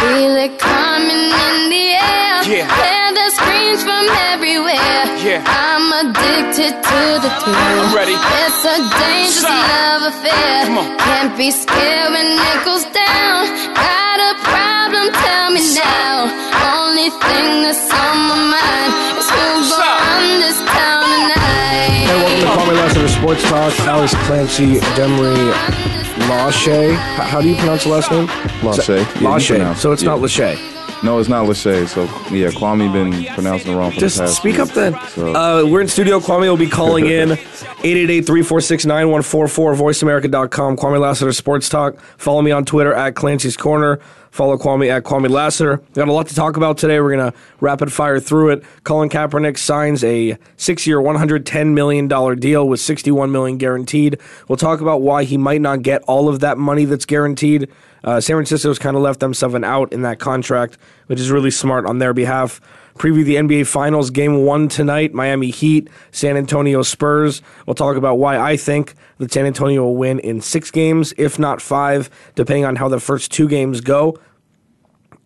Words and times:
Feel 0.00 0.34
it 0.36 0.58
coming 0.58 1.28
in 1.28 1.56
the 1.68 1.86
air. 2.00 2.40
Yeah. 2.48 2.64
Hear 2.72 3.08
the 3.12 3.28
screams 3.36 3.82
from 3.84 4.04
everywhere. 4.32 5.04
Yeah. 5.20 5.44
I'm 5.44 5.86
addicted 6.00 6.72
to 6.72 7.00
the 7.20 7.30
thrill. 7.44 7.84
I'm 7.84 7.92
ready. 7.94 8.16
It's 8.16 8.64
a 8.64 8.76
dangerous 8.80 9.44
Stop. 9.44 9.60
love 9.68 10.02
affair. 10.16 10.64
Come 10.64 10.78
on. 10.80 10.96
Can't 11.04 11.36
be 11.36 11.50
scared 11.52 12.16
when 12.16 12.28
it 12.32 12.60
goes 12.64 12.84
down. 12.96 13.44
Got 13.76 14.18
a 14.24 14.32
problem? 14.40 15.12
Tell 15.12 15.48
me 15.52 15.62
now. 15.76 16.32
Only 16.80 17.12
thing 17.20 17.46
that's 17.68 17.84
on 17.92 18.16
my 18.24 18.40
mind 18.56 18.92
is 19.20 19.28
who's 19.28 19.68
Stop. 19.68 19.84
gonna 19.84 20.16
run 20.16 20.40
this 20.40 20.58
town 20.64 21.04
tonight. 21.28 22.08
Hey, 22.08 22.16
welcome 22.24 22.40
to 22.40 22.48
Kwamie 22.56 22.76
Lassiter 22.80 23.08
Sports 23.08 23.42
Talk. 23.52 23.72
Alex 23.84 24.14
Clancy, 24.24 24.80
Demery 24.96 25.99
Lachey. 26.28 26.94
How, 26.94 27.22
how 27.24 27.40
do 27.40 27.48
you 27.48 27.56
pronounce 27.56 27.84
the 27.84 27.90
last 27.90 28.10
name? 28.10 28.26
Lachey. 28.62 29.02
Lachey. 29.20 29.76
So 29.76 29.92
it's 29.92 30.02
not 30.02 30.18
yeah. 30.20 30.26
Lachey. 30.54 31.02
No, 31.02 31.18
it's 31.18 31.28
not 31.30 31.46
Lachey. 31.46 31.86
So 31.88 32.02
yeah, 32.34 32.48
Kwamie 32.50 32.92
been 32.92 33.24
pronouncing 33.34 33.72
it 33.72 33.76
wrong 33.76 33.90
for 33.92 34.00
Just 34.00 34.16
the 34.16 34.22
past. 34.24 34.32
Just 34.32 34.40
speak 34.40 34.54
few 34.56 34.62
up 34.64 34.68
then. 34.70 34.94
So, 35.08 35.34
Uh, 35.34 35.64
we're 35.66 35.80
in 35.80 35.88
studio. 35.88 36.20
Kwamie 36.20 36.48
will 36.48 36.56
be 36.58 36.68
calling 36.68 37.06
in 37.06 37.28
888-346-9144, 37.80 39.76
voiceamerica.com. 39.76 40.76
Kwamie 40.76 41.00
Lassiter 41.00 41.32
Sports 41.32 41.68
Talk. 41.68 41.98
Follow 42.18 42.42
me 42.42 42.50
on 42.50 42.64
Twitter 42.64 42.92
at 42.92 43.14
Clancy's 43.14 43.56
Corner. 43.56 43.98
Follow 44.30 44.56
Kwamie 44.56 44.90
at 44.90 45.02
Kwamie 45.02 45.28
Lassiter. 45.28 45.78
Got 45.94 46.08
a 46.08 46.12
lot 46.12 46.28
to 46.28 46.34
talk 46.34 46.56
about 46.56 46.78
today. 46.78 47.00
We're 47.00 47.16
going 47.16 47.32
to 47.32 47.38
rapid 47.60 47.92
fire 47.92 48.20
through 48.20 48.50
it. 48.50 48.64
Colin 48.84 49.08
Kaepernick 49.08 49.58
signs 49.58 50.04
a 50.04 50.38
six-year, 50.56 50.98
$110 50.98 51.72
million 51.74 52.08
deal 52.38 52.68
with 52.68 52.80
61 52.80 53.32
million 53.32 53.58
guaranteed. 53.58 54.20
We'll 54.48 54.56
talk 54.56 54.80
about 54.80 55.02
why 55.02 55.24
he 55.24 55.36
might 55.36 55.60
not 55.60 55.82
get 55.82 56.02
all 56.02 56.28
of 56.28 56.40
that 56.40 56.58
money 56.58 56.84
that's 56.84 57.06
guaranteed. 57.06 57.68
Uh, 58.04 58.20
San 58.20 58.36
Francisco's 58.36 58.78
kind 58.78 58.96
of 58.96 59.02
left 59.02 59.20
themselves 59.20 59.54
an 59.54 59.64
out 59.64 59.92
in 59.92 60.02
that 60.02 60.18
contract, 60.18 60.78
which 61.06 61.20
is 61.20 61.30
really 61.30 61.50
smart 61.50 61.84
on 61.84 61.98
their 61.98 62.14
behalf. 62.14 62.60
Preview 63.00 63.24
the 63.24 63.36
NBA 63.36 63.66
Finals 63.66 64.10
Game 64.10 64.44
1 64.44 64.68
tonight 64.68 65.14
Miami 65.14 65.48
Heat, 65.48 65.88
San 66.10 66.36
Antonio 66.36 66.82
Spurs. 66.82 67.40
We'll 67.66 67.72
talk 67.72 67.96
about 67.96 68.18
why 68.18 68.38
I 68.38 68.58
think 68.58 68.92
that 69.16 69.32
San 69.32 69.46
Antonio 69.46 69.84
will 69.84 69.96
win 69.96 70.18
in 70.18 70.42
six 70.42 70.70
games, 70.70 71.14
if 71.16 71.38
not 71.38 71.62
five, 71.62 72.10
depending 72.34 72.66
on 72.66 72.76
how 72.76 72.88
the 72.88 73.00
first 73.00 73.32
two 73.32 73.48
games 73.48 73.80
go. 73.80 74.18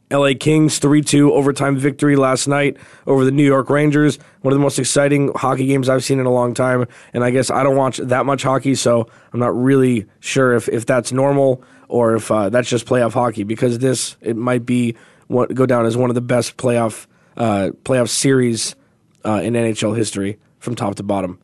LA 0.09 0.35
Kings 0.39 0.79
3 0.79 1.03
2 1.03 1.33
overtime 1.33 1.77
victory 1.77 2.15
last 2.15 2.47
night 2.47 2.77
over 3.09 3.25
the 3.25 3.33
New 3.33 3.43
York 3.43 3.69
Rangers. 3.69 4.21
One 4.43 4.53
of 4.53 4.57
the 4.57 4.63
most 4.63 4.79
exciting 4.79 5.33
hockey 5.35 5.67
games 5.67 5.89
I've 5.89 6.05
seen 6.05 6.21
in 6.21 6.27
a 6.27 6.33
long 6.33 6.55
time. 6.55 6.87
And 7.13 7.25
I 7.25 7.33
guess 7.33 7.51
I 7.51 7.65
don't 7.65 7.75
watch 7.75 7.97
that 7.97 8.25
much 8.25 8.45
hockey, 8.45 8.77
so 8.77 9.09
I'm 9.33 9.41
not 9.41 9.53
really 9.53 10.07
sure 10.21 10.55
if, 10.55 10.69
if 10.69 10.87
that's 10.87 11.11
normal 11.11 11.61
or 11.89 12.15
if 12.15 12.31
uh, 12.31 12.51
that's 12.51 12.69
just 12.69 12.87
playoff 12.87 13.15
hockey 13.15 13.43
because 13.43 13.81
this, 13.81 14.17
it 14.21 14.37
might 14.37 14.65
be 14.65 14.95
what 15.27 15.53
go 15.53 15.67
down 15.67 15.87
as 15.87 15.97
one 15.97 16.09
of 16.09 16.15
the 16.15 16.21
best 16.21 16.57
playoff, 16.57 17.09
uh, 17.37 17.71
playoff 17.85 18.09
series 18.09 18.77
uh, 19.25 19.41
in 19.43 19.55
NHL 19.55 19.97
history 19.97 20.39
from 20.59 20.75
top 20.75 20.95
to 20.97 21.03
bottom. 21.03 21.39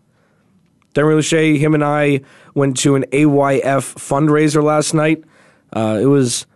Darren 0.94 1.18
Lachey, 1.18 1.58
him 1.58 1.74
and 1.74 1.84
I 1.84 2.22
went 2.54 2.76
to 2.78 2.96
an 2.96 3.04
AYF 3.12 3.94
fundraiser 3.94 4.62
last 4.62 4.92
night. 4.92 5.22
Uh, 5.72 5.98
it 6.00 6.06
was 6.06 6.46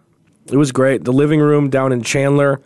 it 0.47 0.57
was 0.57 0.73
great. 0.73 1.05
The 1.05 1.13
living 1.13 1.41
room 1.41 1.71
down 1.71 1.93
in 1.93 2.03
Chandler, 2.03 2.61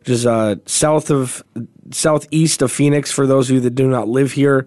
which 0.00 0.10
is 0.10 0.26
uh, 0.26 0.56
south 0.66 1.10
of 1.10 1.42
southeast 1.90 2.62
of 2.62 2.70
Phoenix. 2.70 3.10
For 3.10 3.26
those 3.26 3.48
of 3.48 3.54
you 3.54 3.60
that 3.60 3.74
do 3.74 3.88
not 3.88 4.08
live 4.08 4.32
here, 4.32 4.66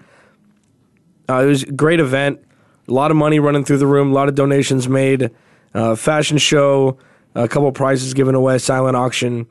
uh, 1.30 1.44
it 1.44 1.46
was 1.46 1.64
a 1.64 1.72
great 1.72 2.00
event. 2.00 2.44
A 2.88 2.94
lot 2.94 3.12
of 3.12 3.18
money 3.18 3.40
running 3.40 3.64
through 3.64 3.78
the 3.78 3.88
room. 3.88 4.12
A 4.12 4.14
lot 4.14 4.30
of 4.30 4.36
donations 4.36 4.90
made. 4.90 5.30
Uh, 5.74 5.96
fashion 5.96 6.38
show. 6.38 6.98
A 7.36 7.48
couple 7.48 7.72
prizes 7.72 8.14
given 8.14 8.34
away. 8.34 8.58
Silent 8.58 8.96
auction. 8.96 9.46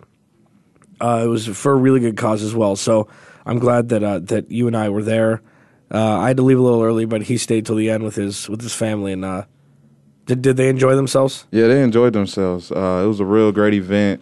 Uh, 1.00 1.22
it 1.24 1.28
was 1.28 1.46
for 1.46 1.72
a 1.72 1.76
really 1.76 2.00
good 2.00 2.16
cause 2.16 2.42
as 2.42 2.54
well. 2.54 2.76
So 2.76 3.08
I'm 3.44 3.58
glad 3.58 3.88
that 3.90 4.02
uh, 4.02 4.18
that 4.20 4.50
you 4.50 4.66
and 4.66 4.76
I 4.76 4.88
were 4.88 5.02
there. 5.02 5.42
Uh, 5.92 6.18
I 6.18 6.28
had 6.28 6.36
to 6.38 6.42
leave 6.42 6.58
a 6.58 6.62
little 6.62 6.82
early, 6.82 7.04
but 7.04 7.22
he 7.22 7.38
stayed 7.38 7.66
till 7.66 7.76
the 7.76 7.90
end 7.90 8.02
with 8.02 8.16
his 8.16 8.48
with 8.48 8.60
his 8.60 8.74
family. 8.74 9.12
And 9.12 9.24
uh, 9.24 9.44
did 10.26 10.42
did 10.42 10.56
they 10.56 10.68
enjoy 10.68 10.96
themselves? 10.96 11.46
yeah, 11.50 11.68
they 11.68 11.82
enjoyed 11.82 12.12
themselves. 12.12 12.72
Uh, 12.72 13.02
it 13.04 13.08
was 13.08 13.20
a 13.20 13.24
real 13.24 13.52
great 13.52 13.74
event, 13.74 14.20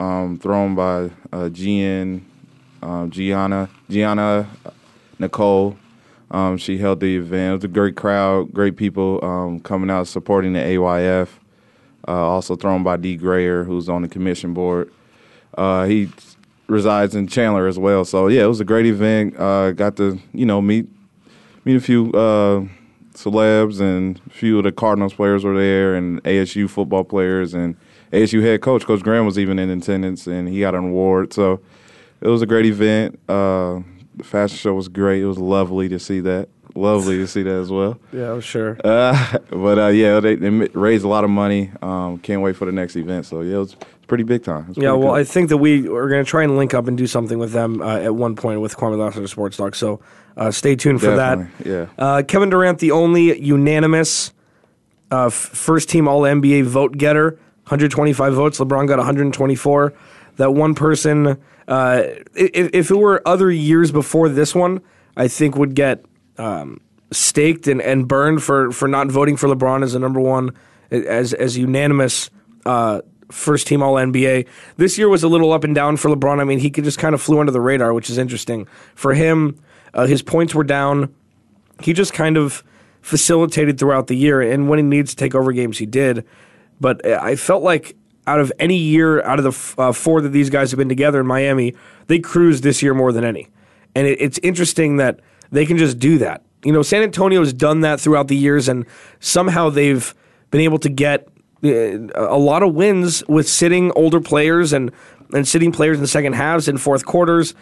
um, 0.00 0.38
thrown 0.38 0.74
by 0.74 1.04
uh, 1.32 1.48
GN, 1.48 2.22
um, 2.82 3.10
Gianna, 3.10 3.70
Gianna, 3.88 4.48
Nicole. 5.18 5.78
Um, 6.30 6.56
she 6.58 6.76
held 6.78 7.00
the 7.00 7.16
event. 7.16 7.50
It 7.50 7.54
was 7.54 7.64
a 7.64 7.68
great 7.68 7.96
crowd, 7.96 8.52
great 8.52 8.76
people 8.76 9.24
um, 9.24 9.60
coming 9.60 9.90
out 9.90 10.08
supporting 10.08 10.52
the 10.54 10.60
AYF. 10.60 11.28
Uh, 12.08 12.12
also 12.12 12.54
thrown 12.54 12.82
by 12.82 12.96
D. 12.96 13.16
Grayer, 13.16 13.64
who's 13.64 13.88
on 13.88 14.02
the 14.02 14.08
commission 14.08 14.52
board. 14.54 14.92
Uh, 15.56 15.84
he 15.84 16.08
resides 16.68 17.14
in 17.14 17.26
Chandler 17.26 17.66
as 17.66 17.78
well. 17.78 18.04
So 18.04 18.28
yeah, 18.28 18.44
it 18.44 18.48
was 18.48 18.60
a 18.60 18.64
great 18.64 18.86
event. 18.86 19.38
Uh, 19.38 19.72
got 19.72 19.96
to 19.96 20.18
you 20.32 20.46
know 20.46 20.60
meet 20.60 20.88
meet 21.64 21.76
a 21.76 21.80
few 21.80 22.10
uh, 22.12 22.64
celebs 23.14 23.80
and 23.80 24.20
a 24.26 24.30
few 24.30 24.58
of 24.58 24.64
the 24.64 24.72
Cardinals 24.72 25.14
players 25.14 25.44
were 25.44 25.56
there, 25.56 25.94
and 25.94 26.22
ASU 26.24 26.68
football 26.68 27.04
players 27.04 27.54
and 27.54 27.76
ASU 28.12 28.42
head 28.42 28.60
coach 28.62 28.84
Coach 28.84 29.02
Graham 29.02 29.26
was 29.26 29.38
even 29.38 29.58
in 29.58 29.70
attendance, 29.70 30.26
and 30.26 30.48
he 30.48 30.60
got 30.60 30.74
an 30.74 30.84
award. 30.84 31.32
So 31.32 31.60
it 32.20 32.28
was 32.28 32.42
a 32.42 32.46
great 32.46 32.66
event. 32.66 33.18
Uh, 33.28 33.80
the 34.16 34.24
fashion 34.24 34.56
show 34.56 34.74
was 34.74 34.88
great. 34.88 35.22
It 35.22 35.26
was 35.26 35.38
lovely 35.38 35.88
to 35.88 35.98
see 35.98 36.20
that. 36.20 36.48
Lovely 36.76 37.16
to 37.18 37.26
see 37.26 37.42
that 37.42 37.54
as 37.54 37.70
well. 37.70 37.98
Yeah, 38.12 38.32
I'm 38.32 38.40
sure. 38.40 38.78
Uh, 38.84 39.38
but 39.50 39.78
uh, 39.78 39.86
yeah, 39.88 40.20
they, 40.20 40.34
they 40.36 40.50
raised 40.50 41.04
a 41.04 41.08
lot 41.08 41.24
of 41.24 41.30
money. 41.30 41.70
Um, 41.82 42.18
can't 42.18 42.42
wait 42.42 42.56
for 42.56 42.66
the 42.66 42.72
next 42.72 42.96
event. 42.96 43.26
So 43.26 43.40
yeah, 43.40 43.56
it 43.56 43.58
was 43.58 43.76
pretty 44.06 44.24
big 44.24 44.44
time. 44.44 44.72
Yeah, 44.76 44.92
well, 44.92 45.00
cool. 45.00 45.10
I 45.12 45.24
think 45.24 45.48
that 45.48 45.56
we 45.56 45.88
are 45.88 46.08
going 46.08 46.24
to 46.24 46.28
try 46.28 46.44
and 46.44 46.56
link 46.56 46.74
up 46.74 46.86
and 46.86 46.96
do 46.96 47.06
something 47.06 47.38
with 47.38 47.52
them 47.52 47.80
uh, 47.80 47.98
at 47.98 48.14
one 48.14 48.36
point 48.36 48.60
with 48.60 48.76
Kwamie 48.76 48.98
Lassiter 48.98 49.26
Sports 49.26 49.56
Talk. 49.56 49.74
So 49.74 50.00
uh, 50.36 50.50
stay 50.50 50.76
tuned 50.76 51.00
for 51.00 51.16
Definitely, 51.16 51.70
that. 51.70 51.88
yeah. 51.98 52.04
Uh, 52.04 52.22
Kevin 52.22 52.50
Durant, 52.50 52.78
the 52.78 52.90
only 52.90 53.40
unanimous 53.40 54.32
uh, 55.10 55.26
f- 55.26 55.32
first 55.32 55.88
team 55.88 56.06
All 56.08 56.22
NBA 56.22 56.64
vote 56.64 56.96
getter, 56.98 57.30
125 57.64 58.34
votes. 58.34 58.58
LeBron 58.60 58.86
got 58.86 58.98
124. 58.98 59.92
That 60.36 60.52
one 60.52 60.74
person, 60.74 61.38
uh, 61.66 62.02
if, 62.34 62.70
if 62.74 62.90
it 62.90 62.96
were 62.96 63.26
other 63.26 63.50
years 63.50 63.90
before 63.90 64.28
this 64.28 64.54
one, 64.54 64.82
I 65.16 65.28
think 65.28 65.56
would 65.56 65.74
get 65.74 66.04
um, 66.38 66.80
staked 67.10 67.66
and, 67.66 67.80
and 67.80 68.08
burned 68.08 68.42
for, 68.42 68.70
for 68.72 68.88
not 68.88 69.08
voting 69.08 69.36
for 69.36 69.48
LeBron 69.48 69.82
as 69.82 69.92
the 69.92 69.98
number 69.98 70.20
one, 70.20 70.50
as 70.90 71.32
as 71.32 71.56
unanimous 71.56 72.30
uh, 72.64 73.00
first 73.30 73.66
team 73.66 73.82
All 73.82 73.94
NBA. 73.94 74.46
This 74.76 74.98
year 74.98 75.08
was 75.08 75.22
a 75.22 75.28
little 75.28 75.52
up 75.52 75.64
and 75.64 75.74
down 75.74 75.96
for 75.96 76.08
LeBron. 76.08 76.40
I 76.40 76.44
mean, 76.44 76.58
he 76.58 76.70
could 76.70 76.84
just 76.84 76.98
kind 76.98 77.14
of 77.14 77.20
flew 77.20 77.40
under 77.40 77.52
the 77.52 77.60
radar, 77.60 77.92
which 77.92 78.10
is 78.10 78.18
interesting 78.18 78.66
for 78.94 79.14
him. 79.14 79.58
Uh, 79.94 80.06
his 80.06 80.22
points 80.22 80.54
were 80.54 80.64
down. 80.64 81.14
He 81.80 81.92
just 81.92 82.12
kind 82.12 82.36
of 82.36 82.62
facilitated 83.02 83.78
throughout 83.78 84.08
the 84.08 84.16
year, 84.16 84.40
and 84.40 84.68
when 84.68 84.78
he 84.78 84.82
needs 84.82 85.10
to 85.10 85.16
take 85.16 85.34
over 85.34 85.52
games, 85.52 85.78
he 85.78 85.86
did. 85.86 86.24
But 86.80 87.06
I 87.06 87.36
felt 87.36 87.62
like 87.62 87.96
out 88.26 88.40
of 88.40 88.52
any 88.58 88.76
year, 88.76 89.22
out 89.22 89.38
of 89.38 89.44
the 89.44 89.82
uh, 89.82 89.92
four 89.92 90.20
that 90.20 90.30
these 90.30 90.50
guys 90.50 90.70
have 90.70 90.78
been 90.78 90.88
together 90.88 91.20
in 91.20 91.26
Miami, 91.26 91.74
they 92.08 92.18
cruised 92.18 92.64
this 92.64 92.82
year 92.82 92.92
more 92.92 93.12
than 93.12 93.24
any. 93.24 93.48
And 93.94 94.06
it, 94.06 94.20
it's 94.20 94.38
interesting 94.38 94.96
that 94.96 95.20
they 95.50 95.66
can 95.66 95.76
just 95.76 95.98
do 95.98 96.18
that. 96.18 96.42
You 96.64 96.72
know, 96.72 96.82
San 96.82 97.02
Antonio 97.02 97.40
has 97.40 97.52
done 97.52 97.80
that 97.82 98.00
throughout 98.00 98.28
the 98.28 98.36
years, 98.36 98.68
and 98.68 98.86
somehow 99.20 99.70
they've 99.70 100.14
been 100.50 100.60
able 100.60 100.78
to 100.78 100.88
get 100.88 101.28
uh, 101.64 101.98
a 102.14 102.38
lot 102.38 102.62
of 102.62 102.74
wins 102.74 103.22
with 103.28 103.48
sitting 103.48 103.92
older 103.92 104.20
players 104.20 104.72
and, 104.72 104.90
and 105.32 105.46
sitting 105.46 105.72
players 105.72 105.96
in 105.96 106.02
the 106.02 106.08
second 106.08 106.34
halves 106.34 106.68
and 106.68 106.80
fourth 106.80 107.04
quarters. 107.06 107.54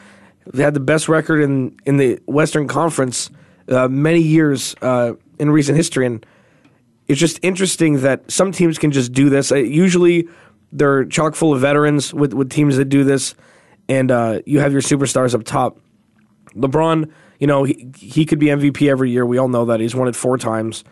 They 0.52 0.62
had 0.62 0.74
the 0.74 0.80
best 0.80 1.08
record 1.08 1.40
in, 1.42 1.76
in 1.86 1.96
the 1.96 2.20
Western 2.26 2.68
Conference 2.68 3.30
uh, 3.68 3.88
many 3.88 4.20
years 4.20 4.74
uh, 4.82 5.12
in 5.38 5.50
recent 5.50 5.76
history, 5.76 6.06
and 6.06 6.24
it's 7.08 7.20
just 7.20 7.38
interesting 7.42 8.00
that 8.02 8.30
some 8.30 8.52
teams 8.52 8.78
can 8.78 8.90
just 8.90 9.12
do 9.12 9.28
this. 9.28 9.52
Uh, 9.52 9.56
usually, 9.56 10.28
they're 10.72 11.04
chock 11.04 11.34
full 11.34 11.54
of 11.54 11.60
veterans 11.60 12.12
with, 12.12 12.34
with 12.34 12.50
teams 12.50 12.76
that 12.76 12.86
do 12.86 13.04
this, 13.04 13.34
and 13.88 14.10
uh, 14.10 14.40
you 14.46 14.60
have 14.60 14.72
your 14.72 14.82
superstars 14.82 15.34
up 15.34 15.44
top. 15.44 15.78
LeBron, 16.54 17.10
you 17.38 17.46
know, 17.46 17.64
he, 17.64 17.90
he 17.96 18.24
could 18.24 18.38
be 18.38 18.46
MVP 18.46 18.88
every 18.88 19.10
year. 19.10 19.26
We 19.26 19.38
all 19.38 19.48
know 19.48 19.66
that. 19.66 19.80
He's 19.80 19.94
won 19.94 20.08
it 20.08 20.16
four 20.16 20.38
times. 20.38 20.84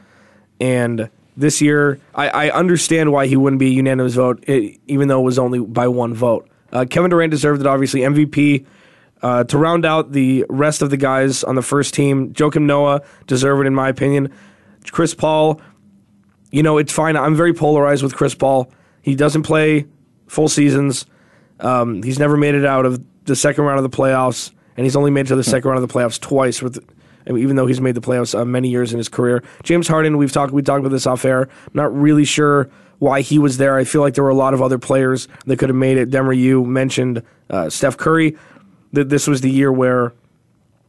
And 0.60 1.10
this 1.36 1.60
year. 1.60 1.98
I, 2.14 2.28
I 2.28 2.50
understand 2.50 3.12
why 3.12 3.26
he 3.26 3.36
wouldn't 3.36 3.60
be 3.60 3.68
a 3.68 3.70
unanimous 3.70 4.14
vote, 4.14 4.44
eh, 4.46 4.76
even 4.86 5.08
though 5.08 5.20
it 5.20 5.24
was 5.24 5.38
only 5.38 5.60
by 5.60 5.88
one 5.88 6.14
vote. 6.14 6.48
Uh, 6.72 6.84
Kevin 6.88 7.10
Durant 7.10 7.30
deserved 7.30 7.60
it, 7.60 7.66
obviously. 7.66 8.00
MVP. 8.00 8.66
Uh, 9.22 9.44
to 9.44 9.56
round 9.56 9.84
out 9.84 10.12
the 10.12 10.44
rest 10.48 10.82
of 10.82 10.90
the 10.90 10.96
guys 10.96 11.44
on 11.44 11.54
the 11.54 11.62
first 11.62 11.94
team, 11.94 12.32
Joakim 12.32 12.62
Noah 12.62 13.02
deserved 13.28 13.62
it, 13.62 13.66
in 13.68 13.74
my 13.74 13.88
opinion. 13.88 14.32
Chris 14.90 15.14
Paul, 15.14 15.60
you 16.50 16.62
know, 16.62 16.76
it's 16.78 16.92
fine. 16.92 17.16
I'm 17.16 17.36
very 17.36 17.54
polarized 17.54 18.02
with 18.02 18.16
Chris 18.16 18.34
Paul. 18.34 18.72
He 19.00 19.14
doesn't 19.14 19.44
play 19.44 19.86
full 20.26 20.48
seasons. 20.48 21.06
Um, 21.60 22.02
he's 22.02 22.18
never 22.18 22.36
made 22.36 22.56
it 22.56 22.64
out 22.64 22.84
of 22.84 23.04
the 23.24 23.36
second 23.36 23.62
round 23.64 23.78
of 23.78 23.88
the 23.88 23.96
playoffs, 23.96 24.50
and 24.76 24.84
he's 24.84 24.96
only 24.96 25.10
made 25.10 25.26
it 25.26 25.28
to 25.28 25.36
the 25.36 25.44
second 25.44 25.70
round 25.70 25.82
of 25.82 25.88
the 25.88 25.92
playoffs 25.92 26.20
twice. 26.20 26.62
With 26.62 26.78
I 27.26 27.32
mean, 27.32 27.42
even 27.42 27.56
though 27.56 27.66
he's 27.66 27.80
made 27.80 27.94
the 27.94 28.00
playoffs 28.00 28.38
uh, 28.38 28.44
many 28.44 28.68
years 28.68 28.92
in 28.92 28.98
his 28.98 29.08
career, 29.08 29.42
James 29.62 29.88
Harden, 29.88 30.16
we've 30.16 30.32
talked 30.32 30.52
we 30.52 30.62
talked 30.62 30.80
about 30.80 30.90
this 30.90 31.06
off 31.06 31.24
air. 31.24 31.42
I'm 31.42 31.72
not 31.74 31.94
really 31.96 32.24
sure 32.24 32.70
why 32.98 33.20
he 33.20 33.38
was 33.38 33.56
there. 33.56 33.76
I 33.76 33.84
feel 33.84 34.00
like 34.00 34.14
there 34.14 34.24
were 34.24 34.30
a 34.30 34.34
lot 34.34 34.54
of 34.54 34.62
other 34.62 34.78
players 34.78 35.28
that 35.46 35.58
could 35.58 35.68
have 35.68 35.76
made 35.76 35.98
it. 35.98 36.10
Demer, 36.10 36.36
you 36.36 36.64
mentioned 36.64 37.22
uh, 37.50 37.68
Steph 37.68 37.96
Curry. 37.96 38.36
That 38.92 39.08
this 39.08 39.26
was 39.26 39.40
the 39.40 39.50
year 39.50 39.72
where 39.72 40.12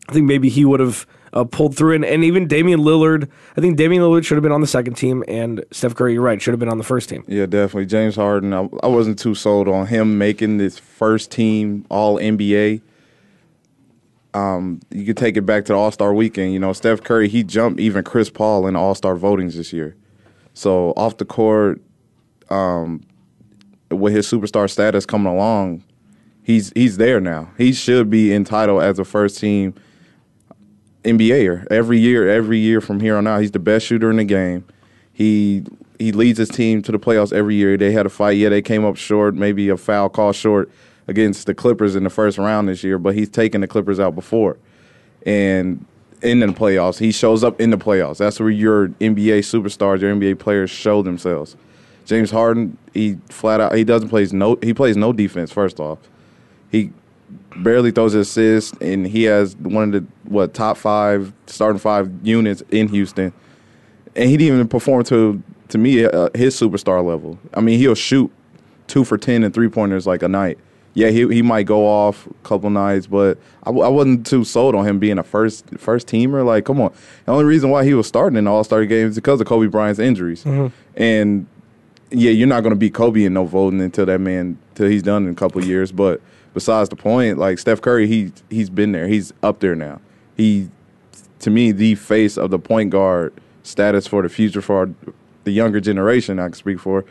I 0.10 0.14
think 0.14 0.28
maybe 0.28 0.50
he 0.50 0.66
would 0.66 0.82
have 0.82 1.08
uh, 1.34 1.44
pulled 1.44 1.76
through. 1.76 1.96
And, 1.96 2.06
and 2.06 2.24
even 2.24 2.48
Damian 2.48 2.80
Lillard, 2.80 3.30
I 3.58 3.62
think 3.62 3.78
Damian 3.78 4.04
Lillard 4.04 4.26
should 4.26 4.36
have 4.36 4.44
been 4.44 4.52
on 4.52 4.62
the 4.62 4.68
second 4.68 4.96
team, 4.96 5.24
and 5.28 5.64
Steph 5.72 5.96
Curry, 5.96 6.14
you're 6.14 6.22
right, 6.22 6.42
should 6.42 6.52
have 6.52 6.60
been 6.60 6.70
on 6.70 6.78
the 6.78 6.84
first 6.84 7.10
team. 7.10 7.24
Yeah, 7.28 7.46
definitely. 7.46 7.86
James 7.86 8.16
Harden, 8.16 8.54
I, 8.54 8.70
I 8.82 8.88
wasn't 8.88 9.20
too 9.20 9.36
sold 9.36 9.68
on 9.68 9.88
him 9.88 10.18
making 10.18 10.58
this 10.58 10.78
first 10.78 11.32
team 11.32 11.86
All 11.90 12.18
NBA. 12.18 12.82
Um, 14.34 14.80
you 14.90 15.06
could 15.06 15.18
take 15.18 15.38
it 15.38 15.42
back 15.42 15.66
to 15.66 15.74
the 15.74 15.78
All 15.78 15.92
Star 15.92 16.14
weekend. 16.14 16.54
You 16.54 16.60
know, 16.60 16.74
Steph 16.74 17.04
Curry, 17.04 17.28
he 17.28 17.44
jumped 17.44 17.80
even 17.80 18.04
Chris 18.04 18.30
Paul 18.30 18.68
in 18.68 18.76
All 18.76 18.96
Star 18.96 19.16
votings 19.16 19.54
this 19.54 19.72
year. 19.74 19.96
So 20.54 20.94
off 20.96 21.18
the 21.18 21.26
court, 21.26 21.82
um, 22.50 23.02
with 23.90 24.14
his 24.14 24.28
superstar 24.28 24.70
status 24.70 25.06
coming 25.06 25.32
along, 25.32 25.84
he's 26.44 26.72
he's 26.76 26.98
there 26.98 27.20
now. 27.20 27.52
He 27.58 27.74
should 27.74 28.10
be 28.10 28.34
entitled 28.34 28.82
as 28.82 29.00
a 29.00 29.06
first 29.06 29.40
team 29.40 29.76
NBAer 31.04 31.68
every 31.70 32.00
year. 32.00 32.28
Every 32.30 32.58
year 32.58 32.82
from 32.82 33.00
here 33.00 33.18
on 33.18 33.28
out, 33.28 33.42
he's 33.42 33.52
the 33.52 33.60
best 33.60 33.86
shooter 33.86 34.10
in 34.10 34.18
the 34.18 34.24
game. 34.24 34.66
He 35.12 35.64
he 36.00 36.12
leads 36.12 36.40
his 36.40 36.50
team 36.50 36.82
to 36.84 36.92
the 36.92 37.00
playoffs 37.00 37.32
every 37.32 37.56
year. 37.56 37.78
They 37.78 37.92
had 37.92 38.06
a 38.06 38.10
fight. 38.10 38.38
Yeah, 38.38 38.50
they 38.50 38.62
came 38.62 38.84
up 38.84 38.98
short, 38.98 39.36
maybe 39.36 39.70
a 39.70 39.78
foul 39.78 40.10
call 40.10 40.34
short 40.34 40.72
against 41.08 41.46
the 41.46 41.54
Clippers 41.54 41.96
in 41.96 42.04
the 42.04 42.10
first 42.10 42.38
round 42.38 42.70
this 42.70 42.84
year, 42.84 42.98
but 42.98 43.16
he's 43.16 43.30
taken 43.30 43.62
the 43.62 43.68
Clippers 43.68 44.00
out 44.00 44.16
before. 44.16 44.58
And 45.26 45.86
in 46.22 46.40
the 46.40 46.48
playoffs, 46.48 47.00
he 47.00 47.12
shows 47.12 47.44
up 47.44 47.60
in 47.60 47.70
the 47.70 47.78
playoffs. 47.78 48.18
That's 48.18 48.40
where 48.40 48.50
your 48.50 48.90
NBA 48.90 49.40
superstars, 49.40 50.02
your 50.02 50.16
NBA 50.16 50.40
players 50.40 50.70
show 50.70 51.02
themselves. 51.02 51.56
James 52.06 52.32
Harden, 52.32 52.78
he 52.94 53.18
flat 53.30 53.62
out 53.62 53.76
he 53.76 53.84
doesn't 53.84 54.10
play 54.10 54.28
no 54.32 54.58
he 54.62 54.74
plays 54.74 54.98
no 54.98 55.14
defense 55.14 55.52
first 55.52 55.80
off. 55.80 56.00
He 56.70 56.92
barely 57.58 57.92
throws 57.92 58.14
assists 58.14 58.76
and 58.82 59.08
he 59.08 59.24
has 59.24 59.56
one 59.58 59.94
of 59.94 60.04
the 60.04 60.30
what 60.30 60.54
top 60.54 60.78
5 60.78 61.32
starting 61.48 61.80
5 61.80 62.12
units 62.24 62.62
in 62.72 62.88
Houston. 62.90 63.32
And 64.16 64.30
he 64.30 64.38
didn't 64.38 64.56
even 64.56 64.68
perform 64.68 65.04
to 65.06 65.42
to 65.70 65.78
me 65.78 66.06
uh, 66.06 66.30
his 66.36 66.60
superstar 66.60 67.04
level. 67.06 67.40
I 67.54 67.62
mean, 67.62 67.80
he'll 67.80 67.96
shoot 67.96 68.32
2 68.88 69.06
for 69.06 69.18
10 69.18 69.44
and 69.44 69.54
three-pointers 69.54 70.06
like 70.06 70.24
a 70.24 70.28
night 70.28 70.58
yeah, 70.94 71.10
he 71.10 71.28
he 71.28 71.42
might 71.42 71.66
go 71.66 71.88
off 71.88 72.28
a 72.28 72.48
couple 72.48 72.70
nights, 72.70 73.08
but 73.08 73.38
I, 73.64 73.72
I 73.72 73.88
wasn't 73.88 74.28
too 74.28 74.44
sold 74.44 74.76
on 74.76 74.86
him 74.86 75.00
being 75.00 75.18
a 75.18 75.24
first 75.24 75.66
first 75.78 76.08
teamer. 76.08 76.46
Like, 76.46 76.66
come 76.66 76.80
on, 76.80 76.94
the 77.26 77.32
only 77.32 77.46
reason 77.46 77.70
why 77.70 77.84
he 77.84 77.94
was 77.94 78.08
starting 78.08 78.38
in 78.38 78.48
All 78.48 78.64
Star 78.64 78.86
games 78.86 79.12
is 79.12 79.16
because 79.16 79.42
of 79.42 79.48
Kobe 79.48 79.68
Bryant's 79.68 80.00
injuries, 80.00 80.44
mm-hmm. 80.44 80.68
and 81.02 81.48
yeah, 82.12 82.30
you're 82.30 82.48
not 82.48 82.62
going 82.62 82.72
to 82.72 82.78
beat 82.78 82.94
Kobe 82.94 83.24
in 83.24 83.34
no 83.34 83.46
voting 83.46 83.82
until 83.82 84.06
that 84.06 84.22
man 84.22 84.58
till 84.76 84.88
he's 84.88 85.02
done 85.02 85.26
in 85.26 85.32
a 85.32 85.36
couple 85.36 85.64
years. 85.64 85.92
But 85.92 86.22
besides 86.54 86.90
the 86.90 86.96
point, 86.96 87.40
like 87.40 87.58
Steph 87.58 87.82
Curry, 87.82 88.06
he 88.06 88.32
he's 88.50 88.70
been 88.70 88.92
there, 88.92 89.08
he's 89.08 89.34
up 89.42 89.60
there 89.60 89.76
now. 89.76 90.00
He 90.38 90.70
to 91.40 91.50
me 91.50 91.72
the 91.72 91.96
face 91.96 92.38
of 92.38 92.52
the 92.52 92.60
point 92.60 92.92
guard 92.92 93.34
status 93.64 94.06
for 94.06 94.22
the 94.22 94.30
future 94.30 94.62
for 94.62 94.78
our, 94.78 94.90
the 95.44 95.52
younger 95.52 95.80
generation. 95.80 96.40
I 96.40 96.46
can 96.46 96.54
speak 96.54 96.80
for 96.80 97.04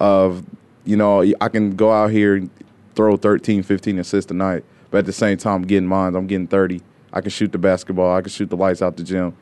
of 0.00 0.44
you 0.84 0.96
know 0.96 1.22
I 1.40 1.48
can 1.48 1.76
go 1.76 1.92
out 1.92 2.10
here 2.10 2.48
throw 2.94 3.16
13, 3.16 3.62
15 3.62 3.98
assists 3.98 4.30
a 4.30 4.34
night, 4.34 4.64
but 4.90 4.98
at 4.98 5.06
the 5.06 5.12
same 5.12 5.38
time, 5.38 5.62
I'm 5.62 5.66
getting 5.66 5.88
mines. 5.88 6.16
I'm 6.16 6.26
getting 6.26 6.46
30. 6.46 6.80
I 7.12 7.20
can 7.20 7.30
shoot 7.30 7.52
the 7.52 7.58
basketball. 7.58 8.14
I 8.14 8.20
can 8.20 8.30
shoot 8.30 8.50
the 8.50 8.56
lights 8.56 8.82
out 8.82 8.96
the 8.96 9.02
gym. 9.02 9.34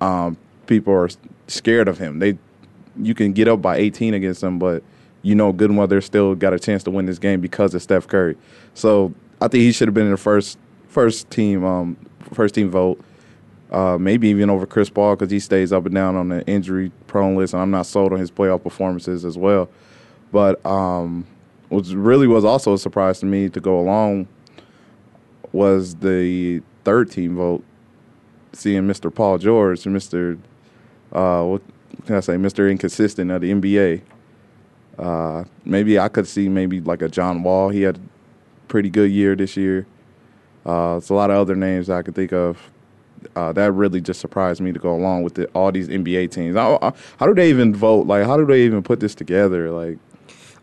Um, 0.00 0.36
people 0.66 0.92
are 0.92 1.08
scared 1.46 1.88
of 1.88 1.98
him. 1.98 2.18
They, 2.18 2.38
you 3.00 3.14
can 3.14 3.32
get 3.32 3.48
up 3.48 3.62
by 3.62 3.76
18 3.76 4.14
against 4.14 4.40
them, 4.40 4.58
but 4.58 4.82
you 5.22 5.34
know 5.34 5.52
good 5.52 5.70
and 5.70 5.76
well 5.76 5.88
they're 5.88 6.00
still 6.00 6.36
got 6.36 6.52
a 6.52 6.58
chance 6.58 6.84
to 6.84 6.90
win 6.90 7.06
this 7.06 7.18
game 7.18 7.40
because 7.40 7.74
of 7.74 7.82
Steph 7.82 8.06
Curry. 8.06 8.36
So 8.74 9.12
I 9.40 9.48
think 9.48 9.62
he 9.62 9.72
should 9.72 9.88
have 9.88 9.94
been 9.94 10.06
in 10.06 10.12
the 10.12 10.16
first 10.16 10.56
first 10.88 11.28
team 11.30 11.64
um, 11.64 11.96
first 12.32 12.54
team 12.54 12.70
vote. 12.70 13.00
Uh, 13.70 13.98
maybe 13.98 14.28
even 14.28 14.48
over 14.48 14.64
Chris 14.64 14.88
Paul 14.88 15.16
because 15.16 15.30
he 15.30 15.40
stays 15.40 15.72
up 15.72 15.84
and 15.86 15.94
down 15.94 16.14
on 16.14 16.28
the 16.28 16.46
injury 16.46 16.92
prone 17.08 17.34
list, 17.34 17.52
and 17.52 17.60
I'm 17.60 17.72
not 17.72 17.86
sold 17.86 18.12
on 18.12 18.20
his 18.20 18.30
playoff 18.30 18.62
performances 18.62 19.24
as 19.24 19.36
well. 19.36 19.68
But 20.30 20.64
um, 20.64 21.26
which 21.68 21.88
really 21.90 22.26
was 22.26 22.44
also 22.44 22.74
a 22.74 22.78
surprise 22.78 23.20
to 23.20 23.26
me 23.26 23.48
to 23.48 23.60
go 23.60 23.78
along 23.78 24.28
was 25.52 25.96
the 25.96 26.62
third 26.84 27.10
team 27.10 27.36
vote, 27.36 27.64
seeing 28.52 28.82
Mr. 28.82 29.12
Paul 29.12 29.38
George, 29.38 29.82
Mr. 29.84 30.38
Uh, 31.12 31.42
what 31.44 31.62
can 32.04 32.16
I 32.16 32.20
say, 32.20 32.34
Mr. 32.34 32.70
Inconsistent 32.70 33.30
of 33.30 33.40
the 33.40 33.52
NBA. 33.52 34.02
Uh, 34.98 35.44
maybe 35.64 35.98
I 35.98 36.08
could 36.08 36.26
see 36.26 36.48
maybe 36.48 36.80
like 36.80 37.02
a 37.02 37.08
John 37.08 37.42
Wall. 37.42 37.68
He 37.68 37.82
had 37.82 37.96
a 37.96 38.00
pretty 38.68 38.90
good 38.90 39.10
year 39.10 39.34
this 39.34 39.56
year. 39.56 39.86
Uh, 40.64 40.96
it's 40.98 41.10
a 41.10 41.14
lot 41.14 41.30
of 41.30 41.36
other 41.36 41.54
names 41.54 41.88
I 41.90 42.02
could 42.02 42.14
think 42.14 42.32
of. 42.32 42.70
Uh, 43.34 43.52
that 43.52 43.72
really 43.72 44.00
just 44.00 44.20
surprised 44.20 44.60
me 44.60 44.72
to 44.72 44.78
go 44.78 44.94
along 44.94 45.22
with 45.22 45.34
the, 45.34 45.46
all 45.48 45.72
these 45.72 45.88
NBA 45.88 46.30
teams. 46.30 46.56
How, 46.56 46.94
how 47.18 47.26
do 47.26 47.34
they 47.34 47.50
even 47.50 47.74
vote? 47.74 48.06
Like, 48.06 48.24
how 48.24 48.36
do 48.36 48.46
they 48.46 48.62
even 48.62 48.82
put 48.82 49.00
this 49.00 49.14
together? 49.14 49.70
Like, 49.70 49.98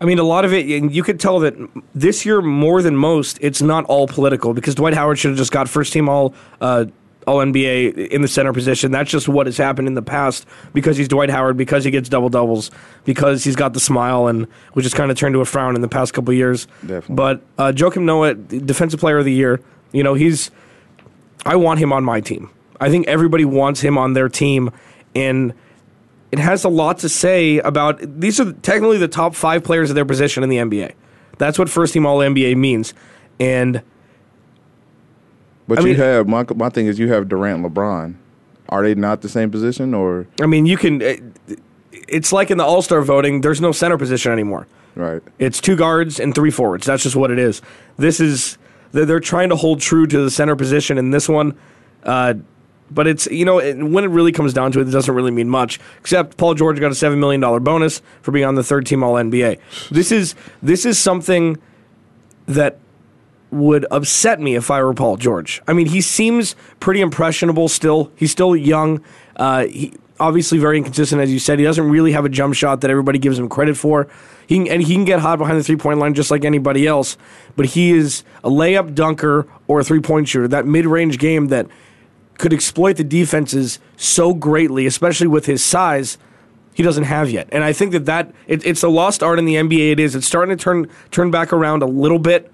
I 0.04 0.06
mean, 0.06 0.20
a 0.20 0.24
lot 0.24 0.44
of 0.44 0.52
it, 0.52 0.70
and 0.70 0.94
you 0.94 1.02
could 1.02 1.18
tell 1.18 1.40
that 1.40 1.56
this 1.96 2.26
year 2.26 2.42
more 2.42 2.82
than 2.82 2.98
most, 2.98 3.38
it's 3.40 3.62
not 3.62 3.86
all 3.86 4.06
political 4.06 4.54
because 4.54 4.76
Dwight 4.76 4.94
Howard 4.94 5.18
should 5.18 5.30
have 5.30 5.38
just 5.38 5.54
got 5.54 5.70
first 5.70 5.94
team 5.94 6.10
all. 6.10 6.36
Uh, 6.60 6.86
all 7.26 7.38
NBA 7.38 8.10
in 8.10 8.22
the 8.22 8.28
center 8.28 8.52
position. 8.52 8.92
That's 8.92 9.10
just 9.10 9.30
what 9.30 9.46
has 9.46 9.56
happened 9.56 9.88
in 9.88 9.94
the 9.94 10.02
past 10.02 10.46
because 10.74 10.98
he's 10.98 11.08
Dwight 11.08 11.30
Howard, 11.30 11.56
because 11.56 11.86
he 11.86 11.90
gets 11.90 12.10
double 12.10 12.28
doubles, 12.28 12.70
because 13.06 13.46
he's 13.46 13.56
got 13.56 13.74
the 13.74 13.80
smile, 13.80 14.28
and 14.28 14.46
which 14.74 14.84
has 14.84 14.94
kind 14.94 15.10
of 15.10 15.16
turned 15.16 15.32
to 15.32 15.40
a 15.40 15.46
frown 15.46 15.76
in 15.76 15.82
the 15.82 15.88
past 15.88 16.14
couple 16.14 16.34
years. 16.34 16.66
Definitely. 16.82 17.16
But 17.16 17.42
uh, 17.58 17.72
Joakim 17.74 18.02
Noah, 18.02 18.34
Defensive 18.34 19.00
Player 19.00 19.20
of 19.20 19.24
the 19.24 19.32
Year, 19.32 19.62
you 19.94 20.04
know, 20.04 20.16
he's. 20.16 20.52
I 21.46 21.56
want 21.56 21.80
him 21.80 21.94
on 21.94 22.04
my 22.04 22.20
team. 22.20 22.50
I 22.82 22.90
think 22.90 23.08
everybody 23.08 23.46
wants 23.46 23.80
him 23.80 23.98
on 23.98 24.12
their 24.12 24.28
team, 24.28 24.72
and 25.16 25.54
it 26.34 26.40
has 26.40 26.64
a 26.64 26.70
lot 26.70 26.98
to 26.98 27.10
say 27.10 27.60
about 27.60 28.00
these 28.20 28.40
are 28.40 28.54
technically 28.54 28.98
the 28.98 29.08
top 29.08 29.36
five 29.36 29.64
players 29.64 29.92
of 29.92 29.96
their 29.96 30.04
position 30.04 30.42
in 30.42 30.50
the 30.50 30.58
NBA. 30.58 30.94
That's 31.38 31.60
what 31.60 31.70
first 31.70 31.94
team 31.94 32.08
All 32.08 32.18
NBA 32.18 32.58
means, 32.58 32.96
and. 33.40 33.84
But 35.68 35.78
I 35.78 35.82
you 35.82 35.88
mean, 35.90 35.96
have 35.98 36.28
my 36.28 36.44
my 36.56 36.70
thing 36.70 36.88
is 36.88 36.98
you 36.98 37.14
have 37.14 37.30
Durant, 37.30 37.64
LeBron. 37.64 38.16
Are 38.70 38.82
they 38.82 38.96
not 38.96 39.22
the 39.22 39.30
same 39.30 39.52
position 39.52 39.94
or? 39.94 40.26
I 40.42 40.48
mean, 40.48 40.66
you 40.66 40.76
can. 40.76 41.36
It's 41.92 42.34
like 42.34 42.50
in 42.50 42.58
the 42.58 42.66
All 42.66 42.82
Star 42.82 43.04
voting. 43.04 43.42
There's 43.42 43.62
no 43.62 43.72
center 43.72 44.00
position 44.00 44.32
anymore. 44.32 44.66
Right. 44.96 45.22
It's 45.38 45.62
two 45.62 45.76
guards 45.76 46.20
and 46.20 46.34
three 46.34 46.50
forwards. 46.50 46.88
That's 46.88 47.04
just 47.04 47.16
what 47.16 47.30
it 47.30 47.38
is. 47.38 47.62
This 47.98 48.20
is 48.20 48.58
they're 48.92 49.20
trying 49.20 49.50
to 49.50 49.56
hold 49.56 49.82
true 49.82 50.08
to 50.08 50.24
the 50.24 50.32
center 50.32 50.56
position 50.56 50.98
in 50.98 51.12
this 51.12 51.30
one. 51.30 51.56
Uh, 52.02 52.34
but 52.94 53.08
it's 53.08 53.28
you 53.28 53.46
know 53.46 53.60
it, 53.60 53.82
when 53.82 54.04
it 54.04 54.10
really 54.10 54.32
comes 54.32 54.54
down 54.54 54.72
to 54.74 54.80
it, 54.80 54.88
it 54.88 54.92
doesn't 54.92 55.14
really 55.14 55.32
mean 55.32 55.50
much. 55.50 55.80
Except 56.00 56.38
Paul 56.38 56.54
George 56.54 56.80
got 56.80 56.92
a 56.92 56.96
seven 56.96 57.20
million 57.20 57.42
dollar 57.42 57.60
bonus 57.60 58.02
for 58.22 58.32
being 58.32 58.46
on 58.46 58.56
the 58.56 58.64
third 58.64 58.86
team 58.86 59.04
All 59.04 59.14
NBA. 59.14 59.60
This 59.90 60.12
is 60.12 60.36
this 60.62 60.86
is 60.86 61.00
something 61.00 61.58
that 62.48 62.80
would 63.52 63.86
upset 63.92 64.40
me 64.40 64.56
if 64.56 64.72
I 64.72 64.82
were 64.82 64.94
Paul 64.94 65.18
George. 65.18 65.62
I 65.68 65.74
mean, 65.74 65.86
he 65.86 66.02
seems 66.02 66.56
pretty 66.80 67.02
impressionable 67.02 67.70
still. 67.70 68.12
He's 68.16 68.32
still 68.32 68.56
young. 68.56 69.04
Uh, 69.36 69.66
he 69.68 69.94
obviously 70.20 70.58
very 70.58 70.78
inconsistent, 70.78 71.22
as 71.22 71.32
you 71.32 71.40
said. 71.40 71.60
He 71.60 71.66
doesn't 71.66 71.90
really 71.90 72.12
have 72.14 72.26
a 72.26 72.30
jump 72.30 72.56
shot 72.56 72.82
that 72.82 72.90
everybody 72.90 73.20
gives 73.20 73.38
him 73.38 73.50
credit 73.50 73.78
for. 73.78 74.08
He 74.48 74.58
can, 74.58 74.68
and 74.68 74.82
he 74.82 74.96
can 74.96 75.06
get 75.06 75.20
hot 75.20 75.38
behind 75.38 75.60
the 75.60 75.64
three 75.64 75.76
point 75.76 76.00
line 76.00 76.14
just 76.14 76.32
like 76.32 76.44
anybody 76.44 76.88
else. 76.88 77.18
But 77.56 77.68
he 77.68 77.92
is 77.92 78.24
a 78.44 78.50
layup 78.50 78.96
dunker 78.96 79.48
or 79.68 79.80
a 79.80 79.84
three 79.84 80.02
point 80.02 80.28
shooter. 80.28 80.48
That 80.48 80.66
mid 80.66 80.86
range 80.86 81.20
game 81.20 81.48
that 81.48 81.68
could 82.38 82.54
exploit 82.54 82.98
the 82.98 83.04
defenses 83.04 83.80
so 83.96 84.34
greatly, 84.34 84.86
especially 84.86 85.28
with 85.28 85.46
his 85.46 85.64
size, 85.64 86.18
he 86.74 86.82
doesn't 86.84 87.04
have 87.04 87.30
yet. 87.30 87.48
And 87.52 87.64
I 87.64 87.74
think 87.74 87.92
that 87.92 88.06
that 88.06 88.34
it, 88.48 88.66
it's 88.66 88.84
a 88.84 88.90
lost 88.90 89.22
art 89.22 89.38
in 89.40 89.46
the 89.46 89.56
NBA. 89.56 89.92
It 89.94 90.00
is. 90.00 90.16
It's 90.16 90.26
starting 90.26 90.56
to 90.58 90.62
turn 90.62 90.90
turn 91.12 91.30
back 91.32 91.54
around 91.54 91.84
a 91.84 91.88
little 91.88 92.20
bit, 92.20 92.52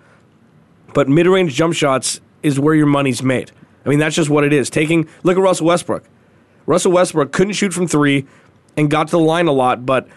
but 0.94 1.08
mid 1.08 1.28
range 1.28 1.54
jump 1.56 1.74
shots 1.74 2.20
is 2.44 2.60
where 2.60 2.76
your 2.76 2.86
money's 2.88 3.24
made. 3.24 3.52
I 3.86 3.90
mean, 3.90 4.00
that's 4.00 4.16
just 4.16 4.30
what 4.30 4.44
it 4.44 4.52
is. 4.54 4.70
Taking 4.70 5.08
look 5.24 5.38
at 5.38 5.42
Russell 5.42 5.68
Westbrook. 5.68 6.04
Russell 6.66 6.92
Westbrook 6.92 7.32
couldn't 7.32 7.54
shoot 7.54 7.74
from 7.74 7.88
three. 7.88 8.28
and 8.78 8.90
got 8.90 9.08
to 9.08 9.12
the 9.12 9.20
line 9.20 9.48
a 9.48 9.52
lot, 9.52 9.86
but 9.86 10.08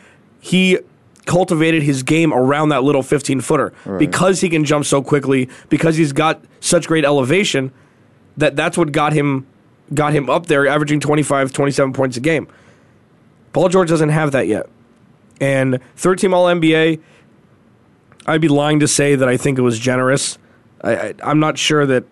he 0.40 0.78
cultivated 1.24 1.82
his 1.82 2.02
game 2.02 2.32
around 2.34 2.68
that 2.70 2.82
little 2.82 3.02
15 3.02 3.40
footer 3.40 3.72
because 3.98 4.40
he 4.40 4.48
can 4.48 4.64
jump 4.64 4.84
so 4.84 5.00
quickly, 5.02 5.48
because 5.68 5.96
he's 5.96 6.12
got 6.12 6.44
such 6.60 6.86
great 6.88 7.04
elevation 7.04 7.72
that 8.36 8.56
that's 8.56 8.76
what 8.76 8.92
got 8.92 9.12
him 9.12 9.46
got 9.94 10.12
him 10.12 10.30
up 10.30 10.46
there 10.46 10.66
averaging 10.66 11.00
25 11.00 11.52
27 11.52 11.92
points 11.92 12.16
a 12.16 12.20
game. 12.20 12.48
Paul 13.52 13.68
George 13.68 13.88
doesn't 13.88 14.08
have 14.08 14.32
that 14.32 14.46
yet. 14.46 14.66
And 15.40 15.80
third 15.96 16.18
team 16.18 16.32
all 16.32 16.46
NBA 16.46 17.00
I'd 18.26 18.40
be 18.40 18.48
lying 18.48 18.80
to 18.80 18.88
say 18.88 19.14
that 19.14 19.28
I 19.28 19.36
think 19.36 19.58
it 19.58 19.62
was 19.62 19.78
generous. 19.78 20.38
I, 20.82 21.14
I'm 21.22 21.40
not 21.40 21.58
sure 21.58 21.86
that 21.86 22.04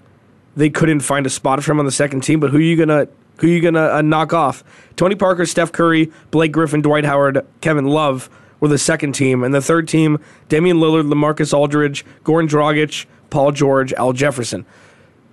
they 0.56 0.70
couldn't 0.70 1.00
find 1.00 1.26
a 1.26 1.30
spot 1.30 1.62
for 1.62 1.72
him 1.72 1.78
on 1.78 1.84
the 1.84 1.92
second 1.92 2.22
team, 2.22 2.40
but 2.40 2.50
who 2.50 2.58
are 2.58 2.62
you 2.62 2.76
gonna 2.76 3.08
who 3.38 3.46
are 3.46 3.50
you 3.50 3.60
gonna 3.60 3.86
uh, 3.86 4.02
knock 4.02 4.32
off? 4.32 4.64
Tony 4.96 5.14
Parker, 5.14 5.46
Steph 5.46 5.72
Curry, 5.72 6.10
Blake 6.30 6.52
Griffin, 6.52 6.82
Dwight 6.82 7.04
Howard, 7.04 7.46
Kevin 7.60 7.86
Love 7.86 8.28
were 8.58 8.68
the 8.68 8.78
second 8.78 9.12
team, 9.12 9.42
and 9.44 9.54
the 9.54 9.62
third 9.62 9.88
team: 9.88 10.18
Damian 10.48 10.78
Lillard, 10.78 11.10
LaMarcus 11.12 11.54
Aldridge, 11.54 12.04
Goran 12.24 12.48
Dragic, 12.48 13.06
Paul 13.30 13.52
George, 13.52 13.92
Al 13.94 14.12
Jefferson. 14.12 14.66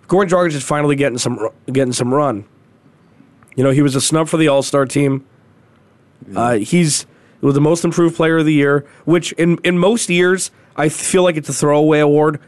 Goran 0.07 0.27
Dragic 0.27 0.55
is 0.55 0.63
finally 0.63 0.95
getting 0.95 1.17
some 1.17 1.49
getting 1.71 1.93
some 1.93 2.13
run. 2.13 2.45
You 3.55 3.63
know, 3.63 3.71
he 3.71 3.81
was 3.81 3.95
a 3.95 4.01
snub 4.01 4.29
for 4.29 4.37
the 4.37 4.47
All 4.47 4.63
Star 4.63 4.85
team. 4.85 5.25
Uh, 6.35 6.57
he's 6.57 7.05
was 7.41 7.53
the 7.53 7.61
most 7.61 7.85
improved 7.85 8.15
player 8.15 8.37
of 8.37 8.45
the 8.45 8.53
year, 8.53 8.85
which 9.05 9.31
in 9.33 9.57
in 9.63 9.77
most 9.77 10.09
years 10.09 10.51
I 10.75 10.89
feel 10.89 11.23
like 11.23 11.37
it's 11.37 11.49
a 11.49 11.53
throwaway 11.53 11.99
award. 11.99 12.39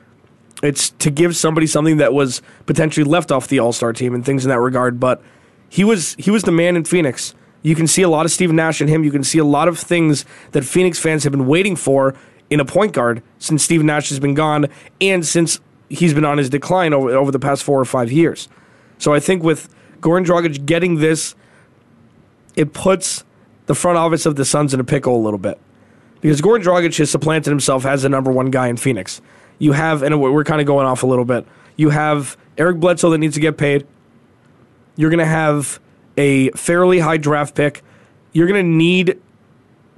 It's 0.61 0.89
to 0.91 1.09
give 1.09 1.35
somebody 1.35 1.67
something 1.67 1.97
that 1.97 2.13
was 2.13 2.41
potentially 2.65 3.03
left 3.03 3.31
off 3.31 3.47
the 3.47 3.59
All 3.59 3.73
Star 3.73 3.93
team 3.93 4.13
and 4.13 4.25
things 4.25 4.45
in 4.45 4.49
that 4.49 4.59
regard. 4.59 4.99
But 4.99 5.21
he 5.69 5.83
was 5.83 6.15
he 6.15 6.31
was 6.31 6.43
the 6.43 6.51
man 6.51 6.75
in 6.75 6.85
Phoenix. 6.85 7.33
You 7.61 7.75
can 7.75 7.87
see 7.87 8.01
a 8.01 8.09
lot 8.09 8.25
of 8.25 8.31
Steve 8.31 8.51
Nash 8.51 8.81
in 8.81 8.87
him. 8.87 9.03
You 9.03 9.11
can 9.11 9.23
see 9.23 9.37
a 9.37 9.43
lot 9.43 9.67
of 9.67 9.77
things 9.77 10.25
that 10.51 10.63
Phoenix 10.63 10.97
fans 10.97 11.23
have 11.23 11.31
been 11.31 11.45
waiting 11.45 11.75
for 11.75 12.15
in 12.49 12.59
a 12.59 12.65
point 12.65 12.93
guard 12.93 13.21
since 13.37 13.63
Steve 13.63 13.83
Nash 13.83 14.09
has 14.09 14.19
been 14.19 14.33
gone 14.33 14.67
and 15.01 15.25
since 15.25 15.59
he's 15.89 16.13
been 16.13 16.25
on 16.25 16.37
his 16.37 16.49
decline 16.49 16.93
over 16.93 17.15
over 17.15 17.31
the 17.31 17.39
past 17.39 17.63
four 17.63 17.79
or 17.79 17.85
five 17.85 18.11
years. 18.11 18.47
So 18.97 19.13
I 19.13 19.19
think 19.19 19.43
with 19.43 19.69
Goran 20.01 20.25
Dragic 20.25 20.65
getting 20.65 20.95
this, 20.95 21.35
it 22.55 22.73
puts 22.73 23.23
the 23.65 23.75
front 23.75 23.97
office 23.97 24.25
of 24.25 24.35
the 24.35 24.45
Suns 24.45 24.73
in 24.73 24.79
a 24.79 24.83
pickle 24.83 25.15
a 25.15 25.21
little 25.21 25.39
bit 25.39 25.59
because 26.21 26.41
Goran 26.41 26.63
Dragic 26.63 26.97
has 26.97 27.09
supplanted 27.09 27.51
himself 27.51 27.85
as 27.85 28.03
the 28.03 28.09
number 28.09 28.31
one 28.31 28.49
guy 28.49 28.67
in 28.67 28.77
Phoenix. 28.77 29.21
You 29.57 29.73
have, 29.73 30.03
and 30.03 30.21
we're 30.21 30.43
kind 30.43 30.61
of 30.61 30.67
going 30.67 30.85
off 30.85 31.03
a 31.03 31.07
little 31.07 31.25
bit. 31.25 31.45
You 31.75 31.89
have 31.89 32.37
Eric 32.57 32.79
Bledsoe 32.79 33.09
that 33.09 33.17
needs 33.17 33.35
to 33.35 33.41
get 33.41 33.57
paid. 33.57 33.85
You're 34.95 35.09
going 35.09 35.19
to 35.19 35.25
have 35.25 35.79
a 36.17 36.49
fairly 36.51 36.99
high 36.99 37.17
draft 37.17 37.55
pick. 37.55 37.83
You're 38.33 38.47
going 38.47 38.63
to 38.63 38.71
need 38.71 39.19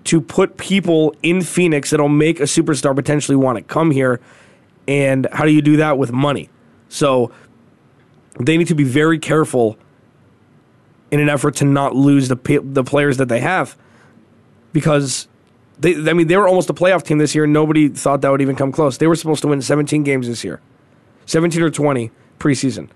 to 0.05 0.21
put 0.21 0.57
people 0.57 1.15
in 1.21 1.41
Phoenix 1.41 1.91
that'll 1.91 2.09
make 2.09 2.39
a 2.39 2.43
superstar 2.43 2.95
potentially 2.95 3.35
want 3.35 3.57
to 3.57 3.63
come 3.63 3.91
here. 3.91 4.19
And 4.87 5.27
how 5.31 5.45
do 5.45 5.51
you 5.51 5.61
do 5.61 5.77
that 5.77 5.97
with 5.97 6.11
money? 6.11 6.49
So 6.89 7.31
they 8.39 8.57
need 8.57 8.67
to 8.67 8.75
be 8.75 8.83
very 8.83 9.19
careful 9.19 9.77
in 11.11 11.19
an 11.19 11.29
effort 11.29 11.55
to 11.57 11.65
not 11.65 11.95
lose 11.95 12.29
the 12.29 12.61
the 12.63 12.83
players 12.83 13.17
that 13.17 13.27
they 13.27 13.41
have 13.41 13.77
because 14.73 15.27
they 15.79 15.95
I 15.95 16.13
mean 16.13 16.27
they 16.27 16.37
were 16.37 16.47
almost 16.47 16.69
a 16.69 16.73
playoff 16.73 17.03
team 17.03 17.17
this 17.17 17.35
year 17.35 17.45
nobody 17.45 17.89
thought 17.89 18.21
that 18.21 18.29
would 18.29 18.41
even 18.41 18.55
come 18.55 18.71
close. 18.71 18.97
They 18.97 19.07
were 19.07 19.15
supposed 19.15 19.41
to 19.41 19.47
win 19.49 19.61
17 19.61 20.03
games 20.03 20.27
this 20.27 20.43
year. 20.43 20.61
17 21.25 21.61
or 21.61 21.69
20 21.69 22.11
preseason. 22.39 22.89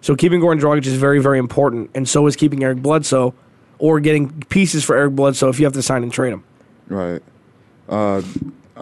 So 0.00 0.16
keeping 0.16 0.40
Goran 0.40 0.60
Dragic 0.60 0.86
is 0.86 0.94
very 0.94 1.20
very 1.20 1.38
important 1.38 1.90
and 1.94 2.08
so 2.08 2.26
is 2.26 2.36
keeping 2.36 2.62
Eric 2.62 2.78
Bledsoe 2.78 3.34
or 3.78 3.98
getting 3.98 4.42
pieces 4.44 4.84
for 4.84 4.96
Eric 4.96 5.14
Bledsoe 5.14 5.48
if 5.48 5.58
you 5.58 5.66
have 5.66 5.74
to 5.74 5.82
sign 5.82 6.02
and 6.02 6.12
trade 6.12 6.32
him. 6.32 6.44
Right. 6.88 7.22
Uh, 7.88 8.22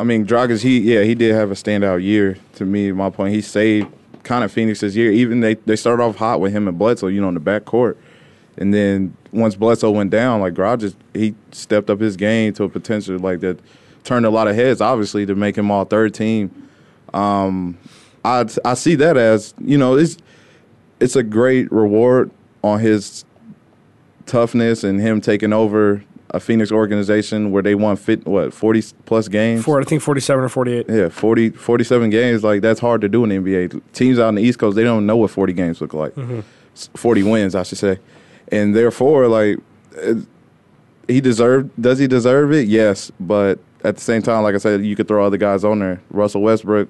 I 0.01 0.03
mean, 0.03 0.27
Dragic, 0.27 0.63
he 0.63 0.81
yeah, 0.81 1.03
he 1.03 1.15
did 1.15 1.35
have 1.35 1.51
a 1.51 1.55
standout 1.55 2.03
year. 2.03 2.39
To 2.55 2.65
me, 2.65 2.91
my 2.91 3.11
point, 3.11 3.35
he 3.35 3.43
saved 3.43 3.87
kind 4.23 4.43
of 4.43 4.51
Phoenix's 4.51 4.97
year. 4.97 5.13
Even 5.13 5.41
they 5.41 5.57
they 5.57 5.77
started 5.77 6.03
off 6.03 6.17
hot 6.17 6.41
with 6.41 6.53
him 6.53 6.67
and 6.69 6.79
Bledsoe, 6.79 7.09
you 7.09 7.21
know, 7.21 7.29
in 7.29 7.35
the 7.35 7.41
back 7.41 7.67
court. 7.67 7.99
And 8.57 8.73
then 8.73 9.15
once 9.31 9.57
Bledsoe 9.57 9.91
went 9.91 10.11
down, 10.11 10.41
like 10.41 10.55
just 10.79 10.97
he 11.13 11.35
stepped 11.53 11.91
up 11.91 12.01
his 12.01 12.17
game 12.17 12.55
to 12.55 12.65
a 12.65 12.69
potential 12.71 13.19
like 13.19 13.41
that 13.41 13.61
turned 14.03 14.25
a 14.25 14.31
lot 14.31 14.49
of 14.49 14.57
heads, 14.57 14.81
obviously, 14.81 15.27
to 15.27 15.35
make 15.35 15.59
him 15.59 15.71
all 15.71 15.85
third 15.85 16.15
team. 16.15 16.51
Um, 17.13 17.77
I 18.25 18.47
I 18.65 18.75
see 18.75 18.95
that 18.95 19.19
as 19.19 19.53
you 19.63 19.77
know 19.77 19.99
it's 19.99 20.17
it's 20.99 21.15
a 21.15 21.23
great 21.23 21.71
reward 21.71 22.31
on 22.65 22.81
his 22.81 23.27
toughness 24.25 24.83
and 24.83 24.99
him 24.99 25.21
taking 25.21 25.53
over 25.53 26.03
a 26.31 26.41
Phoenix 26.41 26.71
organization 26.73 27.51
where 27.51 27.63
they 27.63 27.75
won 27.75 27.97
fit 27.97 28.27
what 28.27 28.53
40 28.53 28.83
plus 29.05 29.29
games. 29.29 29.65
For 29.65 29.81
I 29.81 29.85
think 29.85 30.03
47 30.03 30.45
or 30.45 30.49
48. 30.49 30.87
Yeah, 30.89 31.09
40 31.09 31.51
47 31.51 32.11
games 32.11 32.45
like 32.45 32.61
that's 32.63 32.81
hard 32.81 33.01
to 33.01 33.09
do 33.09 33.25
in 33.25 33.31
the 33.31 33.37
NBA. 33.37 33.83
Teams 33.93 34.19
out 34.19 34.29
on 34.29 34.35
the 34.37 34.43
East 34.43 34.59
Coast, 34.59 34.77
they 34.77 34.85
don't 34.85 35.07
know 35.07 35.17
what 35.17 35.31
40 35.31 35.53
games 35.53 35.81
look 35.81 35.95
like. 35.95 36.15
Mm-hmm. 36.15 36.41
40 36.97 37.23
wins, 37.25 37.55
I 37.55 37.63
should 37.65 37.79
say 37.79 37.99
and 38.51 38.75
therefore, 38.75 39.29
like 39.29 39.59
he 41.09 41.21
deserved. 41.21 41.71
Does 41.81 41.99
he 41.99 42.07
deserve 42.07 42.53
it? 42.53 42.69
Yes, 42.69 43.11
but 43.21 43.59
at 43.85 43.97
the 43.97 44.03
same 44.03 44.23
time, 44.23 44.43
like 44.43 44.55
I 44.55 44.59
said, 44.59 44.85
you 44.85 44.97
could 44.97 45.09
throw 45.09 45.25
other 45.25 45.37
guys 45.37 45.65
on 45.65 45.79
there. 45.79 46.01
Russell 46.11 46.43
Westbrook, 46.43 46.89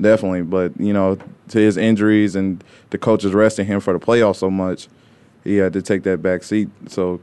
definitely, 0.00 0.42
but 0.42 0.78
you 0.78 0.92
know, 0.92 1.18
to 1.48 1.58
his 1.58 1.76
injuries 1.76 2.36
and 2.36 2.62
the 2.90 2.98
coaches 2.98 3.32
resting 3.32 3.66
him 3.66 3.80
for 3.80 3.92
the 3.92 4.04
playoffs 4.04 4.36
so 4.36 4.50
much, 4.50 4.88
he 5.44 5.56
had 5.56 5.72
to 5.72 5.82
take 5.82 6.04
that 6.04 6.22
back 6.22 6.42
seat. 6.42 6.68
So, 6.88 7.20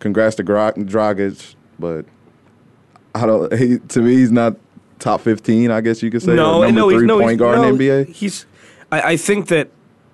congrats 0.00 0.34
to 0.36 0.42
Gra- 0.42 0.74
Dragic, 0.74 1.54
but 1.78 2.04
I 3.14 3.26
don't. 3.26 3.52
He, 3.56 3.78
to 3.78 4.00
me, 4.00 4.16
he's 4.16 4.32
not 4.32 4.56
top 4.98 5.20
fifteen. 5.20 5.70
I 5.70 5.80
guess 5.80 6.02
you 6.02 6.10
could 6.10 6.22
say. 6.22 6.34
No, 6.34 6.62
number 6.62 6.80
no, 6.80 6.88
three 6.88 6.98
he's, 6.98 7.04
no, 7.04 7.18
point 7.18 7.30
he's, 7.30 7.38
guard 7.38 7.58
no, 7.58 7.68
in 7.68 7.76
NBA. 7.76 8.08
He's. 8.08 8.46
I, 8.90 9.12
I 9.12 9.16
think 9.16 9.46
that 9.48 9.68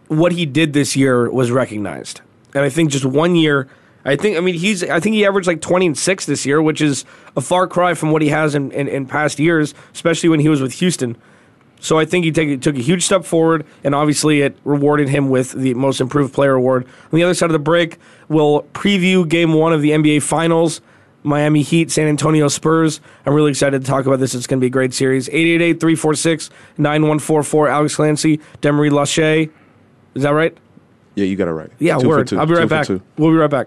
what 0.09 0.33
he 0.33 0.45
did 0.45 0.75
this 0.75 0.95
year 0.95 1.31
was 1.31 1.50
recognized, 1.50 2.21
and 2.55 2.64
I 2.64 2.69
think 2.69 2.90
just 2.90 3.07
one 3.07 3.35
year. 3.35 3.69
I 4.05 4.14
think. 4.14 4.37
I 4.37 4.40
mean, 4.40 4.55
he's. 4.55 4.85
I 4.85 5.00
think 5.00 5.14
he 5.14 5.25
averaged 5.25 5.49
like 5.49 5.61
twenty 5.61 5.87
and 5.87 5.97
six 5.97 6.26
this 6.26 6.45
year, 6.45 6.61
which 6.61 6.81
is 6.81 7.05
a 7.37 7.40
far 7.40 7.66
cry 7.66 7.95
from 7.95 8.11
what 8.11 8.23
he 8.23 8.28
has 8.28 8.55
in, 8.55 8.71
in, 8.73 8.87
in 8.87 9.07
past 9.07 9.38
years, 9.38 9.75
especially 9.95 10.28
when 10.28 10.40
he 10.40 10.49
was 10.49 10.61
with 10.61 10.75
Houston. 10.75 11.16
So 11.80 11.99
I 11.99 12.04
think 12.04 12.25
he 12.25 12.33
take, 12.33 12.61
took 12.62 12.76
a 12.76 12.80
huge 12.80 13.04
step 13.04 13.25
forward, 13.25 13.66
and 13.85 13.95
obviously 13.95 14.40
it 14.42 14.56
rewarded 14.64 15.09
him 15.09 15.28
with 15.28 15.52
the 15.52 15.75
Most 15.75 16.00
Improved 16.00 16.33
Player 16.33 16.54
award. 16.54 16.85
On 16.85 17.11
the 17.12 17.23
other 17.23 17.35
side 17.35 17.47
of 17.47 17.52
the 17.52 17.59
break, 17.59 17.99
we'll 18.28 18.62
preview 18.73 19.28
Game 19.28 19.52
One 19.52 19.73
of 19.73 19.83
the 19.83 19.90
NBA 19.90 20.23
Finals. 20.23 20.80
Miami 21.23 21.62
Heat, 21.62 21.90
San 21.90 22.06
Antonio 22.06 22.47
Spurs. 22.47 23.00
I'm 23.26 23.35
really 23.35 23.50
excited 23.50 23.80
to 23.80 23.87
talk 23.87 24.06
about 24.06 24.21
this. 24.21 24.33
It's 24.33 24.47
going 24.47 24.61
to 24.61 24.61
be 24.61 24.68
a 24.68 24.71
great 24.71 24.95
series. 24.95 25.28
888 25.28 25.80
346 25.80 26.50
9144. 26.78 27.68
Alex 27.68 27.97
Clancy, 27.97 28.38
Demery 28.62 28.90
Lachey. 28.90 29.50
Is 30.14 30.23
that 30.23 30.30
right? 30.30 30.56
Yeah, 31.16 31.25
you 31.25 31.35
got 31.35 31.49
it 31.49 31.52
right. 31.52 31.71
Yeah, 31.80 31.99
Two 31.99 32.09
word. 32.09 32.33
I'll 32.33 32.47
be 32.47 32.54
right 32.54 32.68
back. 32.68 32.88
We'll 32.88 33.30
be 33.30 33.37
right 33.37 33.50
back. 33.50 33.66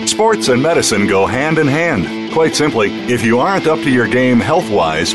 Sports 0.00 0.48
and 0.48 0.60
medicine 0.60 1.06
go 1.06 1.24
hand 1.24 1.56
in 1.56 1.66
hand. 1.66 2.32
Quite 2.32 2.54
simply, 2.54 2.90
if 3.10 3.24
you 3.24 3.38
aren't 3.38 3.66
up 3.66 3.78
to 3.78 3.90
your 3.90 4.06
game 4.08 4.38
health 4.38 4.68
wise, 4.68 5.14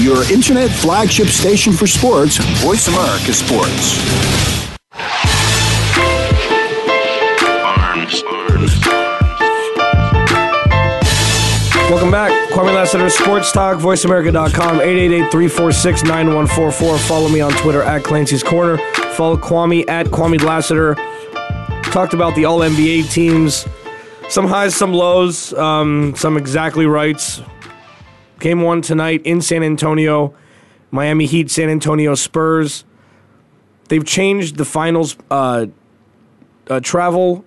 Your 0.00 0.24
internet 0.32 0.70
flagship 0.70 1.26
station 1.26 1.74
for 1.74 1.86
sports, 1.86 2.38
Voice 2.64 2.88
America 2.88 3.34
Sports. 3.34 3.98
Welcome 11.90 12.10
back. 12.10 12.32
Kwamie 12.50 12.74
Lassiter, 12.74 13.10
Sports 13.10 13.52
Talk, 13.52 13.76
VoiceAmerica.com, 13.76 14.78
888-346-9144. 14.78 16.98
Follow 17.06 17.28
me 17.28 17.42
on 17.42 17.52
Twitter 17.52 17.82
at 17.82 18.02
Clancy's 18.02 18.42
Corner. 18.42 18.78
Follow 19.16 19.36
Kwamie 19.36 19.86
at 19.86 20.06
Kwamie 20.06 20.40
Lassiter. 20.40 20.94
Talked 21.92 22.14
about 22.14 22.34
the 22.36 22.46
All-NBA 22.46 23.12
teams. 23.12 23.66
Some 24.30 24.46
highs, 24.46 24.74
some 24.74 24.94
lows, 24.94 25.52
um, 25.52 26.14
some 26.16 26.38
exactly 26.38 26.86
rights. 26.86 27.42
Game 28.40 28.62
one 28.62 28.80
tonight 28.80 29.20
in 29.24 29.40
San 29.42 29.62
Antonio. 29.62 30.34
Miami 30.90 31.26
Heat, 31.26 31.50
San 31.50 31.68
Antonio 31.68 32.14
Spurs. 32.14 32.84
They've 33.88 34.04
changed 34.04 34.56
the 34.56 34.64
finals 34.64 35.16
uh, 35.30 35.66
uh, 36.68 36.80
travel 36.80 37.44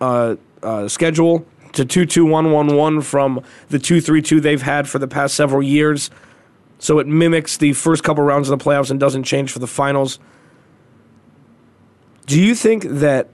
uh, 0.00 0.36
uh, 0.62 0.88
schedule 0.88 1.44
to 1.72 1.84
2 1.84 2.06
2 2.06 2.24
1 2.24 2.52
1 2.52 2.76
1 2.76 3.00
from 3.00 3.42
the 3.68 3.78
2 3.78 4.00
3 4.00 4.22
2 4.22 4.40
they've 4.40 4.62
had 4.62 4.88
for 4.88 4.98
the 4.98 5.08
past 5.08 5.34
several 5.34 5.62
years. 5.62 6.10
So 6.78 7.00
it 7.00 7.06
mimics 7.06 7.56
the 7.56 7.72
first 7.72 8.04
couple 8.04 8.22
rounds 8.22 8.48
of 8.48 8.58
the 8.58 8.64
playoffs 8.64 8.90
and 8.90 9.00
doesn't 9.00 9.24
change 9.24 9.50
for 9.50 9.58
the 9.58 9.66
finals. 9.66 10.18
Do 12.26 12.40
you 12.40 12.54
think 12.54 12.84
that 12.84 13.28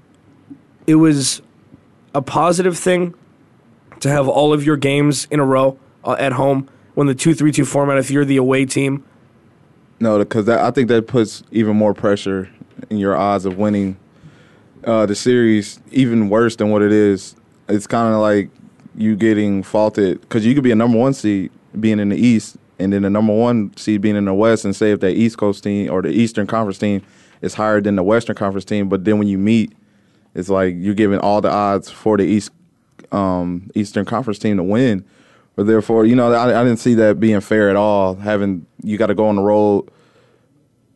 it 0.87 0.95
was 0.95 1.43
a 2.15 2.23
positive 2.23 2.79
thing 2.79 3.15
to 4.01 4.09
have 4.09 4.29
all 4.29 4.53
of 4.53 4.65
your 4.65 4.77
games 4.77 5.27
in 5.31 5.41
a 5.41 5.45
row 5.45 5.79
uh, 6.05 6.17
at 6.19 6.33
home 6.33 6.69
when 6.95 7.07
the 7.07 7.15
2 7.15 7.35
3 7.35 7.53
2 7.53 7.65
format, 7.65 7.99
if 7.99 8.11
you're 8.11 8.25
the 8.25 8.37
away 8.37 8.65
team? 8.65 9.05
No, 10.01 10.19
because 10.19 10.49
I 10.49 10.71
think 10.73 10.89
that 10.89 11.07
puts 11.07 11.43
even 11.53 11.77
more 11.77 11.95
pressure 11.95 12.51
in 12.91 12.99
your 12.99 13.17
odds 13.17 13.45
of 13.45 13.57
winning 13.57 13.97
uh, 14.85 15.07
the 15.07 15.15
series, 15.15 15.81
even 15.91 16.29
worse 16.29 16.57
than 16.57 16.71
what 16.71 16.83
it 16.83 16.93
is. 16.93 17.37
It's 17.69 17.87
kind 17.87 18.13
of 18.13 18.21
like 18.21 18.51
you 18.95 19.17
getting 19.17 19.63
faulted 19.63 20.21
because 20.21 20.45
you 20.45 20.55
could 20.55 20.65
be 20.65 20.71
a 20.71 20.77
number 20.77 20.99
one 20.99 21.15
seed 21.15 21.51
being 21.79 22.01
in 22.01 22.09
the 22.11 22.17
East, 22.17 22.57
and 22.79 22.93
then 22.93 23.03
the 23.03 23.11
number 23.11 23.33
one 23.33 23.75
seed 23.77 24.01
being 24.01 24.17
in 24.17 24.25
the 24.25 24.35
West, 24.35 24.65
and 24.65 24.75
say 24.75 24.91
if 24.91 25.01
that 25.01 25.13
East 25.13 25.39
Coast 25.39 25.63
team 25.63 25.91
or 25.91 26.03
the 26.03 26.11
Eastern 26.11 26.47
Conference 26.47 26.79
team 26.79 27.03
is 27.41 27.55
higher 27.55 27.81
than 27.81 27.97
the 27.97 28.03
Western 28.03 28.37
Conference 28.37 28.65
team, 28.65 28.89
but 28.89 29.05
then 29.05 29.19
when 29.19 29.29
you 29.29 29.39
meet, 29.39 29.73
it's 30.35 30.49
like 30.49 30.75
you're 30.77 30.95
giving 30.95 31.19
all 31.19 31.41
the 31.41 31.51
odds 31.51 31.91
for 31.91 32.17
the 32.17 32.25
East 32.25 32.51
um, 33.13 33.71
Eastern 33.75 34.05
Conference 34.05 34.39
team 34.39 34.57
to 34.57 34.63
win. 34.63 35.05
But 35.55 35.67
therefore, 35.67 36.07
you 36.07 36.17
know, 36.17 36.33
I, 36.33 36.61
I 36.61 36.65
didn't 36.65 36.79
see 36.79 36.95
that 36.95 37.21
being 37.21 37.41
fair 37.41 37.69
at 37.69 37.77
all. 37.77 38.15
Having 38.15 38.67
you 38.83 38.97
got 38.97 39.09
to 39.09 39.15
go 39.15 39.27
on 39.27 39.37
the 39.37 39.43
road 39.43 39.91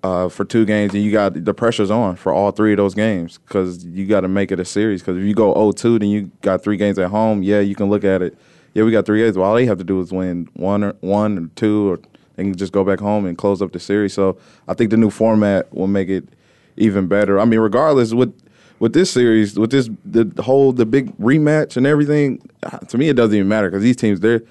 uh, 0.02 0.28
for 0.28 0.44
two 0.44 0.64
games, 0.64 0.94
and 0.94 1.02
you 1.02 1.12
got 1.12 1.44
the 1.44 1.54
pressure's 1.54 1.90
on 1.90 2.16
for 2.16 2.32
all 2.32 2.50
three 2.52 2.72
of 2.72 2.76
those 2.78 2.94
games 2.94 3.38
because 3.38 3.84
you 3.84 4.06
got 4.06 4.20
to 4.20 4.28
make 4.28 4.50
it 4.50 4.60
a 4.60 4.64
series. 4.64 5.02
Because 5.02 5.18
if 5.18 5.24
you 5.24 5.34
go 5.34 5.52
0-2, 5.54 6.00
then 6.00 6.08
you 6.08 6.30
got 6.42 6.62
three 6.62 6.76
games 6.76 6.98
at 6.98 7.10
home. 7.10 7.42
Yeah, 7.42 7.60
you 7.60 7.74
can 7.74 7.90
look 7.90 8.04
at 8.04 8.22
it. 8.22 8.38
Yeah, 8.72 8.84
we 8.84 8.92
got 8.92 9.06
three 9.06 9.22
games. 9.22 9.36
Well, 9.36 9.48
all 9.48 9.54
they 9.54 9.66
have 9.66 9.78
to 9.78 9.84
do 9.84 10.00
is 10.00 10.12
win 10.12 10.48
one 10.54 10.84
or 10.84 10.92
one 11.00 11.38
or 11.38 11.48
two, 11.56 11.92
or 11.92 12.00
they 12.36 12.44
can 12.44 12.54
just 12.54 12.72
go 12.72 12.84
back 12.84 13.00
home 13.00 13.26
and 13.26 13.36
close 13.36 13.60
up 13.60 13.72
the 13.72 13.80
series. 13.80 14.14
So 14.14 14.38
I 14.68 14.74
think 14.74 14.90
the 14.90 14.96
new 14.96 15.10
format 15.10 15.72
will 15.74 15.86
make 15.86 16.08
it 16.08 16.28
even 16.76 17.08
better. 17.08 17.40
I 17.40 17.44
mean, 17.44 17.60
regardless, 17.60 18.12
with 18.12 18.38
with 18.78 18.92
this 18.92 19.10
series, 19.10 19.58
with 19.58 19.70
this 19.70 19.88
the 20.04 20.42
whole 20.42 20.72
the 20.72 20.86
big 20.86 21.16
rematch 21.18 21.76
and 21.76 21.86
everything, 21.86 22.48
uh, 22.62 22.78
to 22.78 22.98
me 22.98 23.08
it 23.08 23.14
doesn't 23.14 23.34
even 23.34 23.48
matter 23.48 23.70
because 23.70 23.82
these 23.82 23.96
teams 23.96 24.20
they're 24.20 24.42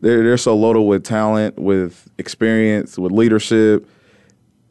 they're 0.00 0.22
they're 0.22 0.36
so 0.36 0.54
loaded 0.56 0.82
with 0.82 1.04
talent, 1.04 1.58
with 1.58 2.08
experience, 2.18 2.98
with 2.98 3.12
leadership, 3.12 3.88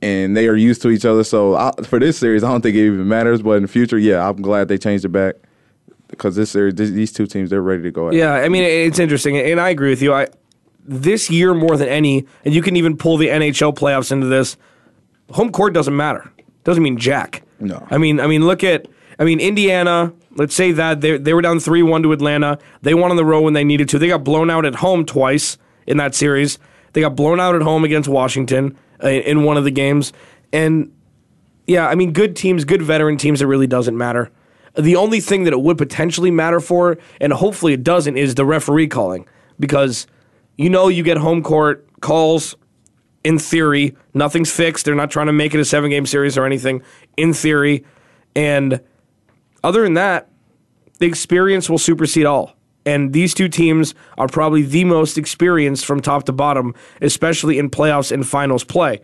and 0.01 0.37
they 0.37 0.47
are 0.47 0.55
used 0.55 0.81
to 0.83 0.89
each 0.89 1.05
other. 1.05 1.23
So 1.23 1.55
I, 1.55 1.71
for 1.83 1.99
this 1.99 2.17
series, 2.17 2.43
I 2.43 2.51
don't 2.51 2.61
think 2.61 2.75
it 2.75 2.85
even 2.85 3.07
matters. 3.07 3.41
But 3.41 3.51
in 3.51 3.63
the 3.63 3.67
future, 3.67 3.97
yeah, 3.97 4.27
I'm 4.27 4.41
glad 4.41 4.67
they 4.67 4.77
changed 4.77 5.05
it 5.05 5.09
back 5.09 5.35
because 6.07 6.35
this 6.35 6.51
series, 6.51 6.75
these 6.75 7.11
two 7.11 7.25
teams, 7.25 7.49
they're 7.49 7.61
ready 7.61 7.83
to 7.83 7.91
go. 7.91 8.09
At 8.09 8.13
Yeah, 8.13 8.33
I 8.33 8.49
mean 8.49 8.63
it's 8.63 8.99
interesting, 8.99 9.37
and 9.37 9.59
I 9.59 9.69
agree 9.69 9.89
with 9.89 10.01
you. 10.01 10.13
I 10.13 10.27
this 10.85 11.29
year 11.29 11.53
more 11.53 11.77
than 11.77 11.87
any, 11.87 12.25
and 12.45 12.53
you 12.53 12.61
can 12.61 12.75
even 12.75 12.97
pull 12.97 13.17
the 13.17 13.27
NHL 13.27 13.75
playoffs 13.75 14.11
into 14.11 14.27
this. 14.27 14.57
Home 15.31 15.51
court 15.51 15.73
doesn't 15.73 15.95
matter. 15.95 16.31
Doesn't 16.63 16.83
mean 16.83 16.97
jack. 16.97 17.43
No. 17.59 17.85
I 17.89 17.97
mean, 17.97 18.19
I 18.19 18.27
mean, 18.27 18.45
look 18.45 18.63
at, 18.63 18.87
I 19.19 19.23
mean, 19.23 19.39
Indiana. 19.39 20.13
Let's 20.35 20.55
say 20.55 20.71
that 20.71 21.01
they 21.01 21.17
they 21.17 21.33
were 21.33 21.41
down 21.41 21.59
three 21.59 21.83
one 21.83 22.01
to 22.03 22.11
Atlanta. 22.11 22.57
They 22.81 22.93
won 22.95 23.11
on 23.11 23.17
the 23.17 23.25
road 23.25 23.41
when 23.41 23.53
they 23.53 23.63
needed 23.63 23.87
to. 23.89 23.99
They 23.99 24.07
got 24.07 24.23
blown 24.23 24.49
out 24.49 24.65
at 24.65 24.75
home 24.75 25.05
twice 25.05 25.57
in 25.85 25.97
that 25.97 26.15
series. 26.15 26.57
They 26.93 27.01
got 27.01 27.15
blown 27.15 27.39
out 27.39 27.55
at 27.55 27.61
home 27.61 27.83
against 27.83 28.09
Washington 28.09 28.77
uh, 29.03 29.09
in 29.09 29.43
one 29.43 29.57
of 29.57 29.63
the 29.63 29.71
games, 29.71 30.11
and 30.51 30.91
yeah, 31.67 31.87
I 31.87 31.95
mean, 31.95 32.13
good 32.13 32.35
teams, 32.35 32.65
good 32.65 32.81
veteran 32.81 33.17
teams. 33.17 33.41
It 33.41 33.45
really 33.45 33.67
doesn't 33.67 33.97
matter. 33.97 34.31
The 34.75 34.95
only 34.95 35.19
thing 35.19 35.43
that 35.43 35.53
it 35.53 35.61
would 35.61 35.77
potentially 35.77 36.31
matter 36.31 36.59
for, 36.59 36.97
and 37.21 37.31
hopefully 37.31 37.73
it 37.73 37.83
doesn't, 37.83 38.17
is 38.17 38.35
the 38.35 38.45
referee 38.45 38.87
calling 38.87 39.27
because 39.59 40.07
you 40.57 40.69
know 40.69 40.87
you 40.87 41.03
get 41.03 41.17
home 41.17 41.43
court 41.43 41.87
calls. 42.01 42.55
In 43.23 43.39
theory, 43.39 43.95
nothing's 44.13 44.51
fixed. 44.51 44.83
They're 44.83 44.95
not 44.95 45.09
trying 45.09 45.27
to 45.27 45.31
make 45.31 45.53
it 45.53 45.59
a 45.59 45.63
seven 45.63 45.89
game 45.89 46.05
series 46.05 46.37
or 46.37 46.45
anything. 46.45 46.83
In 47.17 47.33
theory, 47.33 47.85
and 48.35 48.81
other 49.63 49.83
than 49.83 49.93
that, 49.93 50.29
the 50.99 51.05
experience 51.05 51.69
will 51.69 51.77
supersede 51.77 52.25
all. 52.25 52.55
And 52.85 53.13
these 53.13 53.33
two 53.33 53.47
teams 53.47 53.95
are 54.17 54.27
probably 54.27 54.61
the 54.61 54.83
most 54.83 55.17
experienced 55.17 55.85
from 55.85 56.01
top 56.01 56.23
to 56.25 56.33
bottom, 56.33 56.75
especially 57.01 57.57
in 57.57 57.69
playoffs 57.69 58.11
and 58.11 58.27
finals 58.27 58.63
play. 58.63 58.99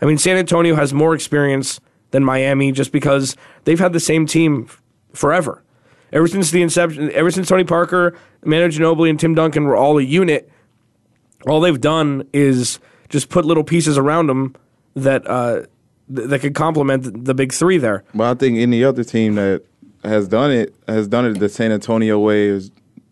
I 0.00 0.06
mean, 0.06 0.18
San 0.18 0.36
Antonio 0.36 0.76
has 0.76 0.94
more 0.94 1.14
experience 1.14 1.80
than 2.10 2.24
Miami 2.24 2.72
just 2.72 2.92
because 2.92 3.36
they've 3.64 3.78
had 3.78 3.92
the 3.92 4.00
same 4.00 4.26
team 4.26 4.68
forever. 5.12 5.62
Ever 6.12 6.26
since 6.26 6.50
the 6.50 6.62
inception, 6.62 7.10
ever 7.12 7.30
since 7.30 7.48
Tony 7.48 7.64
Parker, 7.64 8.16
Manu 8.44 8.68
Ginobili, 8.68 9.10
and 9.10 9.20
Tim 9.20 9.34
Duncan 9.34 9.64
were 9.64 9.76
all 9.76 9.98
a 9.98 10.02
unit, 10.02 10.50
all 11.46 11.60
they've 11.60 11.80
done 11.80 12.28
is 12.32 12.80
just 13.08 13.28
put 13.28 13.44
little 13.44 13.64
pieces 13.64 13.96
around 13.96 14.26
them 14.26 14.56
that 14.94 15.28
uh, 15.28 15.62
th- 16.14 16.28
that 16.28 16.40
could 16.40 16.54
complement 16.54 17.24
the, 17.24 17.34
big 17.34 17.52
three 17.52 17.78
there. 17.78 18.04
But 18.14 18.24
I 18.30 18.34
think 18.38 18.58
any 18.58 18.82
other 18.84 19.04
team 19.04 19.34
that 19.36 19.62
has 20.04 20.28
done 20.28 20.50
it 20.50 20.74
has 20.88 21.08
done 21.08 21.26
it 21.26 21.38
the 21.38 21.48
San 21.48 21.72
Antonio 21.72 22.18
way. 22.18 22.46
Is 22.48 22.70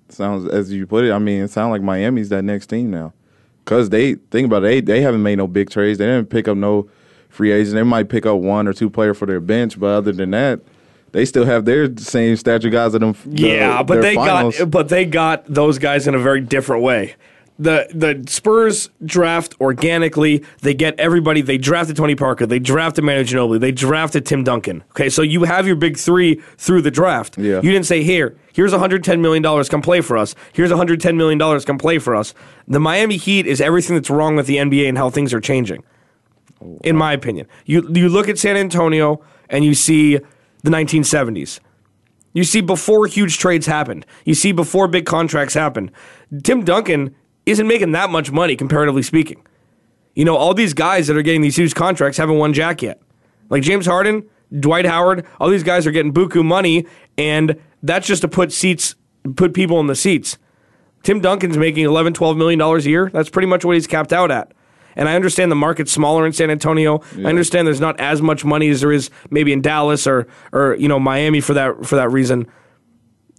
sounds 0.08 0.48
as 0.48 0.72
you 0.72 0.86
put 0.86 1.04
it. 1.04 1.12
I 1.12 1.18
mean, 1.18 1.42
it 1.42 1.50
sounds 1.50 1.70
like 1.70 1.82
Miami's 1.82 2.28
that 2.30 2.42
next 2.42 2.66
team 2.68 2.90
now. 2.90 3.12
Cause 3.64 3.90
they 3.90 4.14
think 4.14 4.46
about 4.46 4.58
it, 4.64 4.66
they 4.66 4.80
they 4.80 5.00
haven't 5.02 5.22
made 5.22 5.36
no 5.36 5.46
big 5.46 5.68
trades. 5.70 5.98
They 5.98 6.06
didn't 6.06 6.30
pick 6.30 6.48
up 6.48 6.56
no 6.56 6.88
free 7.28 7.52
agents. 7.52 7.72
They 7.74 7.82
might 7.82 8.08
pick 8.08 8.24
up 8.24 8.38
one 8.38 8.66
or 8.66 8.72
two 8.72 8.88
player 8.88 9.12
for 9.12 9.26
their 9.26 9.40
bench, 9.40 9.78
but 9.78 9.88
other 9.88 10.12
than 10.12 10.30
that, 10.30 10.60
they 11.12 11.26
still 11.26 11.44
have 11.44 11.66
their 11.66 11.94
same 11.98 12.36
stature 12.36 12.70
guys 12.70 12.94
of 12.94 13.00
them. 13.02 13.14
the- 13.26 13.42
Yeah, 13.48 13.82
but 13.82 14.00
they 14.00 14.14
finals. 14.14 14.58
got 14.58 14.70
but 14.70 14.88
they 14.88 15.04
got 15.04 15.44
those 15.46 15.78
guys 15.78 16.06
in 16.08 16.14
a 16.14 16.18
very 16.18 16.40
different 16.40 16.82
way. 16.82 17.14
The 17.60 17.88
the 17.92 18.24
Spurs 18.30 18.88
draft 19.04 19.56
organically. 19.60 20.44
They 20.62 20.74
get 20.74 20.98
everybody. 20.98 21.40
They 21.40 21.58
drafted 21.58 21.96
Tony 21.96 22.14
Parker. 22.14 22.46
They 22.46 22.60
drafted 22.60 23.02
Manu 23.02 23.24
Ginobili. 23.24 23.58
They 23.58 23.72
drafted 23.72 24.24
Tim 24.24 24.44
Duncan. 24.44 24.84
Okay, 24.90 25.08
so 25.08 25.22
you 25.22 25.42
have 25.42 25.66
your 25.66 25.74
big 25.74 25.96
three 25.96 26.40
through 26.56 26.82
the 26.82 26.90
draft. 26.92 27.36
Yeah. 27.36 27.56
You 27.56 27.72
didn't 27.72 27.86
say 27.86 28.04
here. 28.04 28.36
Here's 28.52 28.70
110 28.70 29.20
million 29.20 29.42
dollars. 29.42 29.68
Come 29.68 29.82
play 29.82 30.00
for 30.00 30.16
us. 30.16 30.36
Here's 30.52 30.70
110 30.70 31.16
million 31.16 31.36
dollars. 31.38 31.64
Come 31.64 31.78
play 31.78 31.98
for 31.98 32.14
us. 32.14 32.32
The 32.68 32.78
Miami 32.78 33.16
Heat 33.16 33.44
is 33.46 33.60
everything 33.60 33.96
that's 33.96 34.10
wrong 34.10 34.36
with 34.36 34.46
the 34.46 34.56
NBA 34.56 34.88
and 34.88 34.96
how 34.96 35.10
things 35.10 35.34
are 35.34 35.40
changing. 35.40 35.82
In 36.84 36.96
my 36.96 37.12
opinion, 37.12 37.48
you 37.66 37.88
you 37.92 38.08
look 38.08 38.28
at 38.28 38.38
San 38.38 38.56
Antonio 38.56 39.20
and 39.48 39.64
you 39.64 39.74
see 39.74 40.18
the 40.62 40.70
1970s. 40.70 41.58
You 42.34 42.44
see 42.44 42.60
before 42.60 43.06
huge 43.06 43.38
trades 43.38 43.66
happened. 43.66 44.06
You 44.24 44.34
see 44.34 44.52
before 44.52 44.86
big 44.86 45.06
contracts 45.06 45.54
happened. 45.54 45.90
Tim 46.44 46.64
Duncan 46.64 47.16
isn't 47.50 47.66
making 47.66 47.92
that 47.92 48.10
much 48.10 48.30
money 48.30 48.56
comparatively 48.56 49.02
speaking. 49.02 49.42
You 50.14 50.24
know, 50.24 50.36
all 50.36 50.54
these 50.54 50.74
guys 50.74 51.06
that 51.06 51.16
are 51.16 51.22
getting 51.22 51.42
these 51.42 51.56
huge 51.56 51.74
contracts 51.74 52.18
haven't 52.18 52.38
won 52.38 52.52
jack 52.52 52.82
yet. 52.82 53.00
Like 53.50 53.62
James 53.62 53.86
Harden, 53.86 54.28
Dwight 54.58 54.84
Howard, 54.84 55.24
all 55.40 55.48
these 55.48 55.62
guys 55.62 55.86
are 55.86 55.90
getting 55.90 56.12
buku 56.12 56.44
money, 56.44 56.86
and 57.16 57.56
that's 57.82 58.06
just 58.06 58.22
to 58.22 58.28
put 58.28 58.52
seats, 58.52 58.96
put 59.36 59.54
people 59.54 59.80
in 59.80 59.86
the 59.86 59.94
seats. 59.94 60.38
Tim 61.02 61.20
Duncan's 61.20 61.56
making 61.56 61.84
11, 61.84 62.14
12 62.14 62.36
million 62.36 62.58
dollars 62.58 62.86
a 62.86 62.90
year. 62.90 63.10
That's 63.12 63.30
pretty 63.30 63.46
much 63.46 63.64
what 63.64 63.74
he's 63.74 63.86
capped 63.86 64.12
out 64.12 64.30
at. 64.30 64.52
And 64.96 65.08
I 65.08 65.14
understand 65.14 65.52
the 65.52 65.56
market's 65.56 65.92
smaller 65.92 66.26
in 66.26 66.32
San 66.32 66.50
Antonio. 66.50 67.00
I 67.18 67.28
understand 67.28 67.68
there's 67.68 67.80
not 67.80 68.00
as 68.00 68.20
much 68.20 68.44
money 68.44 68.68
as 68.68 68.80
there 68.80 68.90
is 68.90 69.10
maybe 69.30 69.52
in 69.52 69.62
Dallas 69.62 70.08
or 70.08 70.26
or 70.52 70.74
you 70.74 70.88
know 70.88 70.98
Miami 70.98 71.40
for 71.40 71.54
that 71.54 71.86
for 71.86 71.94
that 71.94 72.10
reason. 72.10 72.48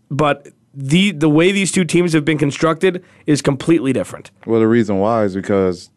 But 0.09 0.47
the 0.73 1.11
the 1.11 1.29
way 1.29 1.51
these 1.51 1.71
two 1.71 1.83
teams 1.83 2.13
have 2.13 2.25
been 2.25 2.37
constructed 2.37 3.03
is 3.25 3.41
completely 3.41 3.93
different. 3.93 4.31
Well, 4.45 4.59
the 4.59 4.67
reason 4.67 4.99
why 4.99 5.23
is 5.23 5.35
because 5.35 5.89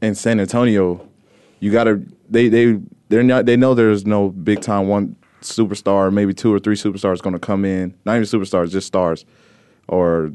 in 0.00 0.14
San 0.14 0.40
Antonio, 0.40 1.06
you 1.60 1.70
got 1.70 1.84
to 1.84 2.04
they 2.28 2.48
they 2.48 2.80
they're 3.08 3.22
not 3.22 3.46
they 3.46 3.56
know 3.56 3.74
there's 3.74 4.06
no 4.06 4.30
big 4.30 4.60
time 4.60 4.88
one 4.88 5.16
superstar, 5.40 6.12
maybe 6.12 6.34
two 6.34 6.52
or 6.52 6.58
three 6.58 6.76
superstars 6.76 7.20
going 7.20 7.34
to 7.34 7.38
come 7.38 7.64
in. 7.64 7.94
Not 8.04 8.16
even 8.16 8.24
superstars, 8.24 8.70
just 8.70 8.86
stars, 8.86 9.24
or 9.86 10.32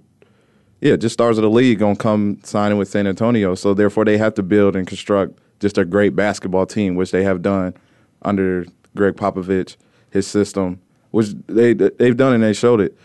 yeah, 0.81 0.95
just 0.95 1.13
stars 1.13 1.37
of 1.37 1.43
the 1.43 1.49
league 1.49 1.79
going 1.79 1.95
to 1.95 2.01
come 2.01 2.39
signing 2.43 2.77
with 2.77 2.89
San 2.89 3.07
Antonio. 3.07 3.55
So 3.55 3.73
therefore, 3.73 4.05
they 4.05 4.17
have 4.17 4.33
to 4.35 4.43
build 4.43 4.75
and 4.75 4.85
construct 4.85 5.39
just 5.59 5.77
a 5.77 5.85
great 5.85 6.15
basketball 6.15 6.65
team, 6.65 6.95
which 6.95 7.11
they 7.11 7.23
have 7.23 7.41
done 7.41 7.73
under 8.21 8.65
Gregg 8.95 9.15
Popovich, 9.15 9.77
his 10.09 10.27
system, 10.27 10.81
which 11.11 11.29
they 11.47 11.73
they've 11.73 12.17
done 12.17 12.33
and 12.33 12.43
they 12.43 12.53
showed 12.53 12.81
it. 12.81 12.97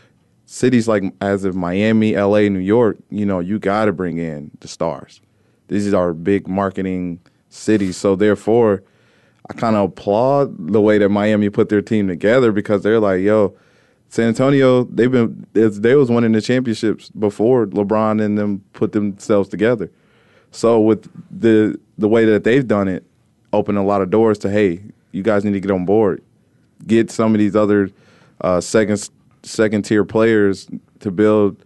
Cities 0.51 0.89
like 0.89 1.03
as 1.21 1.45
of 1.45 1.55
Miami, 1.55 2.17
LA, 2.17 2.49
New 2.49 2.59
York, 2.59 2.97
you 3.11 3.27
know, 3.27 3.39
you 3.39 3.59
got 3.59 3.85
to 3.85 3.93
bring 3.93 4.17
in 4.17 4.51
the 4.61 4.67
stars. 4.67 5.21
These 5.67 5.93
are 5.93 5.99
our 5.99 6.15
big 6.15 6.49
marketing 6.49 7.21
cities, 7.51 7.99
so 7.99 8.17
therefore, 8.17 8.83
I 9.51 9.53
kind 9.53 9.77
of 9.77 9.91
applaud 9.91 10.73
the 10.73 10.81
way 10.81 10.97
that 10.97 11.11
Miami 11.11 11.51
put 11.51 11.69
their 11.69 11.83
team 11.83 12.09
together 12.09 12.51
because 12.51 12.83
they're 12.83 12.99
like, 12.99 13.21
yo, 13.21 13.59
San 14.09 14.29
Antonio, 14.29 14.85
they've 14.85 15.13
been 15.13 15.47
they 15.53 15.95
was 15.95 16.11
winning 16.11 16.33
the 16.33 16.41
championships 16.41 17.11
before 17.11 17.67
LeBron 17.67 18.25
and 18.25 18.39
them 18.39 18.65
put 18.73 18.93
themselves 18.93 19.51
together. 19.51 19.91
So 20.51 20.81
with 20.81 21.11
the 21.31 21.79
the 21.99 22.09
way 22.09 22.25
that 22.25 22.45
they've 22.45 22.67
done 22.67 22.89
it, 22.89 23.05
open 23.53 23.77
a 23.77 23.85
lot 23.85 24.01
of 24.01 24.09
doors 24.09 24.39
to 24.39 24.51
hey, 24.51 24.81
you 25.13 25.23
guys 25.23 25.45
need 25.45 25.53
to 25.53 25.61
get 25.61 25.71
on 25.71 25.85
board, 25.85 26.23
get 26.87 27.11
some 27.11 27.35
of 27.35 27.39
these 27.39 27.55
other 27.55 27.91
uh, 28.41 28.63
second 28.63 29.11
second 29.49 29.83
tier 29.83 30.05
players 30.05 30.69
to 31.01 31.11
build 31.11 31.65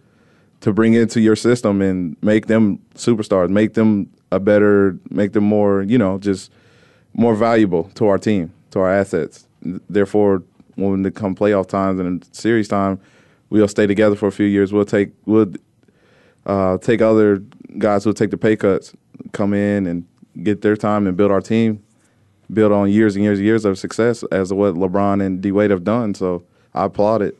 to 0.61 0.71
bring 0.71 0.93
into 0.93 1.19
your 1.19 1.35
system 1.35 1.81
and 1.81 2.15
make 2.21 2.47
them 2.47 2.79
superstars, 2.95 3.49
make 3.49 3.73
them 3.73 4.09
a 4.31 4.39
better, 4.39 4.97
make 5.09 5.33
them 5.33 5.43
more, 5.43 5.81
you 5.81 5.97
know, 5.97 6.17
just 6.17 6.51
more 7.13 7.35
valuable 7.35 7.91
to 7.95 8.07
our 8.07 8.17
team, 8.17 8.53
to 8.71 8.79
our 8.79 8.91
assets. 8.91 9.45
Therefore, 9.61 10.41
when 10.75 11.05
it 11.05 11.15
come 11.15 11.35
playoff 11.35 11.67
times 11.67 11.99
and 11.99 12.27
series 12.31 12.67
time, 12.67 12.99
we'll 13.49 13.67
stay 13.67 13.85
together 13.85 14.15
for 14.15 14.27
a 14.27 14.31
few 14.31 14.45
years. 14.45 14.71
We'll 14.71 14.85
take 14.85 15.11
we'll 15.25 15.53
uh, 16.45 16.77
take 16.77 17.01
other 17.01 17.43
guys 17.77 18.03
who'll 18.03 18.13
take 18.13 18.31
the 18.31 18.37
pay 18.37 18.55
cuts, 18.55 18.93
come 19.33 19.53
in 19.53 19.85
and 19.85 20.05
get 20.41 20.61
their 20.61 20.75
time 20.75 21.07
and 21.07 21.15
build 21.15 21.31
our 21.31 21.41
team, 21.41 21.83
build 22.51 22.71
on 22.71 22.89
years 22.89 23.15
and 23.15 23.23
years 23.23 23.39
and 23.39 23.45
years 23.45 23.65
of 23.65 23.77
success 23.77 24.23
as 24.31 24.51
what 24.51 24.75
LeBron 24.75 25.23
and 25.23 25.41
D 25.41 25.51
Wade 25.51 25.71
have 25.71 25.83
done. 25.83 26.13
So 26.13 26.43
I 26.73 26.85
applaud 26.85 27.21
it. 27.21 27.37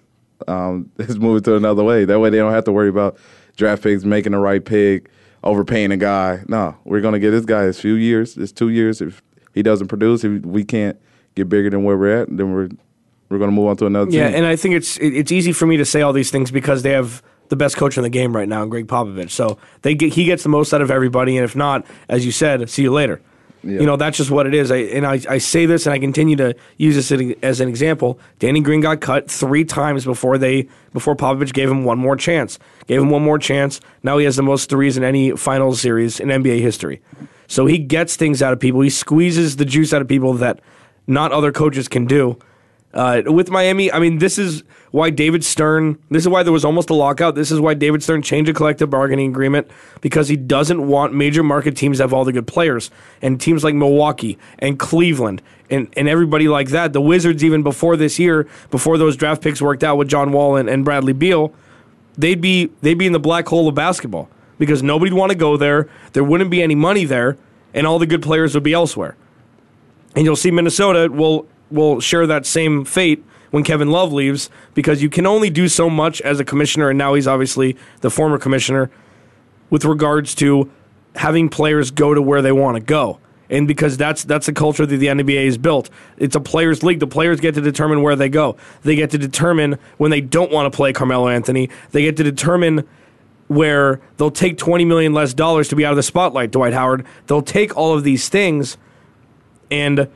Um, 0.48 0.90
it's 1.00 1.16
moving 1.16 1.44
to 1.44 1.56
another 1.56 1.84
way. 1.84 2.06
That 2.06 2.20
way 2.20 2.30
they 2.30 2.38
don't 2.38 2.52
have 2.54 2.64
to 2.66 2.72
worry 2.72 2.90
about 2.90 3.18
draft 3.58 3.84
picks 3.84 4.04
making 4.04 4.32
the 4.34 4.40
right 4.40 4.64
pick, 4.64 5.10
overpaying 5.44 5.92
a 5.92 5.98
guy. 5.98 6.44
No, 6.48 6.76
we're 6.86 7.02
gonna 7.02 7.20
get 7.20 7.32
this 7.32 7.46
guy 7.46 7.64
a 7.64 7.74
few 7.74 7.94
years. 7.94 8.38
It's 8.38 8.52
two 8.52 8.70
years. 8.70 9.02
If 9.02 9.22
he 9.54 9.62
doesn't 9.64 9.88
produce, 9.88 10.24
if 10.24 10.44
we 10.46 10.64
can't 10.64 10.98
get 11.36 11.50
bigger 11.50 11.70
than 11.70 11.84
where 11.84 11.98
we're 11.98 12.22
at, 12.24 12.36
then 12.36 12.54
we're 12.54 12.70
we're 13.30 13.40
gonna 13.40 13.52
move 13.52 13.68
on 13.68 13.78
to 13.78 13.86
another 13.86 14.12
Yeah, 14.12 14.28
team. 14.28 14.38
and 14.38 14.46
I 14.46 14.56
think 14.56 14.76
it's 14.76 14.98
it's 14.98 15.32
easy 15.32 15.54
for 15.54 15.66
me 15.66 15.78
to 15.78 15.86
say 15.86 16.02
all 16.02 16.14
these 16.14 16.30
things 16.32 16.52
because 16.52 16.84
they 16.84 16.92
have 16.92 17.24
the 17.50 17.56
best 17.56 17.78
coach 17.78 17.98
in 17.98 18.04
the 18.04 18.10
game 18.10 18.36
right 18.36 18.48
now, 18.48 18.66
Gregg 18.66 18.88
Popovich. 18.88 19.30
So 19.32 19.58
they 19.82 19.94
get, 19.96 20.14
he 20.14 20.24
gets 20.26 20.44
the 20.44 20.50
most 20.50 20.74
out 20.74 20.82
of 20.82 20.90
everybody, 20.90 21.38
and 21.38 21.44
if 21.44 21.56
not, 21.56 21.86
as 22.10 22.26
you 22.26 22.32
said, 22.32 22.68
see 22.70 22.84
you 22.84 22.92
later. 22.92 23.22
You 23.64 23.86
know 23.86 23.96
that's 23.96 24.18
just 24.18 24.30
what 24.30 24.46
it 24.46 24.54
is. 24.54 24.72
I, 24.72 24.78
and 24.78 25.06
I, 25.06 25.22
I 25.30 25.38
say 25.38 25.66
this, 25.66 25.86
and 25.86 25.94
I 25.94 26.00
continue 26.00 26.36
to 26.36 26.54
use 26.78 26.96
this 26.96 27.38
as 27.42 27.62
an 27.62 27.70
example. 27.70 28.20
Danny 28.40 28.60
Green 28.60 28.82
got 28.82 29.00
cut 29.00 29.32
three 29.32 29.64
times 29.64 30.04
before 30.04 30.38
they 30.38 30.68
before 30.92 31.16
Popovich 31.16 31.54
gave 31.54 31.70
him 31.70 31.86
one 31.86 31.98
more 31.98 32.18
chance. 32.18 32.60
Gave 32.88 33.02
him 33.02 33.10
one 33.10 33.24
more 33.24 33.40
chance. 33.40 33.80
Now 34.04 34.18
he 34.18 34.26
has 34.26 34.36
the 34.36 34.44
most 34.44 34.70
threes 34.70 34.98
in 34.98 35.04
any 35.04 35.32
finals 35.32 35.80
series 35.80 36.20
in 36.20 36.28
NBA 36.28 36.60
history. 36.60 37.02
So 37.48 37.66
he 37.66 37.78
gets 37.78 38.16
things 38.16 38.42
out 38.42 38.52
of 38.52 38.60
people. 38.60 38.82
He 38.82 38.90
squeezes 38.90 39.56
the 39.56 39.66
juice 39.66 39.94
out 39.94 40.02
of 40.02 40.08
people 40.08 40.34
that 40.34 40.60
not 41.08 41.32
other 41.32 41.52
coaches 41.52 41.88
can 41.88 42.06
do. 42.06 42.38
Uh, 42.94 43.24
with 43.26 43.50
Miami, 43.50 43.92
I 43.92 44.00
mean, 44.00 44.20
this 44.20 44.38
is 44.38 44.64
why 44.94 45.10
David 45.10 45.44
Stern, 45.44 45.98
this 46.12 46.22
is 46.22 46.30
why 46.30 46.44
there 46.44 46.54
was 46.54 46.64
almost 46.64 46.92
a 46.92 46.94
lockout. 46.94 47.34
This 47.34 47.50
is 47.50 47.60
why 47.60 47.74
David 47.74 48.04
Stern 48.04 48.22
changed 48.22 48.48
a 48.52 48.54
collective 48.54 48.92
bargaining 48.92 49.32
agreement 49.32 49.68
because 50.02 50.28
he 50.28 50.38
doesn't 50.38 50.86
want 50.88 51.16
major 51.16 51.42
market 51.42 51.76
teams 51.76 51.98
to 51.98 52.04
have 52.04 52.14
all 52.14 52.24
the 52.24 52.32
good 52.32 52.46
players. 52.46 52.92
And 53.20 53.42
teams 53.42 53.64
like 53.64 53.74
Milwaukee 53.74 54.38
and 54.60 54.78
Cleveland 54.78 55.42
and, 55.72 55.92
and 55.98 56.08
everybody 56.08 56.48
like 56.48 56.70
that, 56.70 56.94
the 56.94 57.02
Wizards, 57.02 57.44
even 57.44 57.64
before 57.64 57.98
this 57.98 58.20
year, 58.20 58.48
before 58.70 59.00
those 59.00 59.18
draft 59.18 59.42
picks 59.42 59.64
worked 59.64 59.84
out 59.84 59.98
with 59.98 60.10
John 60.10 60.32
Wall 60.32 60.58
and, 60.58 60.70
and 60.70 60.86
Bradley 60.86 61.14
Beal, 61.14 61.52
they'd 62.16 62.40
be, 62.40 62.70
they'd 62.82 62.94
be 62.94 63.08
in 63.08 63.14
the 63.14 63.20
black 63.20 63.48
hole 63.48 63.68
of 63.68 63.74
basketball 63.74 64.30
because 64.60 64.84
nobody'd 64.84 65.14
want 65.14 65.32
to 65.32 65.36
go 65.36 65.58
there. 65.58 65.90
There 66.12 66.24
wouldn't 66.24 66.52
be 66.52 66.62
any 66.62 66.76
money 66.76 67.06
there, 67.06 67.36
and 67.74 67.88
all 67.88 67.98
the 67.98 68.06
good 68.06 68.22
players 68.22 68.54
would 68.54 68.64
be 68.64 68.74
elsewhere. 68.74 69.16
And 70.16 70.24
you'll 70.24 70.36
see 70.36 70.52
Minnesota 70.52 71.12
will 71.12 71.48
will 71.72 72.00
share 72.00 72.28
that 72.28 72.46
same 72.46 72.86
fate 72.86 73.24
when 73.54 73.64
Kevin 73.64 73.92
Love 73.92 74.12
leaves 74.12 74.50
because 74.74 75.04
you 75.04 75.12
can 75.12 75.28
only 75.28 75.52
do 75.52 75.68
so 75.68 75.88
much 75.88 76.20
as 76.22 76.40
a 76.40 76.44
commissioner, 76.44 76.90
and 76.90 76.98
now 76.98 77.14
he's 77.14 77.28
obviously 77.28 77.78
the 78.02 78.10
former 78.10 78.40
commissioner 78.40 78.90
with 79.70 79.86
regards 79.86 80.34
to 80.34 80.72
having 81.14 81.50
players 81.50 81.92
go 81.92 82.16
to 82.16 82.22
where 82.22 82.42
they 82.42 82.52
want 82.52 82.78
to 82.78 82.82
go. 82.82 83.20
And 83.52 83.68
because 83.68 83.96
that's 83.96 84.24
that's 84.24 84.48
the 84.48 84.54
culture 84.54 84.88
that 84.88 84.98
the 84.98 85.06
NBA 85.06 85.46
is 85.46 85.60
built. 85.60 85.92
It's 86.18 86.36
a 86.36 86.40
players' 86.40 86.82
league. 86.82 87.00
The 87.00 87.06
players 87.06 87.40
get 87.40 87.54
to 87.54 87.62
determine 87.62 88.02
where 88.02 88.16
they 88.16 88.28
go. 88.28 88.58
They 88.82 88.96
get 88.96 89.12
to 89.12 89.20
determine 89.20 89.78
when 89.98 90.10
they 90.10 90.22
don't 90.22 90.52
want 90.52 90.74
to 90.74 90.76
play 90.76 90.92
Carmelo 90.92 91.28
Anthony. 91.28 91.70
They 91.92 92.02
get 92.02 92.18
to 92.18 92.24
determine 92.24 92.88
where 93.50 94.02
they'll 94.18 94.32
take 94.32 94.58
20 94.58 94.84
million 94.84 95.14
less 95.14 95.36
dollars 95.36 95.68
to 95.68 95.76
be 95.76 95.86
out 95.86 95.92
of 95.92 95.98
the 95.98 96.02
spotlight, 96.02 96.50
Dwight 96.50 96.74
Howard. 96.74 97.06
They'll 97.28 97.44
take 97.44 97.78
all 97.78 97.94
of 97.94 98.04
these 98.04 98.30
things 98.30 98.78
and 99.70 100.08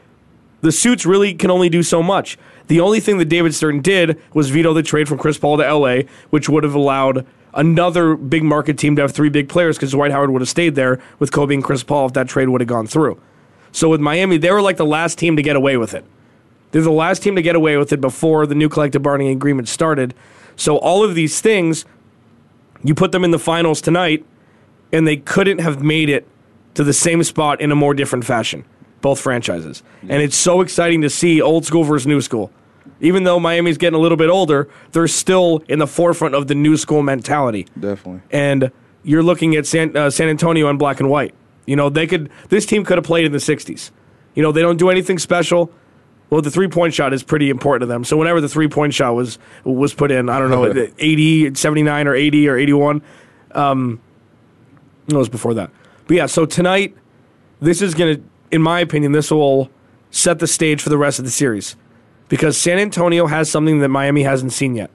the 0.62 0.72
suits 0.72 1.06
really 1.06 1.34
can 1.34 1.52
only 1.52 1.70
do 1.70 1.84
so 1.84 2.02
much. 2.02 2.38
The 2.68 2.80
only 2.80 3.00
thing 3.00 3.18
that 3.20 3.26
David 3.26 3.54
Stern 3.54 3.82
did 3.82 4.20
was 4.34 4.50
veto 4.50 4.74
the 4.74 4.84
trade 4.84 5.08
from 5.08 5.18
Chris 5.18 5.38
Paul 5.38 5.58
to 5.58 5.74
LA, 5.74 6.02
which 6.30 6.50
would 6.50 6.64
have 6.64 6.76
allowed 6.76 7.26
another 7.54 8.16
big 8.16 8.44
market 8.44 8.78
team 8.78 8.96
to 8.96 9.02
have 9.02 9.12
three 9.12 9.30
big 9.30 9.50
players 9.50 9.78
because 9.78 9.92
Dwight 9.92 10.12
Howard 10.12 10.32
would 10.32 10.42
have 10.42 10.50
stayed 10.50 10.76
there 10.76 11.00
with 11.20 11.32
Kobe 11.32 11.54
and 11.54 11.64
Chris 11.64 11.84
Paul 11.84 12.08
if 12.08 12.14
that 12.14 12.28
trade 12.28 12.50
would 12.50 12.62
have 12.62 12.68
gone 12.68 12.88
through. 12.88 13.20
So 13.72 13.90
with 13.90 14.02
Miami, 14.02 14.38
they 14.38 14.52
were 14.52 14.62
like 14.62 14.78
the 14.78 14.86
last 14.86 15.18
team 15.18 15.36
to 15.36 15.42
get 15.42 15.56
away 15.56 15.78
with 15.78 15.94
it. 15.94 16.06
They're 16.72 16.82
the 16.82 16.92
last 16.92 17.24
team 17.24 17.36
to 17.36 17.42
get 17.42 17.56
away 17.56 17.78
with 17.78 17.94
it 17.94 18.02
before 18.02 18.46
the 18.46 18.56
new 18.56 18.70
collective 18.70 19.02
bargaining 19.02 19.32
agreement 19.32 19.68
started. 19.68 20.14
So 20.56 20.78
all 20.78 21.04
of 21.04 21.16
these 21.16 21.40
things, 21.40 21.86
you 22.84 22.94
put 22.94 23.12
them 23.12 23.24
in 23.24 23.32
the 23.32 23.40
finals 23.40 23.82
tonight, 23.82 24.26
and 24.92 25.08
they 25.08 25.18
couldn't 25.18 25.60
have 25.60 25.82
made 25.82 26.10
it 26.10 26.28
to 26.74 26.84
the 26.84 26.94
same 26.94 27.24
spot 27.24 27.62
in 27.62 27.72
a 27.72 27.76
more 27.76 27.94
different 27.94 28.26
fashion. 28.26 28.66
Both 29.02 29.20
franchises, 29.20 29.84
and 30.02 30.22
it's 30.22 30.36
so 30.36 30.62
exciting 30.62 31.02
to 31.02 31.10
see 31.10 31.42
old 31.42 31.66
school 31.66 31.84
versus 31.84 32.08
new 32.08 32.22
school. 32.22 32.52
Even 33.00 33.26
though 33.26 33.40
Miami's 33.40 33.78
getting 33.78 33.98
a 33.98 34.02
little 34.02 34.18
bit 34.18 34.30
older, 34.30 34.68
they're 34.92 35.08
still 35.08 35.62
in 35.68 35.78
the 35.78 35.86
forefront 35.86 36.34
of 36.34 36.48
the 36.48 36.56
new 36.56 36.78
school 36.78 37.04
mentality 37.04 37.68
Definitely. 37.80 38.22
and 38.32 38.72
you're 39.04 39.24
looking 39.24 39.56
at 39.56 39.66
San, 39.66 39.96
uh, 39.96 40.10
San 40.10 40.28
Antonio 40.28 40.68
in 40.70 40.78
black 40.78 41.00
and 41.00 41.10
white. 41.10 41.34
You 41.66 41.76
know, 41.76 41.90
they 41.90 42.08
could. 42.08 42.30
This 42.50 42.66
team 42.66 42.84
could 42.84 42.98
have 42.98 43.06
played 43.06 43.26
in 43.26 43.32
the 43.32 43.38
'60s. 43.38 43.92
You 44.36 44.44
know, 44.44 44.52
they 44.52 44.62
don't 44.62 44.78
do 44.78 44.90
anything 44.90 45.18
special. 45.20 45.72
Well, 46.30 46.42
the 46.42 46.52
three 46.52 46.68
point 46.68 46.94
shot 46.94 47.14
is 47.14 47.24
pretty 47.24 47.50
important 47.50 47.82
to 47.82 47.86
them. 47.88 48.04
So 48.04 48.18
whenever 48.18 48.42
the 48.42 48.50
three 48.50 48.68
point 48.68 48.94
shot 48.94 49.16
was 49.16 49.40
was 49.64 49.94
put 49.94 50.12
in, 50.12 50.30
I 50.30 50.40
don't 50.40 50.50
know, 50.50 50.90
80, 51.00 51.56
79 51.56 52.08
or 52.08 52.16
80 52.16 52.50
or 52.50 52.58
81. 52.58 53.02
Um, 53.54 54.02
no, 55.08 55.16
it 55.16 55.20
was 55.20 55.30
before 55.30 55.54
that. 55.54 55.72
But 56.08 56.18
yeah, 56.18 56.26
so 56.26 56.46
tonight, 56.46 56.96
this 57.62 57.82
is 57.82 57.94
going 57.94 58.18
to, 58.18 58.24
in 58.52 58.62
my 58.62 58.80
opinion, 58.80 59.12
this 59.12 59.32
will 59.32 59.70
set 60.12 60.40
the 60.40 60.48
stage 60.48 60.82
for 60.82 60.90
the 60.90 60.98
rest 60.98 61.20
of 61.20 61.26
the 61.26 61.32
series. 61.32 61.76
Because 62.30 62.58
San 62.58 62.78
Antonio 62.78 63.28
has 63.28 63.50
something 63.50 63.80
that 63.80 63.88
Miami 63.90 64.24
hasn't 64.24 64.52
seen 64.52 64.76
yet. 64.76 64.92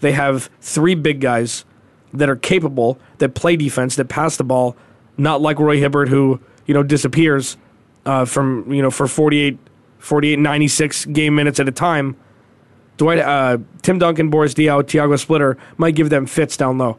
They 0.00 0.12
have 0.12 0.50
three 0.60 0.94
big 0.94 1.20
guys 1.20 1.64
that 2.12 2.28
are 2.28 2.36
capable, 2.36 2.98
that 3.18 3.34
play 3.34 3.56
defense, 3.56 3.96
that 3.96 4.06
pass 4.08 4.36
the 4.36 4.44
ball, 4.44 4.76
not 5.16 5.40
like 5.40 5.58
Roy 5.58 5.78
Hibbert, 5.78 6.08
who, 6.08 6.40
you 6.66 6.74
know, 6.74 6.82
disappears 6.82 7.56
uh, 8.04 8.24
from, 8.24 8.72
you 8.72 8.82
know, 8.82 8.90
for 8.90 9.06
48, 9.06 9.58
48, 9.98 10.38
96 10.38 11.06
game 11.06 11.34
minutes 11.34 11.58
at 11.58 11.68
a 11.68 11.72
time. 11.72 12.16
Dwight, 12.96 13.18
uh, 13.18 13.58
Tim 13.82 13.98
Duncan, 13.98 14.30
Boris 14.30 14.54
Diaw, 14.54 14.86
Tiago 14.86 15.16
Splitter 15.16 15.58
might 15.76 15.94
give 15.94 16.10
them 16.10 16.26
fits 16.26 16.56
down 16.56 16.78
low. 16.78 16.98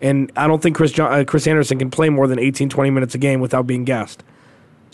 And 0.00 0.30
I 0.36 0.46
don't 0.46 0.62
think 0.62 0.76
Chris, 0.76 0.92
John, 0.92 1.12
uh, 1.12 1.24
Chris 1.24 1.46
Andersen 1.46 1.78
can 1.78 1.90
play 1.90 2.08
more 2.08 2.26
than 2.26 2.38
18, 2.38 2.68
20 2.68 2.90
minutes 2.90 3.14
a 3.14 3.18
game 3.18 3.40
without 3.40 3.66
being 3.66 3.84
gassed. 3.84 4.22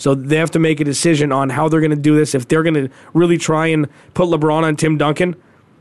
So 0.02 0.16
they 0.16 0.34
have 0.38 0.50
to 0.50 0.58
make 0.58 0.80
a 0.80 0.84
decision 0.84 1.30
on 1.30 1.50
how 1.50 1.68
they're 1.68 1.78
going 1.78 1.90
to 1.90 1.96
do 1.96 2.16
this. 2.16 2.34
If 2.34 2.48
they're 2.48 2.64
going 2.64 2.74
to 2.74 2.88
really 3.14 3.38
try 3.38 3.68
and 3.68 3.88
put 4.14 4.26
LeBron 4.26 4.64
on 4.64 4.74
Tim 4.74 4.98
Duncan 4.98 5.36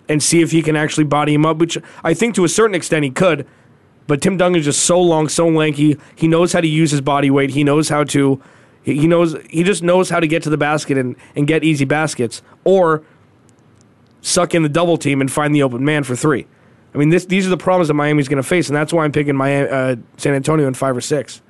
and 0.07 0.21
see 0.21 0.41
if 0.41 0.51
he 0.51 0.61
can 0.61 0.75
actually 0.75 1.05
body 1.05 1.33
him 1.33 1.43
up, 1.43 1.57
which 1.57 1.75
I 2.03 2.13
think 2.13 2.35
to 2.35 2.43
a 2.43 2.47
certain 2.47 2.75
extent 2.75 3.03
he 3.03 3.09
could. 3.09 3.47
But 4.05 4.21
Tim 4.21 4.37
Duncan's 4.37 4.65
just 4.65 4.81
so 4.85 5.01
long, 5.01 5.27
so 5.27 5.47
lanky. 5.47 5.97
He 6.15 6.27
knows 6.27 6.53
how 6.53 6.61
to 6.61 6.67
use 6.67 6.91
his 6.91 7.01
body 7.01 7.31
weight. 7.31 7.49
He 7.49 7.63
knows 7.63 7.89
how 7.89 8.03
to 8.03 8.39
He 8.83 9.07
knows 9.07 9.35
he 9.49 9.63
just 9.63 9.81
knows 9.81 10.11
how 10.11 10.19
to 10.19 10.27
get 10.27 10.43
to 10.43 10.51
the 10.51 10.57
basket 10.57 10.99
and, 10.99 11.15
and 11.35 11.47
get 11.47 11.63
easy 11.63 11.85
baskets, 11.85 12.43
or 12.63 13.03
suck 14.21 14.53
in 14.53 14.61
the 14.61 14.69
double 14.69 14.97
team 14.97 15.19
and 15.21 15.31
find 15.31 15.55
the 15.55 15.63
open 15.63 15.83
man 15.83 16.03
for 16.03 16.15
three. 16.15 16.45
I 16.93 16.99
mean, 16.99 17.09
this 17.09 17.25
these 17.25 17.47
are 17.47 17.49
the 17.49 17.57
problems 17.57 17.87
that 17.87 17.95
Miami's 17.95 18.27
going 18.27 18.41
to 18.41 18.47
face, 18.47 18.69
and 18.69 18.75
that's 18.75 18.93
why 18.93 19.03
I'm 19.03 19.11
picking 19.11 19.35
Miami, 19.35 19.67
uh, 19.67 19.95
San 20.17 20.35
Antonio 20.35 20.67
in 20.67 20.75
five 20.75 20.95
or 20.95 21.01
six. 21.01 21.41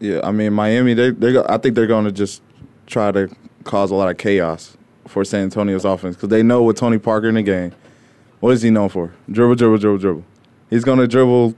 Yeah, 0.00 0.20
I 0.24 0.32
mean 0.32 0.54
Miami. 0.54 0.94
They 0.94 1.10
they 1.10 1.38
I 1.38 1.58
think 1.58 1.74
they're 1.74 1.86
going 1.86 2.06
to 2.06 2.12
just 2.12 2.42
try 2.86 3.12
to 3.12 3.30
cause 3.64 3.90
a 3.90 3.94
lot 3.94 4.10
of 4.10 4.16
chaos 4.16 4.76
for 5.06 5.24
San 5.24 5.44
Antonio's 5.44 5.84
offense 5.84 6.16
because 6.16 6.30
they 6.30 6.42
know 6.42 6.62
with 6.62 6.76
Tony 6.76 6.98
Parker 6.98 7.28
in 7.28 7.34
the 7.34 7.42
game, 7.42 7.72
what 8.40 8.50
is 8.50 8.62
he 8.62 8.70
known 8.70 8.88
for? 8.88 9.12
Dribble, 9.30 9.56
dribble, 9.56 9.78
dribble, 9.78 9.98
dribble. 9.98 10.24
He's 10.70 10.84
going 10.84 10.98
to 10.98 11.08
dribble 11.08 11.54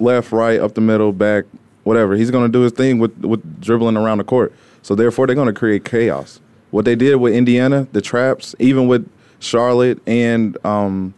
left, 0.00 0.32
right, 0.32 0.58
up 0.58 0.74
the 0.74 0.80
middle, 0.80 1.12
back, 1.12 1.44
whatever. 1.84 2.16
He's 2.16 2.30
going 2.30 2.50
to 2.50 2.52
do 2.52 2.62
his 2.62 2.72
thing 2.72 2.98
with 2.98 3.16
with 3.18 3.60
dribbling 3.60 3.96
around 3.96 4.18
the 4.18 4.24
court. 4.24 4.52
So 4.82 4.94
therefore, 4.94 5.26
they're 5.26 5.36
going 5.36 5.52
to 5.52 5.58
create 5.58 5.84
chaos. 5.84 6.40
What 6.70 6.84
they 6.84 6.96
did 6.96 7.16
with 7.16 7.32
Indiana, 7.32 7.86
the 7.92 8.00
traps, 8.00 8.54
even 8.58 8.88
with 8.88 9.08
Charlotte 9.38 10.00
and 10.06 10.58
um, 10.66 11.14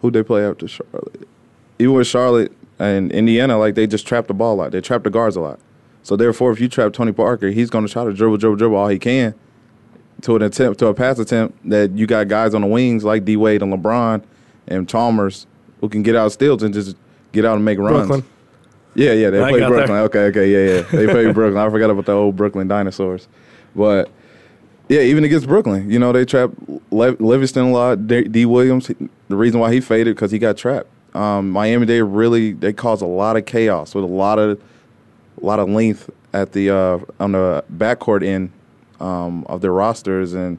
who 0.00 0.10
they 0.10 0.22
play 0.22 0.46
after 0.46 0.68
Charlotte, 0.68 1.28
even 1.78 1.94
with 1.94 2.06
Charlotte 2.06 2.52
and 2.78 3.10
Indiana, 3.12 3.58
like 3.58 3.74
they 3.74 3.86
just 3.86 4.06
trapped 4.06 4.28
the 4.28 4.34
ball 4.34 4.54
a 4.54 4.56
lot. 4.56 4.72
They 4.72 4.80
trapped 4.80 5.04
the 5.04 5.10
guards 5.10 5.36
a 5.36 5.40
lot. 5.40 5.58
So 6.02 6.16
therefore, 6.16 6.50
if 6.52 6.60
you 6.60 6.68
trap 6.68 6.92
Tony 6.92 7.12
Parker, 7.12 7.48
he's 7.50 7.70
going 7.70 7.86
to 7.86 7.92
try 7.92 8.04
to 8.04 8.12
dribble, 8.12 8.38
dribble, 8.38 8.56
dribble 8.56 8.76
all 8.76 8.88
he 8.88 8.98
can 8.98 9.34
to 10.22 10.36
an 10.36 10.42
attempt 10.42 10.78
to 10.80 10.86
a 10.86 10.94
pass 10.94 11.18
attempt 11.18 11.68
that 11.68 11.90
you 11.92 12.06
got 12.06 12.28
guys 12.28 12.54
on 12.54 12.60
the 12.62 12.66
wings 12.66 13.04
like 13.04 13.24
D 13.24 13.36
Wade 13.36 13.62
and 13.62 13.72
LeBron 13.72 14.22
and 14.68 14.88
Chalmers 14.88 15.46
who 15.80 15.88
can 15.88 16.02
get 16.02 16.14
out 16.16 16.30
steals 16.32 16.62
and 16.62 16.72
just 16.72 16.96
get 17.32 17.44
out 17.44 17.56
and 17.56 17.64
make 17.64 17.78
runs. 17.78 18.06
Brooklyn. 18.08 18.24
Yeah, 18.94 19.12
yeah, 19.12 19.30
they 19.30 19.42
I 19.42 19.50
play 19.50 19.60
Brooklyn. 19.60 19.86
there. 19.86 20.02
Okay, 20.02 20.18
okay, 20.26 20.50
yeah, 20.50 20.76
yeah, 20.76 20.82
they 20.82 21.06
play 21.06 21.32
Brooklyn. 21.32 21.56
I 21.56 21.68
forgot 21.70 21.90
about 21.90 22.04
the 22.06 22.12
old 22.12 22.36
Brooklyn 22.36 22.68
dinosaurs, 22.68 23.26
but 23.74 24.10
yeah, 24.88 25.00
even 25.00 25.24
against 25.24 25.46
Brooklyn, 25.46 25.90
you 25.90 25.98
know 25.98 26.12
they 26.12 26.24
trapped 26.24 26.54
Le- 26.90 27.16
Livingston 27.18 27.64
a 27.64 27.70
lot. 27.72 28.06
D-, 28.06 28.24
D. 28.24 28.44
Williams, 28.44 28.88
the 29.28 29.36
reason 29.36 29.60
why 29.60 29.72
he 29.72 29.80
faded 29.80 30.14
because 30.14 30.30
he 30.30 30.38
got 30.38 30.56
trapped. 30.56 30.88
Um, 31.16 31.50
Miami, 31.50 31.86
they 31.86 32.02
really 32.02 32.52
they 32.52 32.72
caused 32.72 33.02
a 33.02 33.06
lot 33.06 33.36
of 33.36 33.46
chaos 33.46 33.94
with 33.94 34.04
a 34.04 34.08
lot 34.08 34.38
of 34.38 34.62
a 35.42 35.46
lot 35.46 35.58
of 35.58 35.68
length 35.68 36.08
at 36.32 36.52
the 36.52 36.70
uh, 36.70 36.98
on 37.20 37.32
the 37.32 37.64
backcourt 37.72 38.24
end 38.24 38.52
um, 39.00 39.44
of 39.48 39.60
their 39.60 39.72
rosters, 39.72 40.32
and 40.32 40.58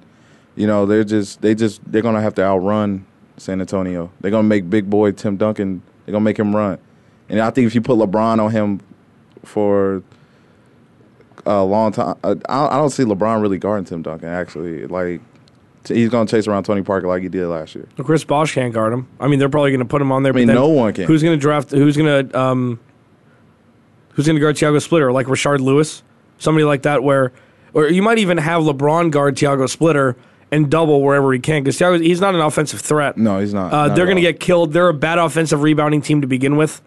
you 0.55 0.67
know 0.67 0.85
they're 0.85 1.03
just 1.03 1.41
they 1.41 1.55
just 1.55 1.81
they're 1.91 2.01
gonna 2.01 2.21
have 2.21 2.35
to 2.35 2.43
outrun 2.43 3.05
San 3.37 3.61
Antonio. 3.61 4.11
They're 4.21 4.31
gonna 4.31 4.47
make 4.47 4.69
big 4.69 4.89
boy 4.89 5.11
Tim 5.11 5.37
Duncan. 5.37 5.81
They're 6.05 6.13
gonna 6.13 6.23
make 6.23 6.37
him 6.37 6.55
run, 6.55 6.77
and 7.29 7.39
I 7.39 7.49
think 7.49 7.67
if 7.67 7.75
you 7.75 7.81
put 7.81 7.97
LeBron 7.97 8.39
on 8.43 8.51
him 8.51 8.81
for 9.43 10.03
a 11.45 11.63
long 11.63 11.91
time, 11.91 12.15
I, 12.23 12.35
I 12.49 12.77
don't 12.77 12.89
see 12.89 13.03
LeBron 13.03 13.41
really 13.41 13.57
guarding 13.57 13.85
Tim 13.85 14.01
Duncan. 14.01 14.29
Actually, 14.29 14.85
like 14.87 15.21
he's 15.87 16.09
gonna 16.09 16.27
chase 16.27 16.47
around 16.47 16.63
Tony 16.63 16.81
Parker 16.81 17.07
like 17.07 17.23
he 17.23 17.29
did 17.29 17.47
last 17.47 17.75
year. 17.75 17.87
Chris 18.03 18.23
Bosh 18.23 18.53
can't 18.53 18.73
guard 18.73 18.93
him. 18.93 19.07
I 19.19 19.27
mean, 19.27 19.39
they're 19.39 19.49
probably 19.49 19.71
going 19.71 19.79
to 19.79 19.85
put 19.85 20.01
him 20.01 20.11
on 20.11 20.23
there. 20.23 20.33
I 20.33 20.35
mean, 20.35 20.47
but 20.47 20.53
no 20.53 20.69
one 20.69 20.93
can. 20.93 21.05
Who's 21.05 21.23
going 21.23 21.37
to 21.37 21.41
draft? 21.41 21.71
Who's 21.71 21.97
going 21.97 22.29
to 22.29 22.39
um, 22.39 22.79
who's 24.13 24.25
going 24.25 24.35
to 24.35 24.41
guard 24.41 24.55
Tiago 24.55 24.79
Splitter? 24.79 25.11
Like 25.11 25.27
Rashard 25.27 25.59
Lewis, 25.59 26.03
somebody 26.37 26.65
like 26.65 26.83
that. 26.83 27.03
Where, 27.03 27.31
or 27.73 27.87
you 27.87 28.01
might 28.01 28.17
even 28.17 28.37
have 28.37 28.63
LeBron 28.63 29.11
guard 29.11 29.37
Tiago 29.37 29.67
Splitter 29.67 30.15
and 30.51 30.69
double 30.69 31.01
wherever 31.01 31.33
he 31.33 31.39
can 31.39 31.63
because 31.63 31.77
Tiago 31.77 31.97
he's 31.97 32.21
not 32.21 32.35
an 32.35 32.41
offensive 32.41 32.79
threat. 32.79 33.17
No, 33.17 33.39
he's 33.39 33.53
not. 33.53 33.73
Uh, 33.73 33.87
Not 33.87 33.95
they're 33.95 34.05
going 34.05 34.17
to 34.17 34.21
get 34.21 34.39
killed. 34.39 34.73
They're 34.73 34.89
a 34.89 34.93
bad 34.93 35.17
offensive 35.17 35.61
rebounding 35.61 36.01
team 36.01 36.21
to 36.21 36.27
begin 36.27 36.57
with. 36.57 36.81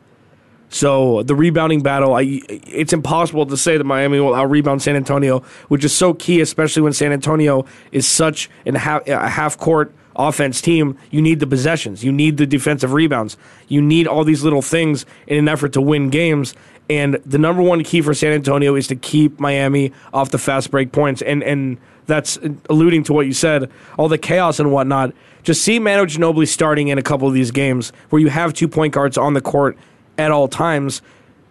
So 0.69 1.23
the 1.23 1.35
rebounding 1.35 1.83
battle, 1.83 2.15
I, 2.15 2.41
it's 2.49 2.93
impossible 2.93 3.47
to 3.47 3.57
say 3.57 3.77
that 3.77 3.85
Miami 3.85 4.19
will 4.21 4.35
out 4.35 4.51
rebound 4.51 4.83
San 4.83 4.97
Antonio, 4.97 5.41
which 5.69 5.85
is 5.85 5.93
so 5.93 6.12
key, 6.15 6.41
especially 6.41 6.83
when 6.83 6.93
San 6.93 7.12
Antonio 7.12 7.65
is 7.93 8.07
such 8.07 8.51
an 8.65 8.75
half, 8.75 9.07
a 9.07 9.29
half 9.29 9.57
court 9.59 9.95
offense 10.17 10.61
team. 10.61 10.99
You 11.11 11.23
need 11.23 11.41
the 11.41 11.47
possessions, 11.47 12.03
you 12.03 12.11
need 12.11 12.37
the 12.37 12.47
defensive 12.47 12.93
rebounds, 12.93 13.37
you 13.69 13.81
need 13.81 14.07
all 14.09 14.25
these 14.25 14.43
little 14.43 14.62
things 14.62 15.07
in 15.27 15.39
an 15.39 15.49
effort 15.49 15.73
to 15.75 15.81
win 15.81 16.11
games. 16.11 16.55
And 16.88 17.14
the 17.27 17.38
number 17.38 17.62
one 17.62 17.83
key 17.83 18.01
for 18.01 18.14
San 18.14 18.33
Antonio 18.33 18.77
is 18.77 18.87
to 18.88 18.96
keep 18.96 19.40
Miami 19.40 19.92
off 20.12 20.31
the 20.31 20.38
fast 20.38 20.70
break 20.70 20.92
points, 20.92 21.20
and 21.22 21.42
and 21.42 21.79
that's 22.07 22.38
alluding 22.70 23.03
to 23.05 23.12
what 23.12 23.27
you 23.27 23.33
said, 23.33 23.70
all 23.99 24.09
the 24.09 24.18
chaos 24.18 24.61
and 24.61 24.70
whatnot. 24.70 25.12
Just 25.42 25.62
see 25.62 25.79
Manu 25.79 26.07
Ginobili 26.07 26.46
starting 26.46 26.88
in 26.88 26.99
a 26.99 27.03
couple 27.03 27.29
of 27.29 27.35
these 27.35 27.51
games 27.51 27.92
where 28.11 28.20
you 28.20 28.29
have 28.29 28.55
two 28.55 28.68
point 28.68 28.94
guards 28.94 29.18
on 29.18 29.35
the 29.35 29.40
court 29.40 29.77
at 30.16 30.31
all 30.31 30.49
times, 30.49 31.03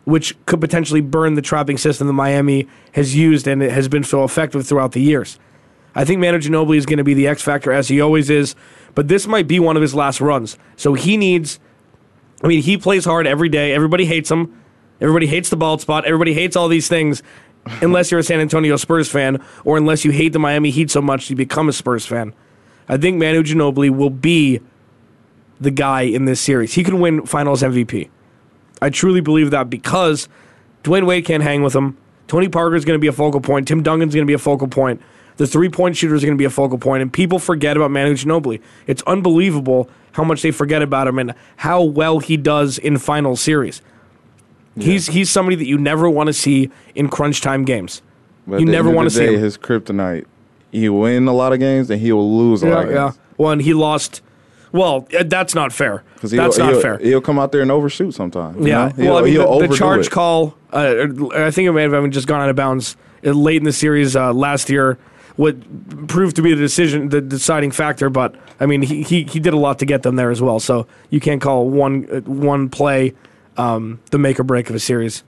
which 0.05 0.35
could 0.45 0.61
potentially 0.61 1.01
burn 1.01 1.35
the 1.35 1.41
trapping 1.41 1.77
system 1.77 2.07
that 2.07 2.13
Miami 2.13 2.67
has 2.93 3.15
used 3.15 3.47
and 3.47 3.61
it 3.61 3.71
has 3.71 3.87
been 3.87 4.03
so 4.03 4.23
effective 4.23 4.65
throughout 4.65 4.93
the 4.93 5.01
years. 5.01 5.39
I 5.95 6.03
think 6.03 6.19
Manu 6.19 6.39
Ginobili 6.39 6.77
is 6.77 6.85
going 6.85 6.97
to 6.97 7.03
be 7.03 7.13
the 7.13 7.27
X 7.27 7.41
factor 7.41 7.71
as 7.71 7.87
he 7.87 8.01
always 8.01 8.29
is, 8.29 8.55
but 8.95 9.07
this 9.07 9.27
might 9.27 9.47
be 9.47 9.59
one 9.59 9.75
of 9.77 9.81
his 9.81 9.95
last 9.95 10.19
runs. 10.19 10.57
So 10.75 10.93
he 10.93 11.15
needs. 11.15 11.59
I 12.43 12.47
mean, 12.47 12.61
he 12.61 12.77
plays 12.77 13.05
hard 13.05 13.27
every 13.27 13.49
day. 13.49 13.73
Everybody 13.73 14.05
hates 14.05 14.29
him. 14.29 14.61
Everybody 15.01 15.27
hates 15.27 15.49
the 15.49 15.57
bald 15.57 15.81
spot. 15.81 16.05
Everybody 16.05 16.33
hates 16.33 16.55
all 16.55 16.67
these 16.67 16.87
things, 16.87 17.21
unless 17.81 18.11
you're 18.11 18.19
a 18.19 18.23
San 18.23 18.39
Antonio 18.39 18.77
Spurs 18.77 19.09
fan 19.09 19.43
or 19.63 19.77
unless 19.77 20.05
you 20.05 20.11
hate 20.11 20.33
the 20.33 20.39
Miami 20.39 20.71
Heat 20.71 20.91
so 20.91 21.01
much 21.01 21.29
you 21.29 21.35
become 21.35 21.69
a 21.69 21.73
Spurs 21.73 22.05
fan. 22.05 22.33
I 22.87 22.97
think 22.97 23.17
Manu 23.17 23.43
Ginobili 23.43 23.89
will 23.89 24.09
be 24.09 24.61
the 25.59 25.71
guy 25.71 26.01
in 26.01 26.25
this 26.25 26.39
series. 26.39 26.73
He 26.73 26.83
can 26.83 26.99
win 26.99 27.25
Finals 27.25 27.63
MVP. 27.63 28.09
I 28.81 28.89
truly 28.89 29.21
believe 29.21 29.51
that 29.51 29.69
because 29.69 30.27
Dwyane 30.83 31.05
Wade 31.05 31.25
can't 31.25 31.43
hang 31.43 31.63
with 31.63 31.75
him. 31.75 31.97
Tony 32.27 32.49
Parker 32.49 32.75
is 32.75 32.85
going 32.85 32.95
to 32.95 33.01
be 33.01 33.07
a 33.07 33.13
focal 33.13 33.41
point. 33.41 33.67
Tim 33.67 33.81
Duncan's 33.81 34.13
going 34.13 34.25
to 34.25 34.29
be 34.29 34.33
a 34.33 34.39
focal 34.39 34.67
point. 34.67 35.01
The 35.37 35.47
three 35.47 35.69
point 35.69 35.97
shooters 35.97 36.23
are 36.23 36.27
going 36.27 36.37
to 36.37 36.41
be 36.41 36.45
a 36.45 36.49
focal 36.49 36.77
point, 36.77 37.01
and 37.01 37.11
people 37.11 37.39
forget 37.39 37.75
about 37.75 37.91
Manu 37.91 38.13
Ginobili. 38.13 38.61
It's 38.87 39.01
unbelievable 39.03 39.89
how 40.13 40.23
much 40.23 40.41
they 40.41 40.51
forget 40.51 40.81
about 40.81 41.07
him 41.07 41.19
and 41.19 41.33
how 41.57 41.83
well 41.83 42.19
he 42.19 42.37
does 42.37 42.77
in 42.77 42.97
final 42.97 43.35
series. 43.35 43.81
He's 44.77 45.07
he's 45.07 45.29
somebody 45.29 45.55
that 45.55 45.67
you 45.67 45.77
never 45.77 46.09
want 46.09 46.27
to 46.27 46.33
see 46.33 46.69
in 46.95 47.09
crunch 47.09 47.41
time 47.41 47.63
games. 47.63 48.01
But 48.47 48.59
you 48.59 48.65
never 48.65 48.89
want 48.89 49.09
to 49.09 49.15
see 49.15 49.25
him. 49.25 49.39
His 49.39 49.57
kryptonite. 49.57 50.25
He 50.71 50.89
will 50.89 51.01
win 51.01 51.27
a 51.27 51.33
lot 51.33 51.53
of 51.53 51.59
games 51.59 51.89
and 51.89 52.01
he 52.01 52.11
will 52.11 52.37
lose 52.37 52.61
a 52.61 52.67
lot 52.67 52.71
yeah, 52.71 52.83
of 52.83 52.89
yeah. 52.91 53.07
games. 53.09 53.19
Well, 53.37 53.51
and 53.51 53.61
he 53.61 53.73
lost. 53.73 54.21
Well, 54.71 55.07
uh, 55.17 55.23
that's 55.23 55.55
not 55.55 55.71
fair. 55.71 56.03
He'll, 56.19 56.29
That's 56.29 56.57
not 56.57 56.73
he'll, 56.73 56.81
fair. 56.81 56.97
He'll 56.97 57.21
come 57.21 57.39
out 57.39 57.53
there 57.53 57.61
and 57.61 57.71
overshoot 57.71 58.13
sometimes. 58.13 58.57
you 58.57 58.67
Yeah. 58.67 58.87
know? 58.87 58.93
He'll, 58.95 59.05
well, 59.13 59.17
I 59.19 59.21
mean, 59.21 59.59
the, 59.61 59.67
the 59.69 59.75
charge 59.77 60.07
it. 60.07 60.11
call, 60.11 60.57
uh, 60.73 61.07
I 61.33 61.49
think 61.51 61.69
it 61.69 61.71
may 61.71 61.83
have 61.83 61.93
even 61.93 62.11
just 62.11 62.27
gone 62.27 62.41
out 62.41 62.49
of 62.49 62.57
bounds 62.57 62.97
uh, 63.25 63.31
late 63.31 63.57
in 63.57 63.63
the 63.63 63.71
series 63.71 64.17
uh, 64.17 64.33
last 64.33 64.69
year. 64.69 64.97
What 65.37 66.07
proved 66.07 66.35
to 66.37 66.41
be 66.41 66.51
the 66.53 66.61
decision, 66.61 67.09
the 67.09 67.21
deciding 67.21 67.71
factor, 67.71 68.09
but 68.09 68.35
I 68.59 68.65
mean, 68.65 68.81
he, 68.81 69.03
he 69.03 69.23
he 69.23 69.39
did 69.39 69.53
a 69.53 69.57
lot 69.57 69.79
to 69.79 69.85
get 69.85 70.03
them 70.03 70.15
there 70.15 70.31
as 70.31 70.41
well. 70.41 70.59
So 70.61 70.87
you 71.09 71.19
can't 71.19 71.41
call 71.41 71.69
one 71.69 72.07
uh, 72.09 72.21
one 72.21 72.69
play 72.69 73.13
um, 73.57 73.99
the 74.11 74.17
make 74.17 74.39
or 74.39 74.43
break 74.43 74.69
of 74.69 74.75
a 74.75 74.79
series. 74.79 75.23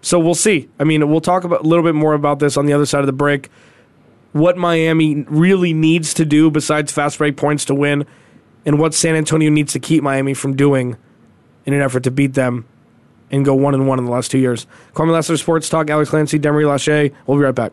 So 0.00 0.18
we'll 0.18 0.34
see. 0.34 0.68
I 0.78 0.84
mean, 0.84 1.08
we'll 1.08 1.20
talk 1.20 1.44
about 1.44 1.60
a 1.60 1.66
little 1.66 1.84
bit 1.84 1.94
more 1.94 2.14
about 2.14 2.40
this 2.40 2.56
on 2.56 2.66
the 2.66 2.72
other 2.72 2.86
side 2.86 3.00
of 3.00 3.06
the 3.06 3.12
break. 3.12 3.50
What 4.32 4.56
Miami 4.56 5.22
really 5.28 5.72
needs 5.72 6.14
to 6.14 6.24
do 6.24 6.50
besides 6.50 6.90
fast 6.90 7.18
break 7.18 7.36
points 7.36 7.64
to 7.66 7.74
win, 7.74 8.06
and 8.64 8.78
what 8.78 8.94
San 8.94 9.14
Antonio 9.14 9.50
needs 9.50 9.72
to 9.74 9.78
keep 9.80 10.02
Miami 10.02 10.34
from 10.34 10.56
doing 10.56 10.96
in 11.66 11.74
an 11.74 11.80
effort 11.80 12.02
to 12.04 12.10
beat 12.10 12.34
them 12.34 12.66
and 13.30 13.44
go 13.44 13.54
one 13.54 13.74
and 13.74 13.86
one 13.86 13.98
in 13.98 14.04
the 14.04 14.10
last 14.10 14.30
two 14.30 14.38
years. 14.38 14.66
Kwamie 14.94 15.12
Lassiter 15.12 15.36
Sports 15.36 15.68
Talk, 15.68 15.90
Alex 15.90 16.10
Clancy, 16.10 16.38
Demery 16.38 16.64
Lachey. 16.64 17.14
We'll 17.26 17.38
be 17.38 17.44
right 17.44 17.54
back. 17.54 17.72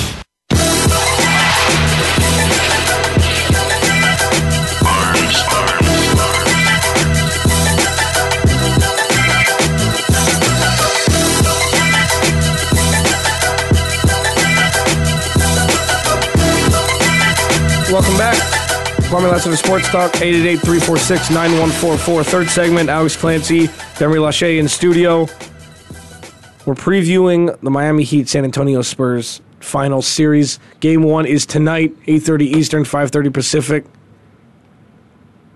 Kwamie 19.11 19.29
Lassiter 19.29 19.57
Sports 19.57 19.89
Talk, 19.89 20.13
888-346-9144. 20.13 22.25
Third 22.25 22.47
segment, 22.47 22.89
Alex 22.89 23.17
Clancy, 23.17 23.67
Demery 23.97 24.21
Lachey 24.21 24.57
in 24.57 24.69
studio. 24.69 25.27
We're 26.65 26.75
previewing 26.75 27.59
the 27.59 27.69
Miami 27.69 28.05
Heat 28.05 28.29
San 28.29 28.45
Antonio 28.45 28.81
Spurs 28.81 29.41
final 29.59 30.01
series. 30.01 30.59
Game 30.79 31.03
one 31.03 31.25
is 31.25 31.45
tonight, 31.45 31.93
8.30 32.05 32.41
Eastern, 32.55 32.83
5.30 32.83 33.33
Pacific. 33.33 33.83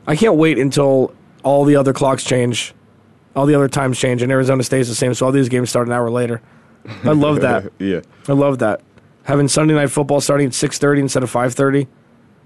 I 0.06 0.18
can't 0.18 0.36
wait 0.36 0.60
until 0.60 1.14
all 1.44 1.64
the 1.64 1.78
other 1.78 1.94
clocks 1.94 2.26
change, 2.26 2.74
all 3.38 3.46
the 3.46 3.56
other 3.56 3.70
times 3.70 3.98
change, 3.98 4.22
and 4.22 4.34
Arizona 4.34 4.64
stays 4.64 4.90
the 4.90 4.96
same, 4.96 5.14
so 5.14 5.28
all 5.28 5.32
these 5.32 5.48
games 5.48 5.70
start 5.70 5.88
an 5.88 5.94
hour 5.94 6.10
later. 6.10 6.42
I 7.06 7.12
love 7.12 7.40
that. 7.40 7.72
yeah. 7.80 8.02
I 8.28 8.34
love 8.34 8.60
that. 8.60 8.82
Having 9.24 9.48
Sunday 9.48 9.76
night 9.76 9.92
football 9.92 10.20
starting 10.20 10.48
at 10.48 10.52
6.30 10.52 11.00
instead 11.00 11.24
of 11.24 11.32
5.30. 11.32 11.88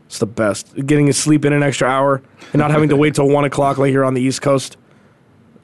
It's 0.10 0.18
the 0.18 0.26
best. 0.26 0.74
Getting 0.88 1.06
to 1.06 1.14
sleep 1.14 1.46
in 1.46 1.54
an 1.54 1.62
extra 1.62 1.88
hour 1.88 2.22
and 2.52 2.60
not 2.60 2.72
having 2.72 2.90
to 2.90 2.96
wait 3.04 3.14
till 3.14 3.30
1 3.30 3.46
o'clock 3.46 3.78
like 3.78 3.94
you're 3.94 4.04
on 4.06 4.16
the 4.16 4.22
East 4.22 4.42
Coast. 4.42 4.76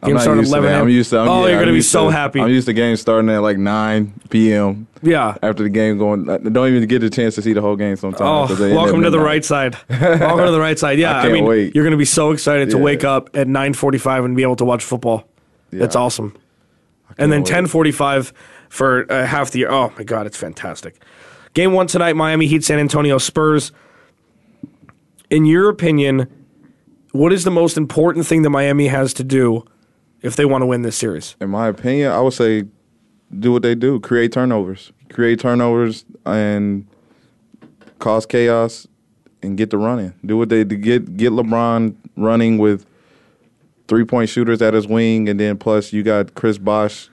I'm 0.04 0.10
Game 0.10 0.16
not 0.18 0.22
starting 0.22 0.40
at 0.40 0.44
used 0.44 0.52
to 0.54 0.58
11 0.60 0.72
that. 0.72 0.82
I'm 0.82 0.90
used 0.90 1.10
to. 1.10 1.20
I'm, 1.20 1.28
Oh, 1.30 1.40
yeah, 1.42 1.48
you're 1.48 1.54
I'm 1.58 1.62
gonna 1.66 1.72
be 1.72 1.82
so 1.82 2.06
to- 2.06 2.12
happy. 2.12 2.40
I'm 2.40 2.50
used 2.50 2.68
to 2.68 2.74
games 2.74 3.02
starting 3.02 3.28
at 3.32 3.40
like 3.40 3.58
9 3.58 4.14
p.m. 4.30 4.86
Yeah. 5.02 5.36
After 5.42 5.64
the 5.64 5.70
game 5.70 5.98
going, 5.98 6.30
I 6.30 6.38
don't 6.38 6.68
even 6.68 6.88
get 6.88 7.02
a 7.02 7.10
chance 7.10 7.34
to 7.36 7.42
see 7.42 7.54
the 7.54 7.62
whole 7.62 7.76
game 7.76 7.96
sometimes. 7.96 8.22
Oh, 8.22 8.46
'cause 8.48 8.60
they 8.60 8.68
end 8.68 8.76
welcome 8.82 9.02
to 9.02 9.10
the 9.10 9.20
right 9.20 9.44
side. 9.44 9.76
welcome 9.90 10.46
to 10.46 10.52
the 10.52 10.60
right 10.60 10.78
side. 10.78 11.00
Yeah, 11.00 11.18
I 11.18 11.26
I, 11.28 11.32
mean, 11.32 11.46
wait. 11.46 11.74
you're 11.74 11.84
going 11.84 11.92
to 11.92 11.98
be 11.98 12.06
so 12.06 12.30
excited 12.32 12.70
to 12.70 12.78
Yeah. 12.78 12.84
wake 12.84 13.04
up 13.04 13.30
at 13.36 13.48
9:45 13.48 14.26
and 14.26 14.36
be 14.36 14.44
able 14.44 14.58
to 14.58 14.66
watch 14.66 14.84
football. 14.84 15.28
That's 15.72 15.96
Yeah. 15.96 16.02
awesome. 16.02 16.38
And 17.18 17.32
then 17.32 17.42
wait. 17.42 17.52
10:45 17.52 18.32
for 18.70 19.12
uh, 19.12 19.26
half 19.26 19.50
the 19.52 19.60
year. 19.60 19.72
Oh 19.72 19.92
my 19.98 20.04
God, 20.04 20.28
it's 20.28 20.38
fantastic. 20.38 21.02
Game 21.56 21.72
one 21.74 21.88
tonight: 21.88 22.16
Miami 22.16 22.46
Heat, 22.46 22.64
San 22.64 22.78
Antonio 22.78 23.18
Spurs. 23.18 23.72
In 25.36 25.44
your 25.44 25.68
opinion, 25.68 26.28
what 27.12 27.34
is 27.34 27.44
the 27.44 27.52
most 27.52 27.76
important 27.76 28.26
thing 28.26 28.44
that 28.44 28.52
Miami 28.52 28.88
has 28.88 29.14
to 29.16 29.24
do 29.26 29.66
if 30.22 30.38
they 30.38 30.46
want 30.46 30.62
to 30.62 30.66
win 30.66 30.82
this 30.84 30.96
series? 30.96 31.36
in 31.42 31.50
my 31.50 31.68
opinion, 31.68 32.14
I 32.14 32.22
would 32.22 32.32
say 32.32 32.64
do 33.38 33.52
what 33.52 33.62
they 33.62 33.76
do: 33.76 34.00
create 34.00 34.32
turnovers, 34.32 34.94
create 35.10 35.42
turnovers, 35.42 36.06
and 36.26 36.88
cause 38.00 38.26
chaos, 38.26 38.88
and 39.42 39.58
get 39.58 39.72
the 39.72 39.78
running. 39.78 40.14
Do 40.26 40.38
what 40.38 40.48
they 40.48 40.64
do. 40.64 40.78
Get 40.78 41.18
get 41.18 41.34
LeBron 41.34 41.98
running 42.16 42.58
with 42.58 42.86
three 43.90 44.06
point 44.06 44.30
shooters 44.30 44.62
at 44.62 44.74
his 44.74 44.88
wing, 44.88 45.28
and 45.28 45.38
then 45.38 45.58
plus 45.58 45.92
you 45.92 46.02
got 46.02 46.34
Chris 46.36 46.58
Bosh 46.58 47.10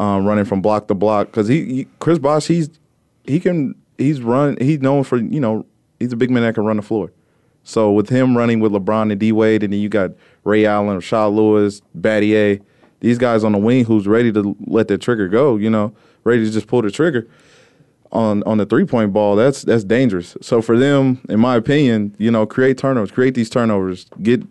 um, 0.00 0.26
running 0.26 0.46
from 0.46 0.60
block 0.60 0.88
to 0.88 0.94
block 0.94 1.28
because 1.28 1.46
he, 1.46 1.64
he 1.64 1.88
Chris 2.00 2.18
Bosh 2.18 2.48
he's 2.48 2.70
he 3.22 3.38
can 3.38 3.76
he's 3.98 4.20
run 4.20 4.56
he's 4.60 4.80
known 4.80 5.04
for 5.04 5.18
you 5.18 5.38
know 5.38 5.64
he's 6.00 6.12
a 6.12 6.16
big 6.16 6.32
man 6.32 6.42
that 6.42 6.56
can 6.56 6.64
run 6.64 6.78
the 6.78 6.82
floor. 6.82 7.12
So 7.66 7.90
with 7.90 8.08
him 8.08 8.36
running 8.36 8.60
with 8.60 8.70
LeBron 8.70 9.10
and 9.10 9.18
D 9.18 9.32
Wade, 9.32 9.64
and 9.64 9.72
then 9.72 9.80
you 9.80 9.88
got 9.88 10.12
Ray 10.44 10.66
Allen, 10.66 11.00
Shaw 11.00 11.26
Lewis, 11.26 11.82
Battier, 11.98 12.62
these 13.00 13.18
guys 13.18 13.42
on 13.42 13.50
the 13.52 13.58
wing 13.58 13.84
who's 13.84 14.06
ready 14.06 14.30
to 14.32 14.56
let 14.66 14.86
the 14.86 14.96
trigger 14.96 15.26
go. 15.26 15.56
You 15.56 15.68
know, 15.68 15.92
ready 16.22 16.44
to 16.44 16.50
just 16.50 16.68
pull 16.68 16.82
the 16.82 16.92
trigger 16.92 17.28
on 18.12 18.44
on 18.44 18.58
the 18.58 18.66
three 18.66 18.84
point 18.84 19.12
ball. 19.12 19.34
That's 19.34 19.62
that's 19.62 19.82
dangerous. 19.82 20.36
So 20.40 20.62
for 20.62 20.78
them, 20.78 21.20
in 21.28 21.40
my 21.40 21.56
opinion, 21.56 22.14
you 22.18 22.30
know, 22.30 22.46
create 22.46 22.78
turnovers, 22.78 23.10
create 23.10 23.34
these 23.34 23.50
turnovers, 23.50 24.06
get 24.22 24.44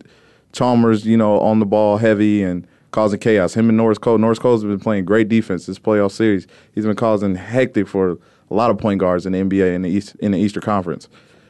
Chalmers, 0.51 1.05
you 1.05 1.15
know, 1.15 1.39
on 1.39 1.59
the 1.59 1.65
ball 1.65 1.97
heavy 1.97 2.43
and 2.43 2.67
causing 2.91 3.19
chaos. 3.19 3.53
Him 3.53 3.69
and 3.69 3.77
Norris 3.77 3.97
Cole. 3.97 4.17
Norris 4.17 4.39
Cole's 4.39 4.63
been 4.63 4.79
playing 4.79 5.05
great 5.05 5.29
defense 5.29 5.67
this 5.67 5.79
playoff 5.79 6.11
series. 6.11 6.47
He's 6.73 6.85
been 6.85 6.95
causing 6.97 7.35
hectic 7.35 7.87
for 7.87 8.17
a 8.51 8.53
lot 8.53 8.71
of 8.71 8.77
point 8.77 8.99
guards 8.99 9.25
in 9.25 9.31
the 9.31 9.39
NBA 9.39 9.73
in 9.73 9.83
the 9.83 9.89
East 9.89 10.15
in 10.19 10.33
the 10.33 10.37
Eastern 10.37 10.63
Conference. 10.63 11.07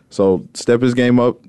So 0.10 0.48
step 0.54 0.82
his 0.82 0.94
game 0.94 1.20
up, 1.20 1.40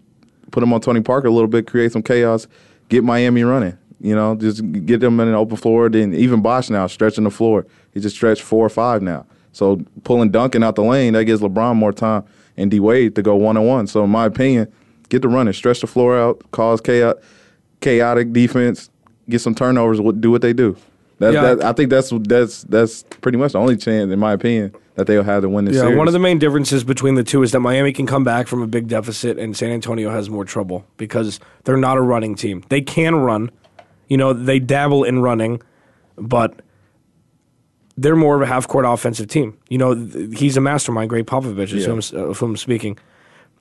put 0.51 0.61
them 0.61 0.73
on 0.73 0.81
Tony 0.81 1.01
Parker 1.01 1.29
a 1.29 1.33
little 1.33 1.49
bit, 1.49 1.67
create 1.67 1.93
some 1.93 2.03
chaos, 2.03 2.47
get 2.89 3.05
Miami 3.05 3.43
running. 3.43 3.77
You 4.01 4.15
know, 4.15 4.35
just 4.35 4.61
get 4.85 5.01
them 5.01 5.19
in 5.21 5.29
an 5.29 5.35
open 5.35 5.57
floor. 5.57 5.89
Then 5.89 6.15
even 6.15 6.43
Bosh 6.43 6.69
now 6.69 6.87
stretching 6.87 7.25
the 7.25 7.31
floor. 7.31 7.67
He 7.93 8.01
just 8.01 8.17
stretched 8.17 8.43
four 8.43 8.65
or 8.65 8.69
five 8.69 9.03
now. 9.03 9.27
So 9.53 9.81
pulling 10.05 10.31
Duncan 10.31 10.63
out 10.63 10.75
the 10.75 10.85
lane 10.85 11.15
that 11.15 11.25
gives 11.25 11.41
LeBron 11.41 11.77
more 11.77 11.93
time 11.93 12.25
and 12.59 12.71
D 12.71 12.79
Wade 12.79 13.15
to 13.15 13.23
go 13.23 13.37
one 13.37 13.57
on 13.57 13.67
one. 13.67 13.87
So 13.87 14.05
in 14.05 14.11
my 14.11 14.27
opinion, 14.27 14.71
get 15.09 15.23
the 15.23 15.29
running, 15.29 15.55
stretch 15.55 15.81
the 15.81 15.87
floor 15.87 16.19
out, 16.19 16.43
cause 16.51 16.81
chaos, 16.81 17.15
chaotic 17.81 18.33
defense, 18.33 18.91
get 19.31 19.41
some 19.41 19.55
turnovers, 19.55 19.99
do 20.21 20.31
what 20.31 20.43
they 20.43 20.53
do. 20.53 20.77
That, 21.19 21.33
Yeah. 21.33 21.55
that, 21.55 21.65
I 21.65 21.73
think 21.73 21.89
that's 21.91 22.11
that's 22.29 22.63
that's 22.65 23.03
pretty 23.23 23.39
much 23.39 23.53
the 23.53 23.59
only 23.59 23.77
chance, 23.77 24.13
in 24.13 24.19
my 24.19 24.33
opinion, 24.33 24.75
that 24.97 25.07
they'll 25.07 25.23
have 25.23 25.43
to 25.43 25.49
win 25.49 25.65
this 25.65 25.75
Yeah, 25.77 25.83
series. 25.83 25.97
one 25.97 26.07
of 26.09 26.13
the 26.13 26.19
main 26.19 26.39
differences 26.39 26.85
between 26.85 27.15
the 27.15 27.25
two 27.25 27.43
is 27.43 27.53
that 27.53 27.61
Miami 27.61 27.93
can 27.93 28.07
come 28.07 28.23
back 28.25 28.47
from 28.49 28.61
a 28.63 28.67
big 28.67 28.87
deficit 28.89 29.39
and 29.39 29.57
San 29.57 29.71
Antonio 29.71 30.11
has 30.11 30.29
more 30.29 30.45
trouble 30.45 30.85
because 30.99 31.41
they're 31.65 31.77
not 31.79 31.97
a 31.97 32.03
running 32.03 32.35
team. 32.35 32.65
They 32.69 32.83
can 32.83 33.15
run, 33.17 33.51
you 34.09 34.17
know, 34.19 34.33
they 34.35 34.59
dabble 34.59 35.05
in 35.05 35.21
running, 35.21 35.63
but 36.17 36.61
they're 37.97 38.17
more 38.17 38.37
of 38.37 38.43
a 38.43 38.47
half 38.47 38.69
court 38.69 38.85
offensive 38.87 39.29
team. 39.29 39.57
You 39.71 39.79
know, 39.79 39.95
th- 39.95 40.39
he's 40.39 40.57
a 40.59 40.61
mastermind, 40.61 41.09
Gregg 41.09 41.25
Popovich, 41.27 41.73
is 41.73 41.87
Yeah. 41.87 41.95
who 41.95 42.19
uh, 42.27 42.29
of 42.31 42.39
whom 42.39 42.51
I'm 42.51 42.57
speaking. 42.59 42.99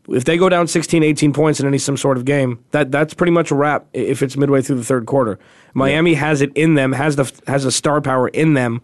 If 0.07 0.25
they 0.25 0.37
go 0.37 0.49
down 0.49 0.67
16, 0.67 1.03
18 1.03 1.33
points 1.33 1.59
in 1.59 1.67
any 1.67 1.77
some 1.77 1.97
sort 1.97 2.17
of 2.17 2.25
game, 2.25 2.63
that 2.71 2.91
that's 2.91 3.13
pretty 3.13 3.31
much 3.31 3.51
a 3.51 3.55
wrap 3.55 3.87
if 3.93 4.21
it's 4.21 4.37
midway 4.37 4.61
through 4.61 4.77
the 4.77 4.83
third 4.83 5.05
quarter. 5.05 5.39
Miami 5.73 6.13
has 6.13 6.41
it 6.41 6.51
in 6.55 6.75
them, 6.75 6.91
has 6.91 7.15
the 7.15 7.31
has 7.47 7.63
the 7.63 7.71
star 7.71 8.01
power 8.01 8.27
in 8.27 8.53
them 8.53 8.81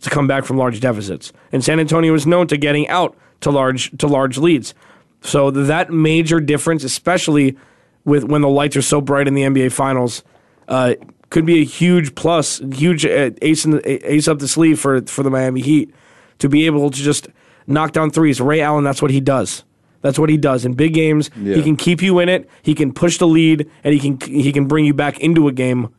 to 0.00 0.10
come 0.10 0.26
back 0.26 0.44
from 0.44 0.56
large 0.56 0.80
deficits. 0.80 1.32
And 1.52 1.64
San 1.64 1.80
Antonio 1.80 2.12
is 2.14 2.26
known 2.26 2.46
to 2.48 2.56
getting 2.56 2.88
out 2.88 3.16
to 3.40 3.50
large 3.50 3.96
to 3.98 4.06
large 4.06 4.38
leads. 4.38 4.74
So 5.20 5.50
that 5.50 5.90
major 5.90 6.40
difference, 6.40 6.84
especially 6.84 7.56
with 8.04 8.24
when 8.24 8.42
the 8.42 8.48
lights 8.48 8.76
are 8.76 8.82
so 8.82 9.00
bright 9.00 9.26
in 9.26 9.34
the 9.34 9.42
NBA 9.42 9.72
Finals, 9.72 10.22
uh, 10.68 10.94
could 11.30 11.46
be 11.46 11.60
a 11.60 11.64
huge 11.64 12.14
plus, 12.14 12.60
huge 12.72 13.04
uh, 13.04 13.30
ace 13.42 13.64
in 13.64 13.72
the, 13.72 14.12
ace 14.12 14.28
up 14.28 14.38
the 14.38 14.48
sleeve 14.48 14.78
for 14.78 15.02
for 15.02 15.22
the 15.22 15.30
Miami 15.30 15.60
Heat 15.60 15.92
to 16.38 16.48
be 16.48 16.66
able 16.66 16.90
to 16.90 16.98
just 16.98 17.28
knock 17.66 17.92
down 17.92 18.10
threes. 18.10 18.40
Ray 18.40 18.60
Allen, 18.60 18.84
that's 18.84 19.02
what 19.02 19.10
he 19.10 19.20
does. 19.20 19.64
That's 20.02 20.18
what 20.18 20.28
he 20.30 20.36
does 20.36 20.64
in 20.64 20.74
big 20.74 20.94
games. 20.94 21.30
He 21.56 21.62
can 21.62 21.76
keep 21.76 22.02
you 22.02 22.18
in 22.20 22.28
it. 22.28 22.48
He 22.62 22.74
can 22.74 22.92
push 22.92 23.18
the 23.18 23.26
lead, 23.26 23.68
and 23.82 23.94
he 23.94 24.00
can 24.00 24.20
he 24.20 24.52
can 24.52 24.66
bring 24.66 24.84
you 24.84 24.94
back 24.94 25.18
into 25.20 25.48
a 25.48 25.52
game 25.52 25.92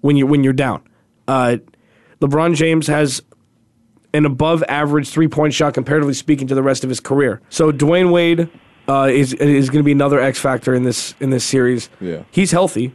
when 0.00 0.16
you 0.16 0.26
when 0.26 0.44
you're 0.44 0.52
down. 0.52 0.82
Uh, 1.26 1.56
LeBron 2.20 2.54
James 2.54 2.86
has 2.86 3.22
an 4.14 4.24
above 4.26 4.62
average 4.68 5.08
three 5.08 5.28
point 5.28 5.54
shot 5.54 5.74
comparatively 5.74 6.14
speaking 6.14 6.46
to 6.48 6.54
the 6.54 6.62
rest 6.62 6.84
of 6.84 6.90
his 6.90 7.00
career. 7.00 7.40
So 7.48 7.72
Dwyane 7.72 8.12
Wade 8.12 8.48
uh, 8.88 9.08
is 9.10 9.32
is 9.34 9.70
going 9.70 9.80
to 9.80 9.84
be 9.84 9.92
another 9.92 10.20
X 10.20 10.38
factor 10.38 10.74
in 10.74 10.84
this 10.84 11.14
in 11.20 11.30
this 11.30 11.44
series. 11.44 11.88
Yeah. 12.00 12.22
he's 12.30 12.50
healthy. 12.52 12.92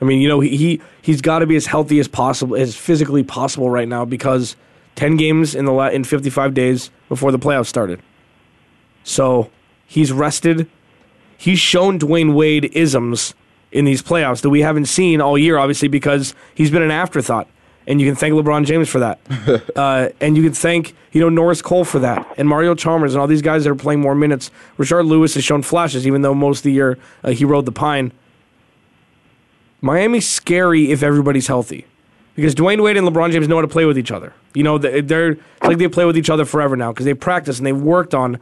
I 0.00 0.04
mean, 0.04 0.20
you 0.20 0.28
know, 0.28 0.40
he, 0.40 0.56
he 0.56 0.80
he's 1.00 1.20
got 1.20 1.38
to 1.40 1.46
be 1.46 1.56
as 1.56 1.66
healthy 1.66 1.98
as 2.00 2.08
possible, 2.08 2.56
as 2.56 2.76
physically 2.76 3.22
possible 3.22 3.70
right 3.70 3.88
now 3.88 4.04
because 4.04 4.56
ten 4.96 5.16
games 5.16 5.54
in 5.54 5.64
the 5.64 5.72
la- 5.72 5.88
in 5.88 6.04
fifty 6.04 6.28
five 6.28 6.54
days 6.54 6.90
before 7.08 7.30
the 7.32 7.38
playoffs 7.38 7.66
started. 7.66 8.02
So 9.04 9.50
he's 9.92 10.10
rested. 10.12 10.68
He's 11.36 11.58
shown 11.58 11.98
Dwyane 11.98 12.34
Wade 12.34 12.70
isms 12.72 13.34
in 13.70 13.84
these 13.84 14.02
playoffs 14.02 14.40
that 14.42 14.50
we 14.50 14.60
haven't 14.62 14.86
seen 14.86 15.20
all 15.20 15.36
year, 15.36 15.58
obviously, 15.58 15.88
because 15.88 16.34
he's 16.54 16.70
been 16.70 16.82
an 16.82 16.90
afterthought. 16.90 17.48
And 17.86 18.00
you 18.00 18.06
can 18.06 18.14
thank 18.14 18.32
LeBron 18.34 18.64
James 18.64 18.88
for 18.88 19.00
that. 19.00 19.18
uh, 19.76 20.08
and 20.20 20.36
you 20.36 20.42
can 20.44 20.52
thank, 20.52 20.94
you 21.10 21.20
know, 21.20 21.28
Norris 21.28 21.60
Cole 21.62 21.84
for 21.84 21.98
that. 21.98 22.26
And 22.38 22.48
Mario 22.48 22.74
Chalmers 22.76 23.12
and 23.14 23.20
all 23.20 23.26
these 23.26 23.42
guys 23.42 23.64
that 23.64 23.70
are 23.70 23.74
playing 23.74 24.00
more 24.00 24.14
minutes. 24.14 24.50
Rashard 24.78 25.06
Lewis 25.06 25.34
has 25.34 25.42
shown 25.44 25.62
flashes, 25.62 26.06
even 26.06 26.22
though 26.22 26.32
most 26.34 26.58
of 26.60 26.62
the 26.64 26.72
year 26.72 26.96
uh, 27.24 27.30
he 27.30 27.44
rode 27.44 27.66
the 27.66 27.72
pine. 27.72 28.12
Miami's 29.80 30.28
scary 30.28 30.92
if 30.92 31.02
everybody's 31.02 31.48
healthy. 31.48 31.86
because 32.36 32.54
Dwyane 32.54 32.82
Wade 32.82 32.96
and 32.96 33.06
LeBron 33.06 33.32
James 33.32 33.48
know 33.48 33.56
how 33.56 33.62
to 33.62 33.68
play 33.68 33.84
with 33.84 33.98
each 33.98 34.10
other. 34.12 34.32
You 34.54 34.62
know, 34.62 34.78
they- 34.78 35.00
they're 35.00 35.32
it's 35.32 35.62
like 35.64 35.78
they 35.78 35.88
play 35.88 36.04
with 36.04 36.16
each 36.16 36.30
other 36.30 36.44
forever 36.44 36.76
now 36.76 36.92
because 36.92 37.04
they 37.04 37.14
practice 37.14 37.58
and 37.58 37.66
they've 37.66 37.76
worked 37.76 38.14
on 38.14 38.38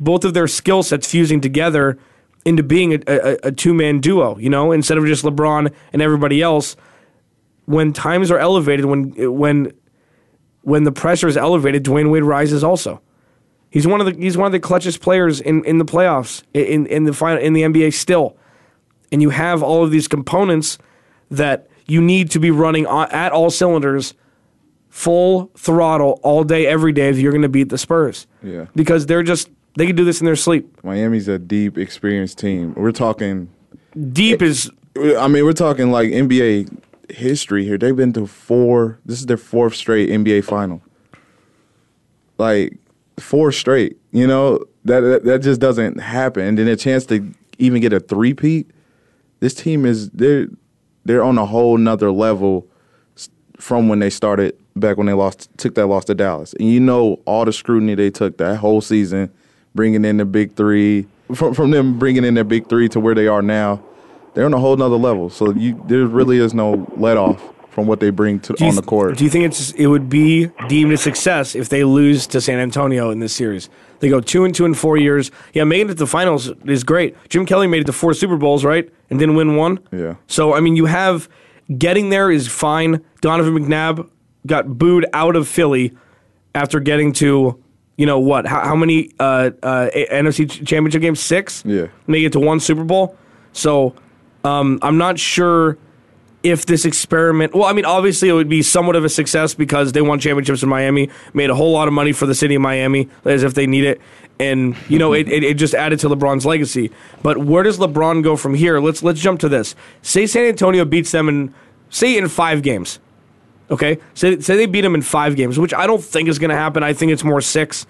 both 0.00 0.24
of 0.24 0.34
their 0.34 0.46
skill 0.46 0.82
sets 0.82 1.10
fusing 1.10 1.40
together 1.40 1.98
into 2.44 2.62
being 2.62 2.94
a, 2.94 3.00
a, 3.06 3.36
a 3.44 3.52
two 3.52 3.74
man 3.74 4.00
duo. 4.00 4.38
You 4.38 4.50
know, 4.50 4.72
instead 4.72 4.98
of 4.98 5.06
just 5.06 5.24
LeBron 5.24 5.72
and 5.92 6.02
everybody 6.02 6.42
else. 6.42 6.76
When 7.66 7.92
times 7.92 8.30
are 8.30 8.38
elevated, 8.38 8.86
when 8.86 9.12
when 9.34 9.72
when 10.62 10.84
the 10.84 10.92
pressure 10.92 11.28
is 11.28 11.36
elevated, 11.36 11.84
Dwyane 11.84 12.10
Wade 12.10 12.22
rises 12.22 12.64
also. 12.64 13.02
He's 13.70 13.86
one 13.86 14.00
of 14.00 14.06
the 14.06 14.14
he's 14.18 14.36
one 14.38 14.46
of 14.46 14.52
the 14.52 14.60
clutchest 14.60 15.00
players 15.00 15.40
in, 15.40 15.62
in 15.64 15.76
the 15.76 15.84
playoffs 15.84 16.42
in 16.54 16.86
in 16.86 17.04
the 17.04 17.12
final 17.12 17.42
in 17.42 17.52
the 17.52 17.62
NBA 17.62 17.92
still, 17.92 18.36
and 19.12 19.20
you 19.20 19.30
have 19.30 19.62
all 19.62 19.84
of 19.84 19.90
these 19.90 20.08
components 20.08 20.78
that 21.30 21.68
you 21.86 22.00
need 22.00 22.30
to 22.30 22.40
be 22.40 22.50
running 22.50 22.86
at 22.86 23.32
all 23.32 23.50
cylinders, 23.50 24.14
full 24.88 25.50
throttle 25.56 26.18
all 26.22 26.44
day 26.44 26.66
every 26.66 26.92
day 26.92 27.08
if 27.10 27.18
you're 27.18 27.32
going 27.32 27.42
to 27.42 27.48
beat 27.48 27.68
the 27.68 27.78
Spurs. 27.78 28.26
Yeah. 28.42 28.66
because 28.74 29.04
they're 29.06 29.22
just 29.22 29.50
they 29.78 29.86
can 29.86 29.94
do 29.94 30.04
this 30.04 30.20
in 30.20 30.26
their 30.26 30.36
sleep. 30.36 30.82
Miami's 30.82 31.28
a 31.28 31.38
deep, 31.38 31.78
experienced 31.78 32.38
team. 32.38 32.74
We're 32.74 32.92
talking. 32.92 33.48
Deep 34.12 34.42
is 34.42 34.70
I 35.16 35.28
mean, 35.28 35.44
we're 35.44 35.52
talking 35.52 35.90
like 35.90 36.10
NBA 36.10 36.82
history 37.10 37.64
here. 37.64 37.78
They've 37.78 37.94
been 37.94 38.12
to 38.14 38.26
four. 38.26 38.98
This 39.06 39.20
is 39.20 39.26
their 39.26 39.36
fourth 39.36 39.74
straight 39.74 40.10
NBA 40.10 40.44
final. 40.44 40.82
Like 42.38 42.76
four 43.18 43.52
straight. 43.52 43.96
You 44.10 44.26
know 44.26 44.64
that 44.84 45.00
that, 45.00 45.24
that 45.24 45.38
just 45.40 45.60
doesn't 45.60 46.00
happen. 46.00 46.42
And 46.42 46.58
then 46.58 46.66
a 46.68 46.76
chance 46.76 47.06
to 47.06 47.32
even 47.58 47.80
get 47.80 47.92
a 47.92 48.00
three-peat. 48.00 48.70
This 49.40 49.54
team 49.54 49.86
is 49.86 50.10
they're 50.10 50.48
they're 51.04 51.22
on 51.22 51.38
a 51.38 51.46
whole 51.46 51.78
nother 51.78 52.10
level 52.10 52.66
from 53.58 53.88
when 53.88 53.98
they 53.98 54.10
started 54.10 54.56
back 54.76 54.96
when 54.96 55.06
they 55.06 55.12
lost 55.12 55.48
took 55.56 55.74
that 55.76 55.86
loss 55.86 56.04
to 56.06 56.14
Dallas. 56.14 56.52
And 56.54 56.68
you 56.68 56.80
know 56.80 57.20
all 57.26 57.44
the 57.44 57.52
scrutiny 57.52 57.94
they 57.94 58.10
took 58.10 58.38
that 58.38 58.56
whole 58.56 58.80
season, 58.80 59.32
bringing 59.78 60.04
in 60.04 60.16
the 60.16 60.24
big 60.24 60.56
three 60.56 61.06
from 61.32 61.54
from 61.54 61.70
them 61.70 62.00
bringing 62.00 62.24
in 62.24 62.34
their 62.34 62.42
big 62.42 62.68
three 62.68 62.88
to 62.88 62.98
where 62.98 63.14
they 63.14 63.28
are 63.28 63.42
now. 63.42 63.80
They're 64.34 64.44
on 64.44 64.52
a 64.52 64.58
whole 64.58 64.76
nother 64.76 64.96
level. 64.96 65.30
So 65.30 65.52
you 65.52 65.80
there 65.86 66.04
really 66.04 66.38
is 66.38 66.52
no 66.52 66.92
let 66.96 67.16
off 67.16 67.40
from 67.70 67.86
what 67.86 68.00
they 68.00 68.10
bring 68.10 68.40
to 68.40 68.56
you 68.58 68.66
on 68.66 68.74
the 68.74 68.82
court. 68.82 69.16
Do 69.16 69.22
you 69.22 69.30
think 69.30 69.44
it's 69.44 69.70
it 69.70 69.86
would 69.86 70.10
be 70.10 70.50
deemed 70.66 70.92
a 70.92 70.96
success 70.96 71.54
if 71.54 71.68
they 71.68 71.84
lose 71.84 72.26
to 72.26 72.40
San 72.40 72.58
Antonio 72.58 73.10
in 73.10 73.20
this 73.20 73.32
series? 73.32 73.70
They 74.00 74.08
go 74.08 74.20
two 74.20 74.44
and 74.44 74.52
two 74.52 74.64
in 74.64 74.74
four 74.74 74.96
years. 74.96 75.30
Yeah, 75.52 75.62
making 75.62 75.86
it 75.86 75.90
to 75.90 75.94
the 75.94 76.08
finals 76.08 76.50
is 76.64 76.82
great. 76.82 77.16
Jim 77.28 77.46
Kelly 77.46 77.68
made 77.68 77.82
it 77.82 77.86
to 77.86 77.92
four 77.92 78.14
Super 78.14 78.36
Bowls, 78.36 78.64
right, 78.64 78.92
and 79.10 79.18
didn't 79.20 79.36
win 79.36 79.54
one. 79.54 79.78
Yeah. 79.92 80.16
So 80.26 80.54
I 80.54 80.60
mean, 80.60 80.74
you 80.74 80.86
have 80.86 81.28
getting 81.78 82.10
there 82.10 82.32
is 82.32 82.48
fine. 82.48 83.04
Donovan 83.20 83.54
McNabb 83.54 84.10
got 84.44 84.76
booed 84.76 85.06
out 85.12 85.36
of 85.36 85.46
Philly 85.46 85.96
after 86.52 86.80
getting 86.80 87.12
to 87.12 87.62
you 87.98 88.06
know 88.06 88.20
what? 88.20 88.46
How, 88.46 88.60
how 88.60 88.76
many 88.76 89.10
uh, 89.18 89.50
uh, 89.62 89.90
NFC 89.92 90.48
championship 90.66 91.02
games? 91.02 91.20
Six. 91.20 91.62
Yeah. 91.66 91.88
Make 92.06 92.24
it 92.24 92.32
to 92.32 92.40
one 92.40 92.60
Super 92.60 92.84
Bowl. 92.84 93.18
So 93.52 93.94
um, 94.44 94.78
I'm 94.82 94.96
not 94.96 95.18
sure 95.18 95.76
if 96.44 96.64
this 96.64 96.84
experiment. 96.84 97.54
Well, 97.54 97.64
I 97.64 97.72
mean, 97.72 97.84
obviously 97.84 98.28
it 98.28 98.32
would 98.32 98.48
be 98.48 98.62
somewhat 98.62 98.94
of 98.94 99.04
a 99.04 99.08
success 99.08 99.52
because 99.52 99.92
they 99.92 100.00
won 100.00 100.20
championships 100.20 100.62
in 100.62 100.68
Miami, 100.68 101.10
made 101.34 101.50
a 101.50 101.56
whole 101.56 101.72
lot 101.72 101.88
of 101.88 101.94
money 101.94 102.12
for 102.12 102.24
the 102.26 102.36
city 102.36 102.54
of 102.54 102.62
Miami 102.62 103.08
as 103.24 103.42
if 103.42 103.54
they 103.54 103.66
need 103.66 103.82
it, 103.82 104.00
and 104.38 104.76
you 104.88 105.00
know 105.00 105.12
it, 105.12 105.28
it, 105.28 105.42
it 105.42 105.54
just 105.54 105.74
added 105.74 105.98
to 105.98 106.08
LeBron's 106.08 106.46
legacy. 106.46 106.92
But 107.24 107.38
where 107.38 107.64
does 107.64 107.78
LeBron 107.78 108.22
go 108.22 108.36
from 108.36 108.54
here? 108.54 108.78
Let's 108.78 109.02
let's 109.02 109.20
jump 109.20 109.40
to 109.40 109.48
this. 109.48 109.74
Say 110.02 110.26
San 110.26 110.44
Antonio 110.44 110.84
beats 110.84 111.10
them 111.10 111.28
in 111.28 111.52
say 111.90 112.16
in 112.16 112.28
five 112.28 112.62
games. 112.62 113.00
Okay, 113.70 113.98
say 114.14 114.40
say 114.40 114.56
they 114.56 114.66
beat 114.66 114.80
them 114.80 114.94
in 114.94 115.02
five 115.02 115.36
games, 115.36 115.58
which 115.58 115.74
I 115.74 115.86
don't 115.86 116.02
think 116.02 116.28
is 116.28 116.38
going 116.38 116.48
to 116.50 116.56
happen. 116.56 116.82
I 116.82 116.92
think 116.94 117.12
it's 117.12 117.22
more 117.24 117.40
six. 117.42 117.86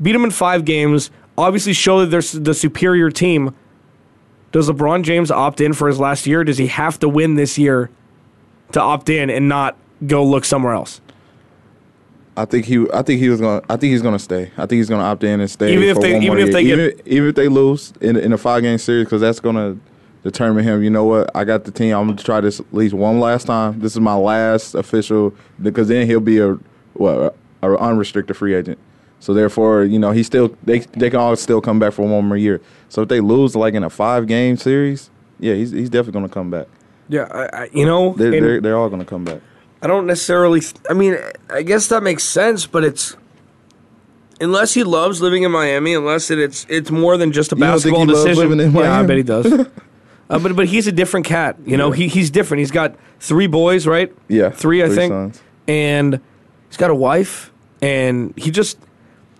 Beat 0.00 0.12
them 0.12 0.24
in 0.24 0.30
five 0.30 0.64
games. 0.64 1.10
Obviously, 1.36 1.74
show 1.74 2.04
that 2.04 2.06
they're 2.06 2.40
the 2.42 2.54
superior 2.54 3.10
team. 3.10 3.54
Does 4.52 4.70
LeBron 4.70 5.02
James 5.02 5.30
opt 5.30 5.60
in 5.60 5.74
for 5.74 5.88
his 5.88 6.00
last 6.00 6.26
year? 6.26 6.42
Does 6.44 6.56
he 6.56 6.68
have 6.68 6.98
to 7.00 7.08
win 7.08 7.34
this 7.34 7.58
year 7.58 7.90
to 8.72 8.80
opt 8.80 9.10
in 9.10 9.28
and 9.28 9.46
not 9.48 9.76
go 10.06 10.24
look 10.24 10.46
somewhere 10.46 10.72
else? 10.72 11.02
I 12.38 12.44
think 12.46 12.64
he. 12.64 12.86
I 12.94 13.02
think 13.02 13.20
he 13.20 13.28
was 13.28 13.40
gonna. 13.40 13.62
I 13.68 13.76
think 13.76 13.92
he's 13.92 14.02
gonna 14.02 14.18
stay. 14.18 14.50
I 14.56 14.60
think 14.66 14.78
he's 14.78 14.88
gonna 14.88 15.02
opt 15.02 15.22
in 15.24 15.40
and 15.40 15.50
stay. 15.50 15.72
Even 15.74 15.88
if 15.88 16.00
they- 16.00 16.16
even 16.20 16.38
if 16.38 16.52
they 16.52 16.64
get- 16.64 16.78
even, 16.78 17.00
even 17.06 17.28
if 17.30 17.34
they 17.34 17.48
lose 17.48 17.92
in 18.00 18.16
in 18.16 18.32
a 18.32 18.38
five 18.38 18.62
game 18.62 18.78
series, 18.78 19.04
because 19.06 19.20
that's 19.20 19.40
gonna 19.40 19.76
determine 20.26 20.64
him. 20.64 20.82
You 20.82 20.90
know 20.90 21.04
what? 21.04 21.30
I 21.34 21.44
got 21.44 21.64
the 21.64 21.70
team. 21.70 21.94
I'm 21.94 22.08
gonna 22.08 22.22
try 22.22 22.40
this 22.40 22.60
at 22.60 22.72
least 22.72 22.94
one 22.94 23.20
last 23.20 23.46
time. 23.46 23.78
This 23.78 23.92
is 23.92 24.00
my 24.00 24.14
last 24.14 24.74
official 24.74 25.34
because 25.62 25.88
then 25.88 26.06
he'll 26.06 26.20
be 26.20 26.38
a 26.38 26.58
what 26.94 27.34
a, 27.62 27.68
a 27.68 27.76
unrestricted 27.76 28.36
free 28.36 28.54
agent. 28.54 28.78
So 29.20 29.32
therefore, 29.32 29.84
you 29.84 29.98
know, 29.98 30.10
he 30.10 30.22
still 30.22 30.56
they 30.64 30.80
they 30.80 31.10
can 31.10 31.20
all 31.20 31.36
still 31.36 31.60
come 31.60 31.78
back 31.78 31.92
for 31.92 32.06
one 32.06 32.26
more 32.26 32.36
year. 32.36 32.60
So 32.88 33.02
if 33.02 33.08
they 33.08 33.20
lose 33.20 33.54
like 33.54 33.74
in 33.74 33.84
a 33.84 33.90
five 33.90 34.26
game 34.26 34.56
series, 34.56 35.10
yeah, 35.38 35.54
he's 35.54 35.70
he's 35.70 35.88
definitely 35.88 36.20
gonna 36.20 36.28
come 36.28 36.50
back. 36.50 36.66
Yeah, 37.08 37.28
I, 37.30 37.62
I, 37.62 37.68
you 37.72 37.86
know, 37.86 38.14
They're, 38.14 38.30
they're 38.32 38.60
they're 38.60 38.76
all 38.76 38.88
gonna 38.88 39.04
come 39.04 39.24
back. 39.24 39.40
I 39.80 39.86
don't 39.86 40.06
necessarily. 40.06 40.62
I 40.90 40.94
mean, 40.94 41.16
I 41.50 41.62
guess 41.62 41.86
that 41.88 42.02
makes 42.02 42.24
sense, 42.24 42.66
but 42.66 42.82
it's 42.82 43.16
unless 44.40 44.74
he 44.74 44.82
loves 44.82 45.22
living 45.22 45.44
in 45.44 45.52
Miami, 45.52 45.94
unless 45.94 46.30
it, 46.30 46.40
it's 46.40 46.66
it's 46.68 46.90
more 46.90 47.16
than 47.16 47.30
just 47.30 47.52
a 47.52 47.56
You 47.56 47.64
don't 47.64 47.80
think 47.80 47.96
basketball 47.96 48.34
decision. 48.34 48.74
Yeah, 48.74 48.98
I 48.98 49.02
bet 49.04 49.16
he 49.18 49.22
does. 49.22 49.68
uh, 50.28 50.38
but 50.38 50.56
but 50.56 50.66
he's 50.66 50.86
a 50.86 50.92
different 50.92 51.26
cat. 51.26 51.56
You 51.64 51.76
know, 51.76 51.90
he 51.90 52.08
he's 52.08 52.30
different. 52.30 52.60
He's 52.60 52.70
got 52.70 52.96
three 53.20 53.46
boys, 53.46 53.86
right? 53.86 54.12
Yeah, 54.28 54.50
three, 54.50 54.82
I 54.82 54.88
think, 54.88 55.12
sons. 55.12 55.42
and 55.68 56.20
he's 56.68 56.76
got 56.76 56.90
a 56.90 56.94
wife, 56.94 57.52
and 57.80 58.34
he 58.36 58.50
just 58.50 58.78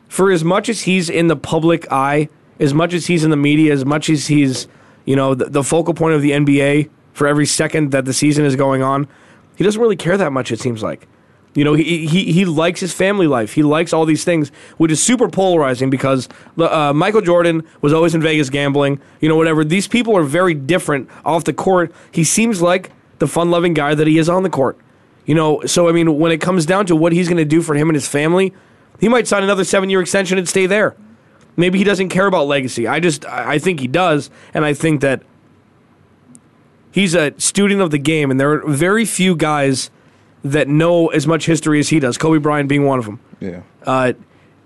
for 0.09 0.30
as 0.30 0.45
much 0.45 0.68
as 0.68 0.82
he's 0.82 1.11
in 1.11 1.26
the 1.28 1.37
public 1.37 1.91
eye, 1.93 2.28
as 2.61 2.72
much 2.72 2.95
as 2.95 3.07
he's 3.07 3.24
in 3.24 3.30
the 3.30 3.37
media, 3.37 3.72
as 3.72 3.84
much 3.84 4.09
as 4.09 4.28
he's 4.28 4.68
you 5.05 5.16
know 5.16 5.34
the, 5.34 5.47
the 5.47 5.62
focal 5.64 5.95
point 5.95 6.14
of 6.14 6.22
the 6.22 6.30
NBA 6.30 6.91
for 7.12 7.26
every 7.26 7.47
second 7.47 7.91
that 7.93 8.05
the 8.05 8.12
season 8.12 8.45
is 8.45 8.57
going 8.57 8.82
on, 8.82 9.09
he 9.57 9.64
doesn't 9.64 9.80
really 9.80 9.97
care 9.97 10.16
that 10.16 10.32
much. 10.32 10.53
It 10.53 10.61
seems 10.61 10.82
like. 10.82 11.09
You 11.57 11.65
know, 11.65 11.75
he, 11.75 12.07
he 12.07 12.33
he 12.33 12.45
likes 12.45 12.81
his 12.81 12.93
family 12.93 13.27
life. 13.27 13.55
He 13.55 13.63
likes 13.63 13.93
all 13.93 14.05
these 14.05 14.25
things, 14.25 14.53
which 14.77 14.93
is 14.93 15.03
super 15.03 15.29
polarizing 15.29 15.89
because 15.89 16.29
uh, 16.59 16.93
Michael 16.95 17.23
Jordan 17.23 17.67
was 17.81 17.93
always 17.93 18.15
in 18.15 18.21
Vegas 18.21 18.51
gambling. 18.51 19.01
You 19.21 19.29
know, 19.31 19.37
whatever. 19.37 19.65
These 19.65 19.89
people 19.89 20.17
are 20.17 20.23
very 20.23 20.53
different 20.53 21.09
off 21.25 21.45
the 21.45 21.55
court. 21.55 21.93
He 22.13 22.25
seems 22.25 22.61
like 22.61 22.93
the 23.19 23.27
fun-loving 23.27 23.73
guy 23.73 23.95
that 23.95 24.07
he 24.07 24.19
is 24.19 24.29
on 24.29 24.43
the 24.43 24.51
court. 24.51 24.79
You 25.25 25.35
know, 25.35 25.63
so 25.65 25.89
I 25.89 25.93
mean, 25.93 26.19
when 26.19 26.31
it 26.31 26.43
comes 26.43 26.67
down 26.67 26.85
to 26.87 26.95
what 26.95 27.13
he's 27.13 27.27
going 27.27 27.39
to 27.39 27.45
do 27.47 27.63
for 27.63 27.75
him 27.75 27.89
and 27.89 27.97
his 27.97 28.07
family, 28.07 28.53
he 29.01 29.09
might 29.09 29.27
sign 29.27 29.43
another 29.43 29.65
seven-year 29.65 30.03
extension 30.03 30.39
and 30.39 30.49
stay 30.49 30.67
there. 30.67 30.95
Maybe 31.57 31.79
he 31.79 31.85
doesn't 31.85 32.11
care 32.11 32.27
about 32.27 32.47
legacy. 32.47 32.87
I 32.87 33.01
just, 33.01 33.25
I 33.25 33.59
think 33.59 33.81
he 33.81 33.89
does, 33.89 34.29
and 34.53 34.63
I 34.63 34.75
think 34.75 35.01
that 35.01 35.23
he's 36.93 37.15
a 37.15 37.33
student 37.41 37.81
of 37.81 37.91
the 37.91 37.99
game, 37.99 38.31
and 38.31 38.39
there 38.39 38.53
are 38.53 38.69
very 38.69 39.07
few 39.07 39.35
guys 39.35 39.91
that 40.53 40.68
know 40.68 41.09
as 41.09 41.26
much 41.26 41.47
history 41.47 41.78
as 41.78 41.88
he 41.88 42.01
does. 42.01 42.18
Kobe 42.18 42.38
Bryant 42.38 42.68
being 42.68 42.84
one 42.84 42.99
of 42.99 43.05
them. 43.05 43.20
Yeah. 43.40 43.62
Uh, 43.84 44.12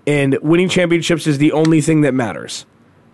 and 0.07 0.37
winning 0.41 0.69
championships 0.69 1.27
is 1.27 1.37
the 1.37 1.51
only 1.51 1.81
thing 1.81 2.01
that 2.01 2.13
matters. 2.13 2.65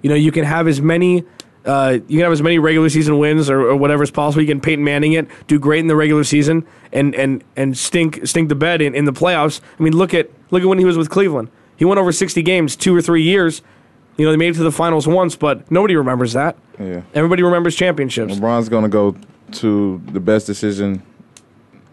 You 0.01 0.09
know, 0.09 0.15
you 0.15 0.31
can 0.31 0.45
have 0.45 0.67
as 0.67 0.81
many. 0.81 1.23
Uh, 1.65 1.99
you 2.07 2.17
can 2.17 2.23
have 2.23 2.31
as 2.31 2.41
many 2.41 2.59
regular 2.59 2.87
season 2.87 3.17
wins 3.19 3.49
or, 3.49 3.61
or 3.61 3.75
whatever 3.75 4.01
is 4.01 4.11
possible. 4.11 4.41
You 4.41 4.47
can 4.47 4.61
Peyton 4.61 4.85
Manning 4.85 5.13
it, 5.13 5.27
do 5.47 5.59
great 5.59 5.79
in 5.79 5.87
the 5.87 5.97
regular 5.97 6.23
season, 6.23 6.65
and 6.93 7.13
and 7.15 7.43
and 7.57 7.77
stink 7.77 8.25
stink 8.25 8.47
the 8.47 8.55
bed 8.55 8.81
in, 8.81 8.95
in 8.95 9.05
the 9.05 9.11
playoffs. 9.11 9.59
I 9.77 9.83
mean, 9.83 9.95
look 9.95 10.13
at 10.13 10.29
look 10.49 10.61
at 10.61 10.67
when 10.67 10.79
he 10.79 10.85
was 10.85 10.97
with 10.97 11.09
Cleveland. 11.09 11.49
He 11.75 11.83
won 11.83 11.97
over 11.97 12.11
sixty 12.13 12.41
games, 12.41 12.75
two 12.75 12.95
or 12.95 13.01
three 13.01 13.23
years. 13.23 13.61
You 14.15 14.25
know, 14.25 14.31
they 14.31 14.37
made 14.37 14.51
it 14.51 14.57
to 14.57 14.63
the 14.63 14.71
finals 14.71 15.07
once, 15.07 15.35
but 15.35 15.69
nobody 15.69 15.95
remembers 15.95 16.33
that. 16.33 16.57
Yeah. 16.79 17.01
Everybody 17.13 17.43
remembers 17.43 17.75
championships. 17.75 18.35
LeBron's 18.35 18.69
gonna 18.69 18.89
go 18.89 19.15
to 19.53 20.01
the 20.05 20.19
best 20.19 20.47
decision 20.47 21.03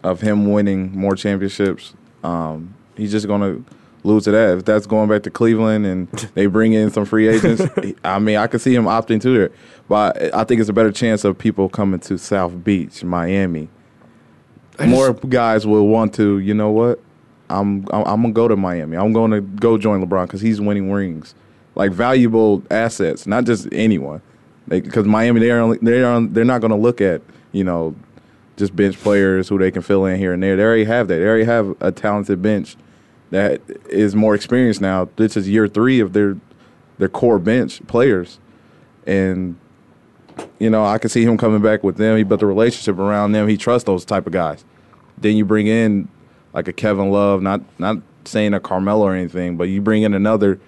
of 0.05 0.21
him 0.21 0.51
winning 0.51 0.95
more 0.97 1.15
championships. 1.15 1.93
Um, 2.23 2.75
he's 2.95 3.11
just 3.11 3.27
gonna 3.27 3.61
lose 4.03 4.25
to 4.25 4.31
that. 4.31 4.59
If 4.59 4.65
that's 4.65 4.85
going 4.85 5.09
back 5.09 5.23
to 5.23 5.31
Cleveland 5.31 5.85
and 5.85 6.07
they 6.35 6.45
bring 6.45 6.73
in 6.73 6.91
some 6.91 7.05
free 7.05 7.27
agents, 7.27 7.63
I 8.03 8.19
mean, 8.19 8.37
I 8.37 8.47
could 8.47 8.61
see 8.61 8.73
him 8.73 8.85
opting 8.85 9.19
to 9.21 9.37
there. 9.37 9.51
But 9.89 10.33
I 10.33 10.43
think 10.43 10.61
it's 10.61 10.69
a 10.69 10.73
better 10.73 10.91
chance 10.91 11.23
of 11.23 11.37
people 11.37 11.69
coming 11.69 11.99
to 12.01 12.17
South 12.17 12.63
Beach, 12.63 13.03
Miami. 13.03 13.67
More 14.79 15.13
guys 15.13 15.65
will 15.65 15.87
want 15.87 16.13
to. 16.15 16.39
You 16.39 16.53
know 16.53 16.69
what? 16.69 16.99
I'm 17.49 17.87
I'm, 17.91 18.03
I'm 18.05 18.21
gonna 18.21 18.33
go 18.33 18.47
to 18.47 18.55
Miami. 18.55 18.97
I'm 18.97 19.11
going 19.11 19.31
to 19.31 19.41
go 19.41 19.77
join 19.77 20.05
LeBron 20.05 20.27
because 20.27 20.41
he's 20.41 20.61
winning 20.61 20.91
rings, 20.91 21.33
like 21.73 21.91
valuable 21.91 22.61
assets, 22.69 23.25
not 23.25 23.45
just 23.45 23.67
anyone. 23.71 24.21
Because 24.67 25.05
Miami, 25.05 25.41
they're 25.41 25.59
only, 25.59 25.77
they're 25.79 26.07
on, 26.07 26.33
they're 26.33 26.43
not 26.43 26.59
going 26.59 26.71
to 26.71 26.77
look 26.77 26.99
at 26.99 27.21
you 27.51 27.63
know 27.63 27.95
just 28.57 28.75
bench 28.75 28.97
players 28.97 29.49
who 29.49 29.57
they 29.57 29.71
can 29.71 29.81
fill 29.81 30.05
in 30.05 30.17
here 30.17 30.33
and 30.33 30.41
there. 30.41 30.55
They 30.55 30.63
already 30.63 30.85
have 30.85 31.07
that. 31.07 31.15
They 31.15 31.25
already 31.25 31.45
have 31.45 31.75
a 31.81 31.91
talented 31.91 32.41
bench 32.41 32.75
that 33.31 33.61
is 33.89 34.15
more 34.15 34.35
experienced 34.35 34.81
now. 34.81 35.09
This 35.15 35.35
is 35.35 35.49
year 35.49 35.67
three 35.67 35.99
of 35.99 36.13
their 36.13 36.37
their 36.97 37.09
core 37.09 37.39
bench 37.39 37.85
players, 37.87 38.39
and 39.05 39.57
you 40.59 40.69
know 40.69 40.85
I 40.85 40.97
can 40.97 41.09
see 41.09 41.23
him 41.23 41.37
coming 41.37 41.61
back 41.61 41.83
with 41.83 41.97
them. 41.97 42.17
He 42.17 42.23
built 42.23 42.41
a 42.41 42.45
relationship 42.45 42.97
around 42.97 43.33
them. 43.33 43.47
He 43.47 43.57
trusts 43.57 43.85
those 43.85 44.05
type 44.05 44.27
of 44.27 44.33
guys. 44.33 44.63
Then 45.17 45.35
you 45.35 45.45
bring 45.45 45.67
in 45.67 46.07
like 46.53 46.67
a 46.67 46.73
Kevin 46.73 47.11
Love, 47.11 47.41
not 47.41 47.61
not 47.79 47.97
saying 48.25 48.53
a 48.53 48.59
Carmelo 48.59 49.05
or 49.05 49.15
anything, 49.15 49.57
but 49.57 49.65
you 49.65 49.81
bring 49.81 50.03
in 50.03 50.13
another 50.13 50.59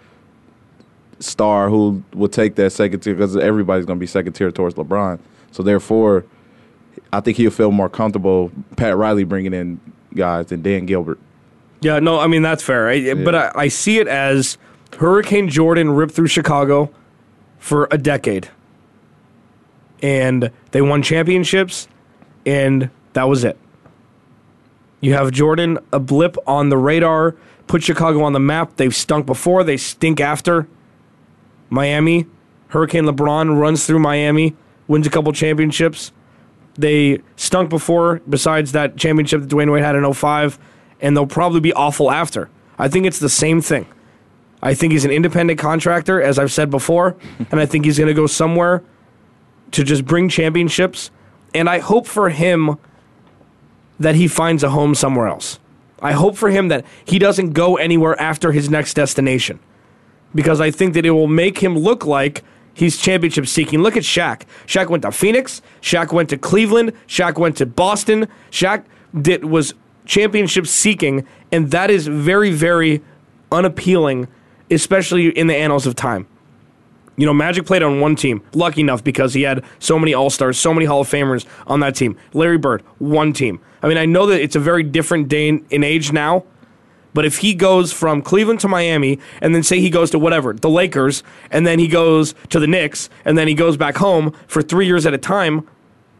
star 1.19 1.69
who 1.69 2.03
will 2.13 2.27
take 2.27 2.55
that 2.55 2.71
second 2.71 2.99
tier 2.99 3.15
because 3.15 3.35
everybody's 3.37 3.85
going 3.85 3.97
to 3.97 3.99
be 3.99 4.07
second 4.07 4.33
tier 4.33 4.51
towards 4.51 4.75
LeBron. 4.75 5.19
So 5.51 5.63
therefore, 5.63 6.25
I 7.13 7.19
think 7.21 7.37
he'll 7.37 7.51
feel 7.51 7.71
more 7.71 7.89
comfortable 7.89 8.51
Pat 8.75 8.95
Riley 8.97 9.23
bringing 9.23 9.53
in 9.53 9.79
guys 10.13 10.47
than 10.47 10.61
Dan 10.61 10.85
Gilbert. 10.85 11.19
Yeah, 11.81 11.99
no, 11.99 12.19
I 12.19 12.27
mean 12.27 12.41
that's 12.41 12.63
fair. 12.63 12.89
I, 12.89 13.13
But 13.13 13.35
I, 13.35 13.51
I 13.55 13.67
see 13.67 13.99
it 13.99 14.07
as 14.07 14.57
Hurricane 14.97 15.49
Jordan 15.49 15.91
ripped 15.91 16.13
through 16.13 16.27
Chicago 16.27 16.91
for 17.59 17.87
a 17.91 17.97
decade, 17.97 18.49
and 20.01 20.51
they 20.71 20.81
won 20.81 21.01
championships, 21.01 21.87
and 22.45 22.89
that 23.13 23.27
was 23.27 23.43
it. 23.43 23.57
You 25.01 25.13
have 25.13 25.31
Jordan, 25.31 25.77
a 25.93 25.99
blip 25.99 26.37
on 26.47 26.69
the 26.69 26.77
radar, 26.77 27.35
put 27.67 27.83
Chicago 27.83 28.23
on 28.23 28.33
the 28.33 28.39
map. 28.39 28.77
They've 28.77 28.95
stunk 28.95 29.25
before, 29.25 29.63
they 29.63 29.77
stink 29.77 30.19
after. 30.19 30.67
Miami, 31.69 32.25
Hurricane 32.69 33.03
LeBron 33.03 33.59
runs 33.59 33.85
through 33.85 33.99
Miami, 33.99 34.55
wins 34.87 35.05
a 35.05 35.09
couple 35.09 35.31
championships. 35.33 36.11
They 36.77 37.21
stunk 37.35 37.69
before, 37.69 38.21
besides 38.29 38.71
that 38.73 38.97
championship 38.97 39.41
that 39.41 39.49
Dwyane 39.49 39.71
Wade 39.71 39.83
had 39.83 39.95
in 39.95 40.13
05, 40.13 40.59
and 41.01 41.15
they'll 41.15 41.25
probably 41.25 41.59
be 41.59 41.73
awful 41.73 42.11
after. 42.11 42.49
I 42.77 42.87
think 42.87 43.05
it's 43.05 43.19
the 43.19 43.29
same 43.29 43.61
thing. 43.61 43.87
I 44.61 44.73
think 44.73 44.93
he's 44.93 45.05
an 45.05 45.11
independent 45.11 45.59
contractor, 45.59 46.21
as 46.21 46.39
I've 46.39 46.51
said 46.51 46.69
before, 46.69 47.15
and 47.51 47.59
I 47.59 47.65
think 47.65 47.85
he's 47.85 47.97
going 47.97 48.07
to 48.07 48.13
go 48.13 48.27
somewhere 48.27 48.83
to 49.71 49.83
just 49.83 50.05
bring 50.05 50.29
championships. 50.29 51.11
And 51.53 51.69
I 51.69 51.79
hope 51.79 52.07
for 52.07 52.29
him 52.29 52.77
that 53.99 54.15
he 54.15 54.27
finds 54.27 54.63
a 54.63 54.69
home 54.69 54.93
somewhere 54.93 55.27
else. 55.27 55.59
I 56.01 56.11
hope 56.11 56.35
for 56.35 56.49
him 56.49 56.67
that 56.67 56.85
he 57.05 57.17
doesn't 57.17 57.53
go 57.53 57.77
anywhere 57.77 58.19
after 58.21 58.51
his 58.51 58.69
next 58.69 58.93
destination 58.93 59.59
because 60.35 60.61
I 60.61 60.69
think 60.69 60.93
that 60.93 61.05
it 61.05 61.11
will 61.11 61.27
make 61.27 61.59
him 61.59 61.77
look 61.77 62.05
like 62.05 62.43
he's 62.77 62.97
championship 62.97 63.47
seeking. 63.47 63.81
Look 63.81 63.97
at 63.97 64.03
Shaq. 64.03 64.43
Shaq 64.67 64.89
went 64.89 65.01
to 65.01 65.11
Phoenix. 65.11 65.61
Shaq 65.81 66.11
went 66.11 66.29
to 66.29 66.37
Cleveland. 66.37 66.93
Shaq 67.07 67.37
went 67.37 67.57
to 67.57 67.65
Boston. 67.65 68.27
Shaq 68.51 68.85
did 69.19 69.43
was 69.45 69.73
championship 70.05 70.67
seeking, 70.67 71.27
and 71.51 71.71
that 71.71 71.89
is 71.89 72.07
very, 72.07 72.51
very 72.51 73.01
unappealing, 73.51 74.27
especially 74.69 75.29
in 75.29 75.47
the 75.47 75.55
annals 75.55 75.87
of 75.87 75.95
time. 75.95 76.27
You 77.17 77.25
know, 77.25 77.33
Magic 77.33 77.65
played 77.65 77.81
on 77.81 77.99
one 77.99 78.15
team, 78.15 78.43
lucky 78.53 78.81
enough 78.81 79.03
because 79.03 79.33
he 79.33 79.41
had 79.41 79.65
so 79.79 79.97
many 79.97 80.13
All 80.13 80.29
Stars, 80.29 80.59
so 80.59 80.71
many 80.71 80.85
Hall 80.85 81.01
of 81.01 81.09
Famers 81.09 81.45
on 81.65 81.79
that 81.79 81.95
team. 81.95 82.15
Larry 82.33 82.59
Bird, 82.59 82.83
one 82.99 83.33
team. 83.33 83.59
I 83.81 83.87
mean, 83.87 83.97
I 83.97 84.05
know 84.05 84.27
that 84.27 84.39
it's 84.39 84.55
a 84.55 84.59
very 84.59 84.83
different 84.83 85.27
day 85.27 85.47
in, 85.47 85.65
in 85.71 85.83
age 85.83 86.11
now, 86.11 86.45
but 87.17 87.25
if 87.25 87.39
he 87.39 87.55
goes 87.55 87.91
from 87.91 88.21
Cleveland 88.21 88.59
to 88.59 88.67
Miami, 88.67 89.17
and 89.41 89.55
then 89.55 89.63
say 89.63 89.79
he 89.79 89.89
goes 89.89 90.11
to 90.11 90.19
whatever, 90.19 90.53
the 90.53 90.69
Lakers, 90.69 91.23
and 91.49 91.65
then 91.65 91.79
he 91.79 91.87
goes 91.87 92.35
to 92.49 92.59
the 92.59 92.67
Knicks, 92.67 93.09
and 93.25 93.35
then 93.35 93.47
he 93.47 93.55
goes 93.55 93.75
back 93.75 93.97
home 93.97 94.35
for 94.45 94.61
three 94.61 94.85
years 94.85 95.03
at 95.03 95.15
a 95.15 95.17
time, 95.17 95.67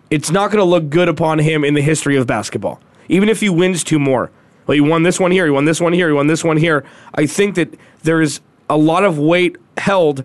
it's 0.10 0.32
not 0.32 0.50
going 0.50 0.58
to 0.58 0.68
look 0.68 0.90
good 0.90 1.08
upon 1.08 1.38
him 1.38 1.64
in 1.64 1.76
the 1.76 1.84
history 1.84 2.18
of 2.18 2.26
basketball. 2.26 2.82
Even 3.10 3.30
if 3.30 3.42
he 3.42 3.48
wins 3.48 3.84
two 3.84 4.00
more. 4.00 4.32
Well, 4.66 4.74
he 4.74 4.82
won 4.82 5.04
this 5.04 5.20
one 5.20 5.30
here, 5.30 5.46
he 5.46 5.52
won 5.52 5.66
this 5.66 5.80
one 5.80 5.94
here, 5.94 6.08
he 6.08 6.16
won 6.16 6.26
this 6.26 6.44
one 6.44 6.58
here. 6.58 6.84
I 7.14 7.28
think 7.28 7.54
that 7.54 7.76
there's 8.02 8.42
a 8.68 8.76
lot 8.76 9.04
of 9.04 9.20
weight 9.20 9.56
held 9.78 10.24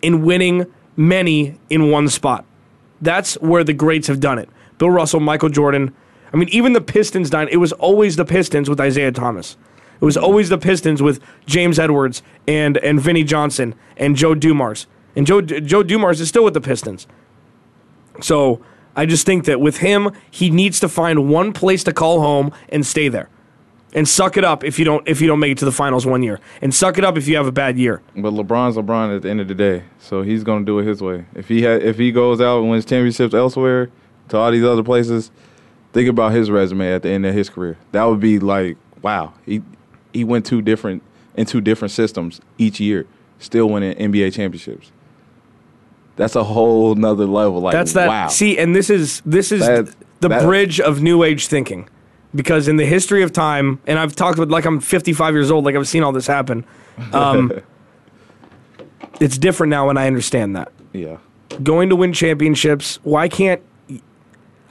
in 0.00 0.24
winning 0.24 0.64
many 0.96 1.60
in 1.68 1.90
one 1.90 2.08
spot. 2.08 2.46
That's 3.02 3.34
where 3.42 3.62
the 3.62 3.74
greats 3.74 4.06
have 4.06 4.20
done 4.20 4.38
it. 4.38 4.48
Bill 4.78 4.88
Russell, 4.88 5.20
Michael 5.20 5.50
Jordan. 5.50 5.94
I 6.32 6.38
mean, 6.38 6.48
even 6.48 6.72
the 6.72 6.80
Pistons 6.80 7.28
died. 7.28 7.48
It 7.50 7.58
was 7.58 7.72
always 7.72 8.16
the 8.16 8.24
Pistons 8.24 8.70
with 8.70 8.80
Isiah 8.80 9.12
Thomas. 9.12 9.58
It 10.04 10.06
was 10.06 10.18
always 10.18 10.50
the 10.50 10.58
Pistons 10.58 11.00
with 11.00 11.18
James 11.46 11.78
Edwards 11.78 12.22
and 12.46 12.76
and 12.76 13.00
Vinnie 13.00 13.24
Johnson 13.24 13.74
and 13.96 14.16
Joe 14.16 14.34
Dumars. 14.34 14.86
And 15.16 15.26
Joe 15.26 15.40
Joe 15.40 15.82
Dumars 15.82 16.20
is 16.20 16.28
still 16.28 16.44
with 16.44 16.52
the 16.52 16.60
Pistons. 16.60 17.06
So 18.20 18.60
I 18.94 19.06
just 19.06 19.24
think 19.24 19.46
that 19.46 19.62
with 19.62 19.78
him, 19.78 20.10
he 20.30 20.50
needs 20.50 20.78
to 20.80 20.90
find 20.90 21.30
one 21.30 21.54
place 21.54 21.82
to 21.84 21.92
call 21.94 22.20
home 22.20 22.52
and 22.68 22.84
stay 22.84 23.08
there. 23.08 23.30
And 23.94 24.06
suck 24.06 24.36
it 24.36 24.44
up 24.44 24.62
if 24.62 24.78
you 24.78 24.84
don't 24.84 25.08
if 25.08 25.22
you 25.22 25.26
don't 25.26 25.38
make 25.38 25.52
it 25.52 25.58
to 25.58 25.64
the 25.64 25.72
finals 25.72 26.04
one 26.04 26.22
year. 26.22 26.38
And 26.60 26.74
suck 26.74 26.98
it 26.98 27.04
up 27.04 27.16
if 27.16 27.26
you 27.26 27.36
have 27.36 27.46
a 27.46 27.52
bad 27.52 27.78
year. 27.78 28.02
But 28.14 28.34
LeBron's 28.34 28.76
LeBron 28.76 29.16
at 29.16 29.22
the 29.22 29.30
end 29.30 29.40
of 29.40 29.48
the 29.48 29.54
day, 29.54 29.84
so 29.98 30.20
he's 30.20 30.44
going 30.44 30.66
to 30.66 30.66
do 30.66 30.80
it 30.80 30.84
his 30.84 31.00
way. 31.00 31.24
If 31.34 31.48
he 31.48 31.62
ha- 31.62 31.80
if 31.80 31.96
he 31.96 32.12
goes 32.12 32.42
out 32.42 32.60
and 32.60 32.68
wins 32.68 32.84
championships 32.84 33.32
elsewhere 33.32 33.88
to 34.28 34.36
all 34.36 34.50
these 34.50 34.64
other 34.64 34.82
places, 34.82 35.30
think 35.94 36.10
about 36.10 36.32
his 36.32 36.50
resume 36.50 36.92
at 36.92 37.04
the 37.04 37.08
end 37.08 37.24
of 37.24 37.34
his 37.34 37.48
career. 37.48 37.78
That 37.92 38.04
would 38.04 38.20
be 38.20 38.38
like, 38.38 38.76
wow, 39.00 39.32
he 39.46 39.62
he 40.14 40.24
went 40.24 40.46
two 40.46 40.62
different 40.62 41.02
in 41.36 41.44
two 41.46 41.60
different 41.60 41.92
systems 41.92 42.40
each 42.56 42.80
year, 42.80 43.06
still 43.38 43.68
winning 43.68 43.94
NBA 43.96 44.32
championships. 44.32 44.90
That's 46.16 46.36
a 46.36 46.44
whole 46.44 46.94
nother 46.94 47.26
level. 47.26 47.60
Like 47.60 47.72
That's 47.72 47.92
that. 47.94 48.06
Wow. 48.08 48.28
See, 48.28 48.56
and 48.56 48.74
this 48.74 48.88
is 48.88 49.20
this 49.26 49.50
is 49.52 49.66
That- 49.66 49.94
the 50.20 50.28
that- 50.28 50.42
bridge 50.42 50.80
of 50.80 51.02
new 51.02 51.22
age 51.24 51.48
thinking, 51.48 51.88
because 52.34 52.68
in 52.68 52.76
the 52.76 52.86
history 52.86 53.22
of 53.22 53.32
time, 53.32 53.80
and 53.86 53.98
I've 53.98 54.14
talked 54.14 54.38
with 54.38 54.50
like 54.50 54.64
I'm 54.64 54.80
55 54.80 55.34
years 55.34 55.50
old, 55.50 55.64
like 55.64 55.74
I've 55.74 55.88
seen 55.88 56.02
all 56.04 56.12
this 56.12 56.26
happen. 56.28 56.64
Um, 57.12 57.52
it's 59.20 59.36
different 59.38 59.70
now, 59.70 59.88
and 59.90 59.98
I 59.98 60.06
understand 60.06 60.54
that. 60.56 60.72
yeah. 60.92 61.18
Going 61.62 61.88
to 61.90 61.96
win 61.96 62.12
championships, 62.12 62.98
why 63.04 63.28
can't? 63.28 63.60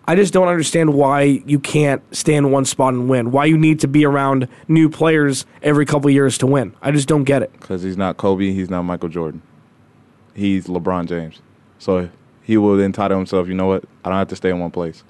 I 0.06 0.16
just 0.16 0.34
don't 0.34 0.48
understand 0.50 0.94
why 0.94 1.22
you 1.46 1.60
can't 1.60 2.02
stay 2.16 2.36
in 2.36 2.52
one 2.52 2.66
spot 2.66 2.94
and 2.94 3.08
win. 3.10 3.32
Why 3.32 3.46
you 3.46 3.58
need 3.58 3.80
to 3.82 3.88
be 3.88 4.06
around 4.06 4.48
new 4.68 4.90
players 4.90 5.46
every 5.62 5.86
couple 5.86 6.10
years 6.10 6.38
to 6.40 6.48
win. 6.48 6.76
I 6.82 6.92
just 6.92 7.08
don't 7.08 7.24
get 7.24 7.42
it. 7.42 7.54
Because 7.54 7.84
he's 7.84 7.96
not 7.96 8.18
Kobe, 8.18 8.52
he's 8.52 8.70
not 8.70 8.84
Michael 8.84 9.08
Jordan. 9.10 9.42
He's 10.34 10.68
LeBron 10.68 11.08
James. 11.08 11.42
So 11.80 12.10
he 12.42 12.58
will 12.58 12.80
entitle 12.82 13.18
himself, 13.18 13.48
you 13.48 13.54
know 13.54 13.68
what? 13.68 13.86
I 14.04 14.10
don't 14.10 14.18
have 14.18 14.28
to 14.30 14.36
stay 14.36 14.50
in 14.50 14.60
one 14.60 14.72
place. 14.72 15.04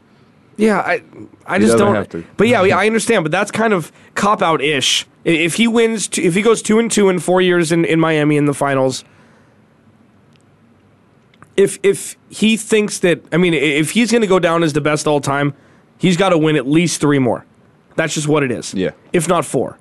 Yeah, 0.58 0.80
I 0.82 1.02
I 1.48 1.58
He 1.58 1.66
just 1.66 1.80
don't. 1.80 1.96
have 1.96 2.10
to. 2.10 2.24
But 2.38 2.48
yeah, 2.48 2.62
I 2.62 2.86
understand. 2.86 3.24
But 3.24 3.32
that's 3.32 3.50
kind 3.50 3.74
of 3.74 3.92
cop 4.14 4.44
out 4.44 4.62
ish. 4.62 5.08
If 5.24 5.56
he 5.56 5.68
wins, 5.68 6.08
if 6.20 6.36
he 6.36 6.44
goes 6.44 6.62
two 6.62 6.78
and 6.78 6.92
two 6.92 7.10
in 7.10 7.18
four 7.18 7.42
years 7.42 7.72
in, 7.72 7.86
in 7.86 8.00
Miami 8.00 8.38
in 8.38 8.46
the 8.46 8.54
finals, 8.54 9.04
if 11.58 11.80
if 11.84 12.16
he 12.30 12.58
thinks 12.58 13.00
that, 13.00 13.22
I 13.32 13.38
mean, 13.38 13.54
if 13.54 13.92
he's 13.92 14.12
going 14.12 14.22
to 14.22 14.28
go 14.28 14.40
down 14.40 14.64
as 14.64 14.74
the 14.74 14.82
best 14.82 15.08
all 15.08 15.22
time, 15.22 15.54
he's 15.98 16.18
got 16.18 16.30
to 16.30 16.38
win 16.38 16.56
at 16.56 16.68
least 16.68 17.02
three 17.02 17.20
more. 17.20 17.46
That's 17.96 18.14
just 18.14 18.28
what 18.28 18.44
it 18.44 18.52
is. 18.52 18.74
Yeah. 18.74 18.92
If 19.12 19.28
not 19.28 19.46
four. 19.46 19.78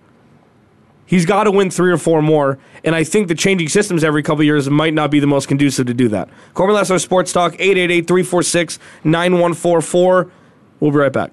He's 1.06 1.26
got 1.26 1.44
to 1.44 1.50
win 1.50 1.70
three 1.70 1.92
or 1.92 1.98
four 1.98 2.22
more, 2.22 2.58
and 2.84 2.94
I 2.94 3.04
think 3.04 3.28
the 3.28 3.34
changing 3.34 3.68
systems 3.68 4.02
every 4.02 4.22
couple 4.22 4.44
years 4.44 4.70
might 4.70 4.94
not 4.94 5.10
be 5.10 5.20
the 5.20 5.26
most 5.26 5.46
conducive 5.46 5.86
to 5.88 5.94
do 5.94 6.08
that. 6.08 6.30
Corbin 6.54 6.74
Lasso 6.74 6.96
Sports 6.96 7.32
Talk, 7.32 7.52
888 7.54 8.06
346 8.06 8.78
9144. 9.04 10.30
We'll 10.80 10.90
be 10.90 10.96
right 10.96 11.12
back. 11.12 11.32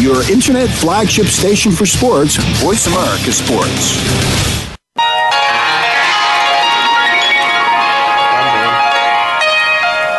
Your 0.00 0.22
internet 0.30 0.70
flagship 0.70 1.26
station 1.26 1.72
for 1.72 1.84
sports, 1.84 2.36
Voice 2.62 2.86
America 2.86 3.30
Sports. 3.32 3.98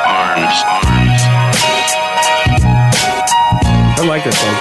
Arms, 0.05 0.61
arms. 0.69 1.21
I 3.97 4.03
like 4.05 4.23
this 4.23 4.37
one. 4.43 4.55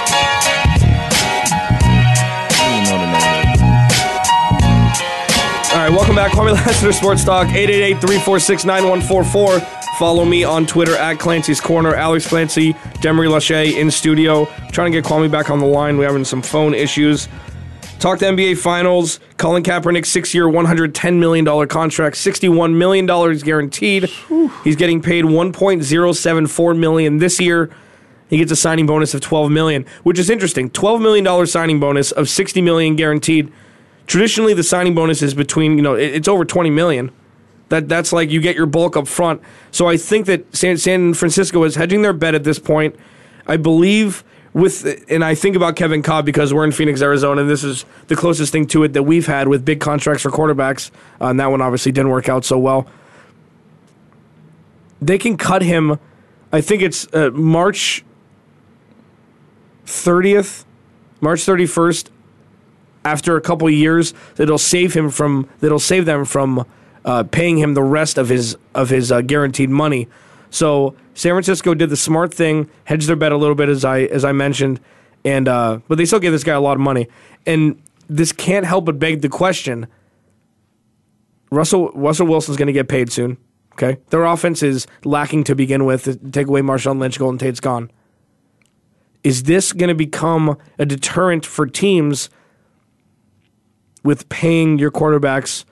All 5.71 5.77
right, 5.77 5.91
welcome 5.91 6.15
back. 6.15 6.31
Kwamie 6.31 6.53
Lassiter 6.53 6.91
Sports 6.91 7.23
Talk, 7.23 7.47
888-346-9144. 7.49 9.80
Follow 10.01 10.25
me 10.25 10.43
on 10.43 10.65
Twitter 10.65 10.95
at 10.95 11.19
Clancy's 11.19 11.61
Corner. 11.61 11.93
Alex 11.93 12.27
Clancy, 12.27 12.73
Demery 13.03 13.29
Lachey 13.29 13.77
in 13.77 13.91
studio. 13.91 14.45
trying 14.71 14.91
to 14.91 14.99
get 14.99 15.05
Kwamie 15.07 15.29
back 15.29 15.51
on 15.51 15.59
the 15.59 15.67
line. 15.67 15.95
We're 15.99 16.07
having 16.07 16.25
some 16.25 16.41
phone 16.41 16.73
issues. 16.73 17.27
Talk 17.99 18.17
to 18.17 18.25
NBA 18.25 18.57
Finals. 18.57 19.19
Colin 19.37 19.61
Kaepernick, 19.61 20.07
six-year, 20.07 20.45
$110 20.45 21.19
million 21.19 21.45
contract, 21.67 22.15
$61 22.15 22.75
million 22.75 23.05
guaranteed. 23.05 24.09
He's 24.63 24.75
getting 24.75 25.03
paid 25.03 25.25
1.074 25.25 26.79
million 26.79 27.17
this 27.19 27.39
year. 27.39 27.69
He 28.27 28.37
gets 28.37 28.51
a 28.51 28.55
signing 28.55 28.87
bonus 28.87 29.13
of 29.13 29.21
12 29.21 29.51
million, 29.51 29.85
which 30.01 30.17
is 30.17 30.31
interesting. 30.31 30.71
$12 30.71 30.99
million 30.99 31.45
signing 31.45 31.79
bonus 31.79 32.11
of 32.11 32.27
60 32.27 32.59
million 32.63 32.95
guaranteed. 32.95 33.53
Traditionally, 34.07 34.55
the 34.55 34.63
signing 34.63 34.95
bonus 34.95 35.21
is 35.21 35.35
between, 35.35 35.75
you 35.75 35.83
know, 35.83 35.93
it's 35.93 36.27
over 36.27 36.43
$20 36.43 36.71
million. 36.73 37.11
That, 37.71 37.87
that's 37.87 38.11
like 38.11 38.29
you 38.29 38.41
get 38.41 38.57
your 38.57 38.65
bulk 38.65 38.97
up 38.97 39.07
front. 39.07 39.41
So 39.71 39.87
I 39.87 39.95
think 39.95 40.25
that 40.25 40.53
San, 40.53 40.77
San 40.77 41.13
Francisco 41.13 41.63
is 41.63 41.75
hedging 41.75 42.01
their 42.01 42.11
bet 42.11 42.35
at 42.35 42.43
this 42.43 42.59
point. 42.59 42.97
I 43.47 43.55
believe 43.55 44.25
with, 44.51 45.05
and 45.09 45.23
I 45.23 45.35
think 45.35 45.55
about 45.55 45.77
Kevin 45.77 46.03
Kolb 46.03 46.25
because 46.25 46.53
we're 46.53 46.65
in 46.65 46.73
Phoenix, 46.73 47.01
Arizona, 47.01 47.39
and 47.39 47.49
this 47.49 47.63
is 47.63 47.85
the 48.07 48.17
closest 48.17 48.51
thing 48.51 48.67
to 48.67 48.83
it 48.83 48.91
that 48.91 49.03
we've 49.03 49.25
had 49.25 49.47
with 49.47 49.63
big 49.63 49.79
contracts 49.79 50.21
for 50.21 50.29
quarterbacks. 50.29 50.91
Uh, 51.21 51.27
and 51.27 51.39
that 51.39 51.49
one 51.49 51.61
obviously 51.61 51.93
didn't 51.93 52.11
work 52.11 52.27
out 52.27 52.43
so 52.43 52.59
well. 52.59 52.87
They 55.01 55.17
can 55.17 55.37
cut 55.37 55.61
him. 55.61 55.97
I 56.51 56.59
think 56.59 56.81
it's 56.81 57.07
uh, 57.13 57.29
March 57.31 58.03
30th, 59.85 60.65
March 61.21 61.39
31st. 61.39 62.09
After 63.05 63.37
a 63.37 63.41
couple 63.41 63.69
years, 63.69 64.13
that'll 64.35 64.57
save 64.57 64.93
him 64.93 65.09
from 65.09 65.49
that'll 65.61 65.79
save 65.79 66.05
them 66.05 66.25
from 66.25 66.67
uh, 67.05 67.23
paying 67.23 67.57
him 67.57 67.73
the 67.73 67.83
rest 67.83 68.17
of 68.17 68.29
his 68.29 68.57
of 68.75 68.89
his 68.89 69.11
uh, 69.11 69.21
guaranteed 69.21 69.69
money. 69.69 70.07
So 70.49 70.95
San 71.13 71.31
Francisco 71.31 71.73
did 71.73 71.89
the 71.89 71.97
smart 71.97 72.33
thing, 72.33 72.69
hedged 72.83 73.07
their 73.07 73.15
bet 73.15 73.31
a 73.31 73.37
little 73.37 73.55
bit 73.55 73.69
as 73.69 73.85
I 73.85 74.01
as 74.01 74.25
I 74.25 74.31
mentioned, 74.31 74.79
and 75.25 75.47
uh, 75.47 75.79
but 75.87 75.97
they 75.97 76.05
still 76.05 76.19
gave 76.19 76.31
this 76.31 76.43
guy 76.43 76.53
a 76.53 76.61
lot 76.61 76.73
of 76.73 76.81
money. 76.81 77.07
And 77.45 77.81
this 78.07 78.31
can't 78.31 78.65
help 78.65 78.85
but 78.85 78.99
beg 78.99 79.21
the 79.21 79.29
question: 79.29 79.87
Russell 81.51 81.91
Russell 81.93 82.27
Wilson's 82.27 82.57
going 82.57 82.67
to 82.67 82.73
get 82.73 82.87
paid 82.87 83.11
soon. 83.11 83.37
Okay, 83.73 83.97
their 84.09 84.25
offense 84.25 84.61
is 84.61 84.85
lacking 85.05 85.45
to 85.45 85.55
begin 85.55 85.85
with. 85.85 86.31
Take 86.31 86.47
away 86.47 86.61
Marshawn 86.61 86.99
Lynch, 86.99 87.17
Golden 87.17 87.37
Tate's 87.37 87.59
gone. 87.59 87.89
Is 89.23 89.43
this 89.43 89.71
going 89.71 89.89
to 89.89 89.95
become 89.95 90.57
a 90.79 90.85
deterrent 90.85 91.45
for 91.45 91.65
teams 91.67 92.29
with 94.03 94.27
paying 94.29 94.79
your 94.79 94.91
quarterbacks 94.91 95.63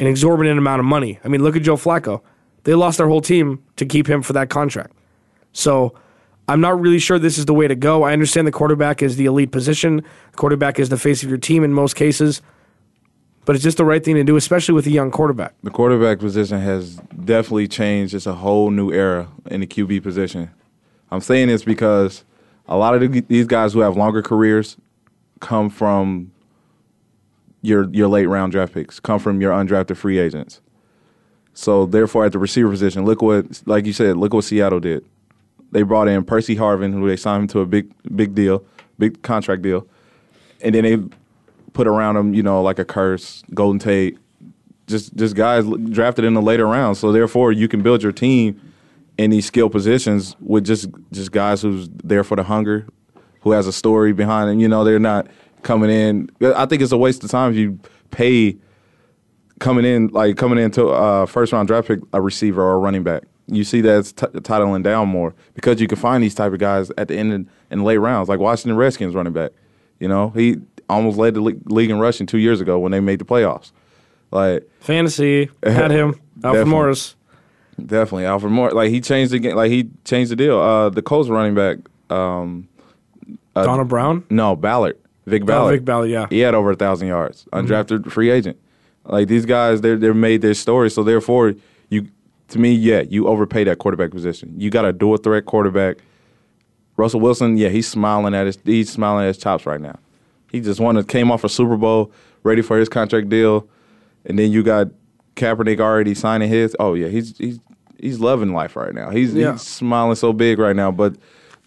an 0.00 0.08
exorbitant 0.08 0.58
amount 0.58 0.80
of 0.80 0.86
money? 0.86 1.20
I 1.24 1.28
mean, 1.28 1.44
look 1.44 1.54
at 1.54 1.62
Joe 1.62 1.76
Flacco. 1.76 2.22
They 2.64 2.74
lost 2.74 2.98
their 2.98 3.08
whole 3.08 3.20
team 3.20 3.62
to 3.76 3.86
keep 3.86 4.08
him 4.08 4.22
for 4.22 4.32
that 4.32 4.50
contract. 4.50 4.92
So 5.52 5.94
I'm 6.48 6.60
not 6.60 6.80
really 6.80 6.98
sure 6.98 7.18
this 7.18 7.38
is 7.38 7.46
the 7.46 7.54
way 7.54 7.68
to 7.68 7.76
go. 7.76 8.02
I 8.02 8.12
understand 8.12 8.46
the 8.46 8.52
quarterback 8.52 9.02
is 9.02 9.16
the 9.16 9.26
elite 9.26 9.52
position, 9.52 9.98
the 9.98 10.36
quarterback 10.36 10.80
is 10.80 10.88
the 10.88 10.98
face 10.98 11.22
of 11.22 11.28
your 11.28 11.38
team 11.38 11.62
in 11.62 11.72
most 11.72 11.94
cases, 11.94 12.42
but 13.44 13.54
it's 13.54 13.62
just 13.62 13.76
the 13.76 13.84
right 13.84 14.04
thing 14.04 14.16
to 14.16 14.24
do, 14.24 14.36
especially 14.36 14.74
with 14.74 14.86
a 14.86 14.90
young 14.90 15.10
quarterback. 15.10 15.54
The 15.62 15.70
quarterback 15.70 16.18
position 16.18 16.60
has 16.60 16.96
definitely 17.24 17.68
changed. 17.68 18.14
It's 18.14 18.26
a 18.26 18.34
whole 18.34 18.70
new 18.70 18.92
era 18.92 19.28
in 19.46 19.60
the 19.60 19.66
QB 19.66 20.02
position. 20.02 20.50
I'm 21.10 21.20
saying 21.20 21.48
this 21.48 21.64
because 21.64 22.24
a 22.66 22.76
lot 22.76 22.94
of 22.94 23.00
the, 23.00 23.20
these 23.22 23.46
guys 23.46 23.72
who 23.72 23.80
have 23.80 23.96
longer 23.96 24.22
careers 24.22 24.76
come 25.40 25.70
from 25.70 26.32
your 27.62 27.88
your 27.90 28.08
late 28.08 28.26
round 28.26 28.52
draft 28.52 28.74
picks, 28.74 29.00
come 29.00 29.18
from 29.18 29.40
your 29.40 29.52
undrafted 29.52 29.96
free 29.96 30.18
agents. 30.18 30.60
So 31.52 31.86
therefore, 31.86 32.24
at 32.24 32.32
the 32.32 32.38
receiver 32.38 32.70
position, 32.70 33.04
look 33.04 33.22
what, 33.22 33.62
like 33.66 33.84
you 33.84 33.92
said, 33.92 34.16
look 34.16 34.32
what 34.32 34.44
Seattle 34.44 34.80
did. 34.80 35.04
They 35.72 35.82
brought 35.82 36.08
in 36.08 36.24
Percy 36.24 36.56
Harvin, 36.56 36.92
who 36.92 37.06
they 37.08 37.16
signed 37.16 37.42
him 37.42 37.48
to 37.48 37.60
a 37.60 37.66
big 37.66 37.92
big 38.14 38.34
deal, 38.34 38.64
big 38.98 39.22
contract 39.22 39.62
deal, 39.62 39.86
and 40.62 40.74
then 40.74 40.84
they 40.84 40.98
put 41.72 41.86
around 41.86 42.16
him, 42.16 42.34
you 42.34 42.42
know, 42.42 42.62
like 42.62 42.78
a 42.78 42.84
Kearse, 42.84 43.42
Golden 43.54 43.78
Tate, 43.78 44.18
just 44.86 45.14
just 45.16 45.34
guys 45.36 45.64
drafted 45.90 46.24
in 46.24 46.34
the 46.34 46.42
later 46.42 46.66
rounds. 46.66 46.98
So 46.98 47.12
therefore, 47.12 47.52
you 47.52 47.68
can 47.68 47.82
build 47.82 48.02
your 48.02 48.12
team 48.12 48.60
in 49.18 49.30
these 49.30 49.46
skill 49.46 49.68
positions 49.68 50.34
with 50.40 50.64
just 50.64 50.88
just 51.12 51.30
guys 51.30 51.62
who's 51.62 51.88
there 52.02 52.24
for 52.24 52.36
the 52.36 52.42
hunger, 52.44 52.86
who 53.42 53.52
has 53.52 53.66
a 53.66 53.72
story 53.72 54.12
behind 54.12 54.50
them. 54.50 54.60
You 54.60 54.68
know, 54.68 54.82
they're 54.82 54.98
not 54.98 55.28
coming 55.62 55.90
in. 55.90 56.30
I 56.42 56.66
think 56.66 56.82
it's 56.82 56.92
a 56.92 56.96
waste 56.98 57.24
of 57.24 57.30
time 57.30 57.50
if 57.52 57.56
you 57.56 57.78
pay 58.10 58.56
coming 59.58 59.84
in 59.84 60.08
like 60.08 60.36
coming 60.36 60.58
into 60.58 60.88
uh, 60.88 61.26
first 61.26 61.52
round 61.52 61.68
draft 61.68 61.88
pick 61.88 62.00
a 62.12 62.20
receiver 62.20 62.62
or 62.62 62.74
a 62.74 62.78
running 62.78 63.02
back. 63.02 63.24
You 63.46 63.64
see 63.64 63.80
that's 63.80 64.12
t- 64.12 64.26
titling 64.26 64.82
down 64.84 65.08
more 65.08 65.34
because 65.54 65.80
you 65.80 65.88
can 65.88 65.98
find 65.98 66.22
these 66.22 66.34
type 66.34 66.52
of 66.52 66.58
guys 66.60 66.90
at 66.96 67.08
the 67.08 67.16
end 67.16 67.32
in, 67.32 67.50
in 67.70 67.82
late 67.84 67.98
rounds, 67.98 68.28
like 68.28 68.38
Washington 68.38 68.76
Redskins 68.76 69.14
running 69.14 69.32
back. 69.32 69.50
You 69.98 70.06
know, 70.08 70.30
he 70.30 70.56
almost 70.88 71.18
led 71.18 71.34
the 71.34 71.40
le- 71.40 71.52
league 71.66 71.90
in 71.90 71.98
rushing 71.98 72.26
two 72.26 72.38
years 72.38 72.60
ago 72.60 72.78
when 72.78 72.92
they 72.92 73.00
made 73.00 73.18
the 73.18 73.24
playoffs. 73.24 73.72
Like 74.30 74.68
Fantasy 74.80 75.50
had 75.62 75.90
him, 75.90 76.20
Alfred. 76.44 76.68
Morris. 76.68 77.16
Definitely, 77.84 78.26
Alfred 78.26 78.52
Morris. 78.52 78.74
Like 78.74 78.90
he 78.90 79.00
changed 79.00 79.32
the 79.32 79.38
game. 79.40 79.56
Like 79.56 79.70
he 79.70 79.90
changed 80.04 80.30
the 80.30 80.36
deal. 80.36 80.60
Uh, 80.60 80.88
the 80.90 81.02
Colts 81.02 81.28
running 81.28 81.54
back, 81.54 81.78
um, 82.08 82.68
Donald 83.54 83.88
Brown? 83.88 84.24
no 84.30 84.54
Ballard, 84.54 84.98
Vick 85.30 85.42
Oh, 85.42 85.46
Ballard. 85.46 85.72
Vick 85.76 85.84
Ballard, 85.84 86.10
yeah. 86.10 86.26
He 86.30 86.40
had 86.40 86.54
over 86.54 86.70
a 86.72 86.76
thousand 86.76 87.08
yards, 87.08 87.46
mm-hmm. 87.52 87.66
undrafted 87.66 88.10
free 88.10 88.30
agent. 88.30 88.58
Like 89.04 89.28
these 89.28 89.46
guys, 89.46 89.80
they're 89.80 89.96
they're 89.96 90.14
made 90.14 90.42
their 90.42 90.54
story. 90.54 90.90
So 90.90 91.02
therefore, 91.02 91.54
you 91.88 92.08
to 92.48 92.58
me, 92.58 92.72
yeah, 92.72 93.00
you 93.02 93.26
overpay 93.28 93.64
that 93.64 93.78
quarterback 93.78 94.10
position. 94.10 94.54
You 94.58 94.70
got 94.70 94.84
a 94.84 94.92
dual 94.92 95.16
threat 95.16 95.46
quarterback. 95.46 95.98
Russell 96.96 97.20
Wilson, 97.20 97.56
yeah, 97.56 97.68
he's 97.70 97.88
smiling 97.88 98.34
at 98.34 98.46
his 98.46 98.58
he's 98.64 98.90
smiling 98.90 99.24
at 99.24 99.28
his 99.28 99.38
chops 99.38 99.64
right 99.64 99.80
now. 99.80 99.98
He 100.52 100.60
just 100.60 100.80
won, 100.80 100.96
a, 100.96 101.04
came 101.04 101.30
off 101.30 101.44
a 101.44 101.48
Super 101.48 101.76
Bowl, 101.76 102.12
ready 102.42 102.60
for 102.60 102.76
his 102.78 102.88
contract 102.88 103.28
deal, 103.28 103.68
and 104.26 104.38
then 104.38 104.50
you 104.52 104.62
got 104.62 104.88
Kaepernick 105.36 105.80
already 105.80 106.14
signing 106.14 106.48
his. 106.48 106.76
Oh 106.78 106.94
yeah, 106.94 107.08
he's 107.08 107.38
he's 107.38 107.58
he's 107.98 108.20
loving 108.20 108.52
life 108.52 108.76
right 108.76 108.92
now. 108.94 109.10
He's, 109.10 109.32
Yeah. 109.34 109.52
he's 109.52 109.62
smiling 109.62 110.16
so 110.16 110.32
big 110.32 110.58
right 110.58 110.76
now. 110.76 110.90
But 110.90 111.16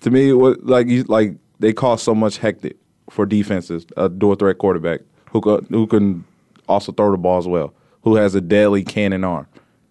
to 0.01 0.11
me, 0.11 0.33
what 0.33 0.63
like 0.65 0.87
you 0.87 1.03
like 1.03 1.35
they 1.59 1.73
cost 1.73 2.03
so 2.03 2.13
much 2.13 2.37
hectic 2.37 2.77
for 3.13 3.25
defenses. 3.25 3.85
A 3.95 4.09
dual 4.09 4.35
threat 4.35 4.57
quarterback 4.57 5.01
who 5.31 5.39
who 5.69 5.87
can 5.87 6.25
also 6.67 6.91
throw 6.91 7.11
the 7.11 7.17
ball 7.17 7.37
as 7.37 7.47
well, 7.47 7.73
who 8.01 8.15
has 8.15 8.35
a 8.35 8.41
deadly 8.41 8.83
cannon 8.83 9.23
arm, 9.23 9.47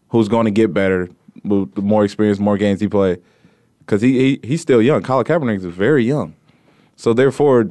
who's 0.08 0.28
going 0.28 0.44
to 0.44 0.50
get 0.50 0.74
better 0.74 1.08
with 1.44 1.76
more 1.78 2.04
experience, 2.04 2.38
more 2.38 2.58
games 2.58 2.80
he 2.80 2.88
play. 2.88 3.18
Because 3.78 4.02
he, 4.02 4.18
he 4.18 4.40
he's 4.42 4.60
still 4.60 4.82
young. 4.82 5.02
Colin 5.02 5.24
Kaepernick 5.24 5.56
is 5.56 5.64
very 5.64 6.04
young, 6.04 6.34
so 6.96 7.12
therefore, 7.12 7.70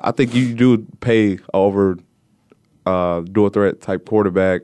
I 0.00 0.10
think 0.10 0.34
you 0.34 0.54
do 0.54 0.86
pay 1.00 1.38
over 1.54 1.98
uh, 2.84 3.20
dual 3.20 3.48
threat 3.50 3.80
type 3.80 4.06
quarterback 4.06 4.62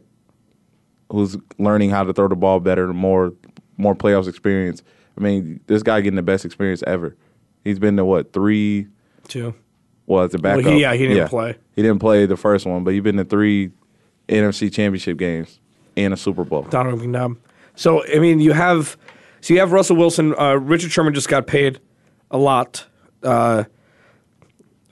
who's 1.11 1.37
learning 1.59 1.91
how 1.91 2.03
to 2.05 2.13
throw 2.13 2.27
the 2.29 2.37
ball 2.37 2.59
better, 2.61 2.93
more 2.93 3.33
more 3.77 3.95
playoffs 3.95 4.29
experience. 4.29 4.83
I 5.17 5.21
mean, 5.21 5.61
this 5.67 5.83
guy 5.83 6.01
getting 6.01 6.17
the 6.17 6.23
best 6.23 6.45
experience 6.45 6.83
ever. 6.87 7.17
He's 7.65 7.79
been 7.79 7.97
to 7.97 8.05
what 8.05 8.33
three? 8.33 8.89
Too. 9.29 9.55
Well, 10.07 10.25
as 10.25 10.35
a 10.35 10.39
Well, 10.39 10.57
backup. 10.57 10.73
he- 10.73 10.81
yeah, 10.81 10.95
he 10.95 11.07
didn't 11.07 11.29
play. 11.29 11.57
He 11.77 11.83
didn't 11.83 12.01
play 12.01 12.27
the 12.27 12.37
first 12.37 12.67
one, 12.67 12.85
but 12.85 12.93
he's 12.93 13.03
been 13.03 13.17
to 13.17 13.25
three 13.25 13.71
NFC 14.29 14.73
Championship 14.73 15.17
games 15.17 15.59
and 15.97 16.13
a 16.13 16.17
Super 16.17 16.45
Bowl. 16.45 16.63
Donovan 16.63 17.13
McNabb. 17.13 17.37
So 17.77 18.05
I 18.07 18.19
mean, 18.19 18.41
you 18.41 18.53
have 18.53 18.97
so 19.41 19.55
you 19.55 19.61
have 19.61 19.73
Russell 19.73 19.97
Wilson. 19.97 20.35
Uh, 20.39 20.55
Richard 20.55 20.91
Sherman 20.93 21.15
just 21.15 21.29
got 21.29 21.47
paid 21.47 21.79
a 22.31 22.39
lot. 22.39 22.87
Uh, 23.23 23.65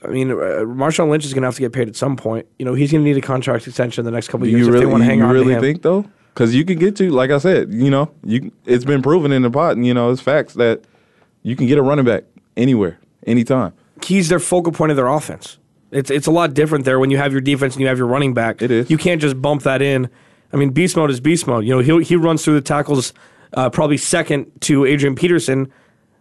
I 0.03 0.07
mean, 0.07 0.31
uh, 0.31 0.35
Marshawn 0.65 1.09
Lynch 1.09 1.25
is 1.25 1.33
going 1.33 1.43
to 1.43 1.47
have 1.47 1.55
to 1.55 1.61
get 1.61 1.73
paid 1.73 1.87
at 1.87 1.95
some 1.95 2.15
point. 2.15 2.47
You 2.57 2.65
know, 2.65 2.73
he's 2.73 2.91
going 2.91 3.03
to 3.03 3.07
need 3.07 3.17
a 3.17 3.21
contract 3.21 3.67
extension 3.67 4.01
in 4.01 4.05
the 4.05 4.11
next 4.11 4.29
couple 4.29 4.45
of 4.47 4.51
years 4.51 4.61
you 4.61 4.67
if 4.67 4.73
really, 4.73 4.85
they 4.85 4.91
want 4.91 5.01
to 5.03 5.05
hang 5.05 5.19
you 5.19 5.25
on 5.25 5.31
really 5.31 5.47
to 5.49 5.53
him. 5.55 5.61
think 5.61 5.81
though? 5.83 6.05
Because 6.33 6.55
you 6.55 6.65
can 6.65 6.79
get 6.79 6.95
to, 6.95 7.11
like 7.11 7.29
I 7.29 7.37
said, 7.37 7.71
you 7.73 7.89
know, 7.91 8.09
you 8.25 8.51
it's 8.65 8.85
been 8.85 9.01
proven 9.03 9.31
in 9.31 9.41
the 9.43 9.51
pot. 9.51 9.75
and, 9.75 9.85
You 9.85 9.93
know, 9.93 10.09
it's 10.11 10.21
facts 10.21 10.53
that 10.55 10.81
you 11.43 11.55
can 11.55 11.67
get 11.67 11.77
a 11.77 11.81
running 11.83 12.05
back 12.05 12.23
anywhere, 12.57 12.97
anytime. 13.27 13.73
He's 14.05 14.29
their 14.29 14.39
focal 14.39 14.71
point 14.71 14.91
of 14.91 14.97
their 14.97 15.07
offense. 15.07 15.57
It's 15.91 16.09
it's 16.09 16.27
a 16.27 16.31
lot 16.31 16.53
different 16.53 16.85
there 16.85 16.99
when 16.99 17.09
you 17.11 17.17
have 17.17 17.31
your 17.31 17.41
defense 17.41 17.75
and 17.75 17.81
you 17.81 17.87
have 17.87 17.97
your 17.97 18.07
running 18.07 18.33
back. 18.33 18.61
It 18.61 18.71
is. 18.71 18.89
You 18.89 18.97
can't 18.97 19.21
just 19.21 19.41
bump 19.41 19.63
that 19.63 19.81
in. 19.81 20.09
I 20.53 20.57
mean, 20.57 20.71
beast 20.71 20.95
mode 20.95 21.09
is 21.09 21.19
beast 21.19 21.47
mode. 21.47 21.65
You 21.65 21.75
know, 21.75 21.99
he 21.99 22.03
he 22.03 22.15
runs 22.15 22.43
through 22.43 22.55
the 22.55 22.61
tackles 22.61 23.13
uh, 23.53 23.69
probably 23.69 23.97
second 23.97 24.51
to 24.61 24.85
Adrian 24.85 25.15
Peterson 25.15 25.71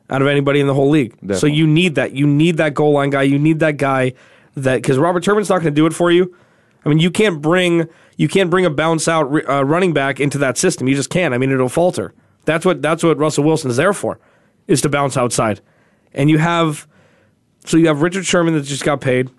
out 0.09 0.23
of 0.23 0.29
anybody 0.29 0.59
in 0.59 0.67
the 0.67 0.75
whole 0.75 0.91
league. 0.91 1.17
So 1.37 1.47
you 1.47 1.67
need 1.67 1.95
that. 1.95 2.13
You 2.13 2.27
need 2.27 2.57
that 2.57 2.75
goal 2.75 2.93
line 2.93 3.11
guy. 3.11 3.23
You 3.23 3.39
need 3.39 3.61
that 3.61 3.77
guy 3.77 4.15
that 4.57 4.77
because 4.77 4.99
Robert 4.99 5.23
Turbin's 5.23 5.49
not 5.49 5.63
going 5.63 5.73
to 5.73 5.81
do 5.81 5.87
it 5.87 5.95
for 5.95 6.11
you. 6.11 6.37
I 6.85 6.89
mean, 6.89 6.99
you 6.99 7.11
can't 7.11 7.41
bring 7.41 7.89
you 8.17 8.29
can't 8.29 8.51
bring 8.51 8.67
a 8.67 8.71
bounce 8.71 9.07
out 9.09 9.33
uh, 9.49 9.65
running 9.65 9.93
back 9.93 10.19
into 10.21 10.39
that 10.39 10.59
system. 10.59 10.89
You 10.89 10.97
just 10.97 11.11
can't. 11.11 11.33
I 11.33 11.39
mean, 11.39 11.51
it'll 11.53 11.69
falter. 11.69 12.13
That's 12.45 12.65
what 12.65 12.83
that's 12.83 13.03
what 13.03 13.19
Russell 13.19 13.45
Wilson 13.45 13.71
is 13.71 13.77
there 13.77 13.93
for, 13.93 14.19
is 14.67 14.81
to 14.83 14.89
bounce 14.89 15.17
outside. 15.17 15.61
And 16.13 16.29
you 16.29 16.39
have 16.39 16.89
so 17.65 17.77
you 17.77 17.87
have 17.89 18.03
Richard 18.03 18.27
Sherman 18.27 18.55
that 18.55 18.63
just 18.63 18.85
got 18.85 19.01
paid, 19.01 19.31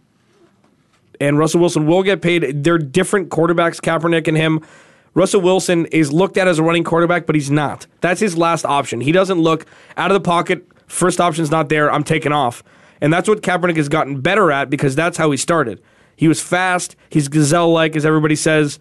and 1.20 1.38
Russell 1.38 1.60
Wilson 1.60 1.86
will 1.86 2.04
get 2.04 2.22
paid. 2.22 2.64
They're 2.64 2.78
different 2.78 3.30
quarterbacks, 3.30 3.80
Kaepernick 3.80 4.28
and 4.28 4.38
him. 4.38 4.66
Russell 5.14 5.42
Wilson 5.42 5.86
is 5.88 6.12
looked 6.12 6.38
at 6.38 6.48
as 6.48 6.58
a 6.58 6.64
running 6.64 6.84
quarterback, 6.84 7.26
but 7.26 7.36
he's 7.36 7.52
not. 7.52 7.86
That's 8.00 8.22
his 8.22 8.38
last 8.38 8.66
option. 8.66 9.02
He 9.02 9.12
doesn't 9.12 9.40
look 9.40 9.66
out 9.98 10.10
of 10.10 10.16
the 10.16 10.26
pocket. 10.26 10.66
First 10.88 11.20
option's 11.20 11.52
not 11.52 11.70
there. 11.70 11.92
I'm 11.92 12.04
taking 12.04 12.32
off. 12.32 12.64
And 13.02 13.12
that's 13.12 13.28
what 13.28 13.42
Kaepernick 13.42 13.78
has 13.78 13.90
gotten 13.90 14.22
better 14.22 14.52
at 14.52 14.70
because 14.70 14.96
that's 14.96 15.18
how 15.18 15.32
he 15.32 15.38
started. 15.38 15.82
He 16.16 16.28
was 16.28 16.42
fast. 16.42 16.96
He's 17.10 17.28
gazelle 17.28 17.72
like, 17.72 17.96
as 17.96 18.06
everybody 18.06 18.36
says. 18.36 18.80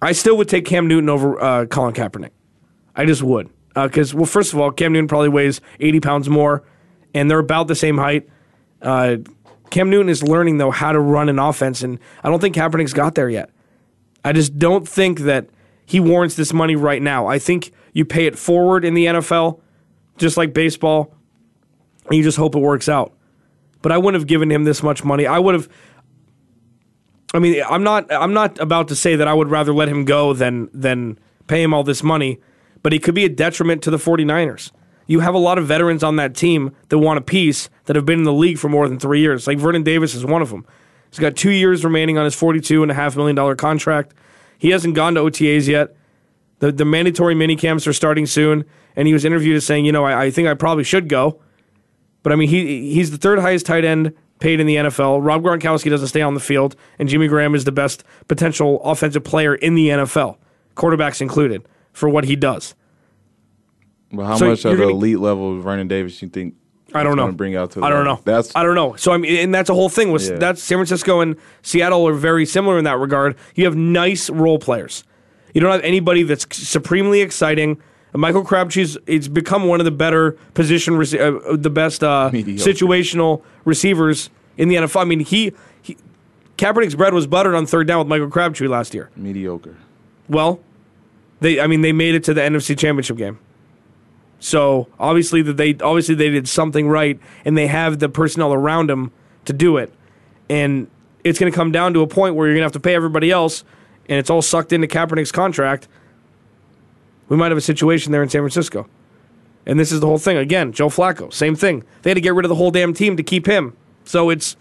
I 0.00 0.12
still 0.12 0.36
would 0.36 0.48
take 0.48 0.64
Cam 0.64 0.86
Newton 0.86 1.08
over 1.08 1.40
uh, 1.40 1.66
Colin 1.66 1.94
Kaepernick. 1.94 2.30
I 2.94 3.04
just 3.06 3.22
would. 3.22 3.50
Because, 3.74 4.14
well, 4.14 4.26
first 4.26 4.52
of 4.52 4.60
all, 4.60 4.70
Cam 4.70 4.92
Newton 4.92 5.08
probably 5.08 5.28
weighs 5.28 5.60
80 5.80 6.00
pounds 6.00 6.28
more, 6.28 6.64
and 7.14 7.30
they're 7.30 7.38
about 7.38 7.68
the 7.68 7.74
same 7.74 7.98
height. 7.98 8.28
Uh, 8.80 9.16
Cam 9.70 9.90
Newton 9.90 10.08
is 10.08 10.22
learning, 10.22 10.58
though, 10.58 10.70
how 10.70 10.92
to 10.92 11.00
run 11.00 11.28
an 11.28 11.38
offense, 11.38 11.82
and 11.82 11.98
I 12.22 12.30
don't 12.30 12.40
think 12.40 12.56
Kaepernick's 12.56 12.92
got 12.92 13.14
there 13.14 13.28
yet. 13.28 13.50
I 14.24 14.32
just 14.32 14.58
don't 14.58 14.88
think 14.88 15.20
that 15.20 15.48
he 15.84 16.00
warrants 16.00 16.36
this 16.36 16.52
money 16.52 16.76
right 16.76 17.00
now. 17.00 17.26
I 17.26 17.38
think 17.38 17.72
you 17.92 18.04
pay 18.04 18.26
it 18.26 18.38
forward 18.38 18.84
in 18.84 18.94
the 18.94 19.06
NFL, 19.06 19.60
just 20.16 20.36
like 20.36 20.52
baseball, 20.52 21.14
and 22.06 22.16
you 22.16 22.22
just 22.22 22.38
hope 22.38 22.54
it 22.54 22.60
works 22.60 22.88
out. 22.88 23.12
But 23.82 23.92
I 23.92 23.98
wouldn't 23.98 24.20
have 24.20 24.26
given 24.26 24.50
him 24.50 24.64
this 24.64 24.82
much 24.82 25.04
money. 25.04 25.26
I 25.26 25.38
would 25.38 25.54
have. 25.54 25.68
I 27.32 27.38
mean, 27.38 27.62
I'm 27.68 27.82
not. 27.82 28.12
I'm 28.12 28.32
not 28.32 28.58
about 28.58 28.88
to 28.88 28.96
say 28.96 29.16
that 29.16 29.28
I 29.28 29.34
would 29.34 29.48
rather 29.48 29.72
let 29.72 29.88
him 29.88 30.04
go 30.04 30.32
than 30.32 30.68
than 30.72 31.18
pay 31.46 31.62
him 31.62 31.72
all 31.72 31.84
this 31.84 32.02
money. 32.02 32.40
But 32.82 32.92
he 32.92 32.98
could 32.98 33.14
be 33.14 33.24
a 33.24 33.28
detriment 33.28 33.82
to 33.82 33.90
the 33.90 33.96
49ers. 33.96 34.70
You 35.08 35.20
have 35.20 35.34
a 35.34 35.38
lot 35.38 35.58
of 35.58 35.66
veterans 35.66 36.04
on 36.04 36.16
that 36.16 36.36
team 36.36 36.76
that 36.90 36.98
want 36.98 37.18
a 37.18 37.22
piece 37.22 37.68
that 37.86 37.96
have 37.96 38.06
been 38.06 38.20
in 38.20 38.24
the 38.24 38.32
league 38.32 38.58
for 38.58 38.68
more 38.68 38.88
than 38.88 39.00
three 39.00 39.20
years. 39.20 39.46
Like 39.46 39.58
Vernon 39.58 39.82
Davis 39.82 40.14
is 40.14 40.24
one 40.24 40.42
of 40.42 40.50
them. 40.50 40.64
He's 41.10 41.18
got 41.18 41.34
two 41.34 41.50
years 41.50 41.84
remaining 41.84 42.18
on 42.18 42.24
his 42.24 42.36
$42.5 42.36 43.16
million 43.16 43.56
contract. 43.56 44.14
He 44.58 44.70
hasn't 44.70 44.94
gone 44.94 45.14
to 45.14 45.22
OTAs 45.22 45.66
yet. 45.66 45.96
The, 46.60 46.70
the 46.70 46.84
mandatory 46.84 47.34
mini 47.34 47.56
camps 47.56 47.86
are 47.86 47.92
starting 47.92 48.26
soon. 48.26 48.64
And 48.94 49.08
he 49.08 49.14
was 49.14 49.24
interviewed 49.24 49.56
as 49.56 49.64
saying, 49.64 49.86
you 49.86 49.92
know, 49.92 50.04
I, 50.04 50.24
I 50.24 50.30
think 50.30 50.46
I 50.46 50.54
probably 50.54 50.84
should 50.84 51.08
go. 51.08 51.40
But 52.22 52.32
I 52.32 52.36
mean, 52.36 52.48
he 52.48 52.92
he's 52.92 53.10
the 53.10 53.16
third 53.16 53.38
highest 53.38 53.64
tight 53.64 53.84
end 53.84 54.12
paid 54.38 54.60
in 54.60 54.66
the 54.66 54.76
NFL. 54.76 55.24
Rob 55.24 55.42
Gronkowski 55.42 55.88
doesn't 55.88 56.08
stay 56.08 56.20
on 56.20 56.34
the 56.34 56.40
field, 56.40 56.76
and 56.98 57.08
Jimmy 57.08 57.28
Graham 57.28 57.54
is 57.54 57.64
the 57.64 57.72
best 57.72 58.04
potential 58.26 58.82
offensive 58.82 59.24
player 59.24 59.54
in 59.54 59.74
the 59.74 59.88
NFL, 59.88 60.36
quarterbacks 60.76 61.20
included, 61.20 61.66
for 61.92 62.08
what 62.08 62.24
he 62.24 62.36
does. 62.36 62.74
But 64.12 64.24
how 64.24 64.36
So 64.36 64.46
much 64.48 64.64
of 64.64 64.72
the 64.72 64.76
gonna- 64.84 64.90
elite 64.94 65.18
level 65.18 65.56
of 65.56 65.62
Vernon 65.62 65.88
Davis 65.88 66.20
you 66.22 66.28
think? 66.28 66.54
I 66.94 67.02
don't 67.02 67.16
know. 67.16 67.30
Bring 67.32 67.54
out 67.54 67.72
to. 67.72 67.84
I 67.84 67.90
don't 67.90 68.04
know. 68.04 68.18
That's 68.24 68.50
I 68.56 68.62
don't 68.62 68.74
know. 68.74 68.94
So 68.96 69.12
I 69.12 69.18
mean, 69.18 69.36
and 69.36 69.54
that's 69.54 69.68
a 69.68 69.74
whole 69.74 69.90
thing. 69.90 70.10
Was 70.10 70.30
Yeah. 70.30 70.36
that's 70.38 70.62
San 70.62 70.78
Francisco 70.78 71.20
and 71.20 71.36
Seattle 71.60 72.08
are 72.08 72.14
very 72.14 72.46
similar 72.46 72.78
in 72.78 72.84
that 72.84 72.98
regard. 72.98 73.36
You 73.54 73.66
have 73.66 73.76
nice 73.76 74.30
role 74.30 74.58
players. 74.58 75.04
You 75.52 75.60
don't 75.60 75.70
have 75.72 75.82
anybody 75.82 76.22
that's 76.22 76.46
supremely 76.56 77.20
exciting. 77.20 77.76
Michael 78.14 78.42
Crabtree's 78.42 78.96
it's 79.06 79.28
become 79.28 79.64
one 79.64 79.80
of 79.80 79.84
the 79.84 79.90
better 79.90 80.32
position, 80.54 80.94
rece- 80.94 81.20
uh, 81.20 81.56
the 81.56 81.68
best 81.68 82.02
uh, 82.02 82.30
situational 82.32 83.42
receivers 83.66 84.30
in 84.56 84.68
the 84.68 84.76
NFL. 84.76 85.02
I 85.02 85.04
mean, 85.04 85.20
he, 85.20 85.52
he 85.82 85.96
Kaepernick's 86.56 86.94
bread 86.94 87.12
was 87.12 87.26
buttered 87.26 87.54
on 87.54 87.66
third 87.66 87.86
down 87.86 87.98
with 87.98 88.08
Michael 88.08 88.30
Crabtree 88.30 88.66
last 88.66 88.94
year. 88.94 89.10
mediocre. 89.14 89.76
Well, 90.26 90.60
they 91.40 91.60
I 91.60 91.66
mean 91.66 91.82
they 91.82 91.92
made 91.92 92.14
it 92.14 92.24
to 92.24 92.34
the 92.34 92.40
NFC 92.40 92.76
Championship 92.78 93.18
game. 93.18 93.38
So 94.40 94.88
obviously 94.98 95.42
that 95.42 95.56
they 95.56 95.74
obviously 95.74 96.14
they 96.14 96.30
did 96.30 96.48
something 96.48 96.88
right 96.88 97.18
and 97.44 97.56
they 97.56 97.66
have 97.66 97.98
the 97.98 98.08
personnel 98.08 98.52
around 98.52 98.88
them 98.88 99.12
to 99.46 99.52
do 99.52 99.76
it. 99.76 99.92
And 100.48 100.88
it's 101.24 101.38
going 101.38 101.50
to 101.50 101.56
come 101.56 101.72
down 101.72 101.92
to 101.94 102.00
a 102.02 102.06
point 102.06 102.34
where 102.34 102.46
you're 102.46 102.54
going 102.54 102.62
to 102.62 102.66
have 102.66 102.72
to 102.72 102.80
pay 102.80 102.94
everybody 102.94 103.30
else 103.30 103.64
and 104.08 104.18
it's 104.18 104.30
all 104.30 104.42
sucked 104.42 104.72
into 104.72 104.86
Kaepernick's 104.86 105.32
contract. 105.32 105.88
We 107.28 107.36
might 107.36 107.50
have 107.50 107.58
a 107.58 107.62
situation 107.62 108.12
there 108.12 108.22
in 108.22 108.28
San 108.28 108.40
Francisco. 108.40 108.88
And 109.66 109.78
this 109.78 109.92
is 109.92 110.00
the 110.00 110.06
whole 110.06 110.18
thing. 110.18 110.38
Again, 110.38 110.72
Joe 110.72 110.88
Flacco, 110.88 111.30
same 111.30 111.54
thing. 111.54 111.84
They 112.02 112.10
had 112.10 112.14
to 112.14 112.22
get 112.22 112.32
rid 112.32 112.46
of 112.46 112.48
the 112.48 112.54
whole 112.54 112.70
damn 112.70 112.94
team 112.94 113.18
to 113.18 113.22
keep 113.22 113.46
him. 113.46 113.76
So 114.04 114.30
it's 114.30 114.56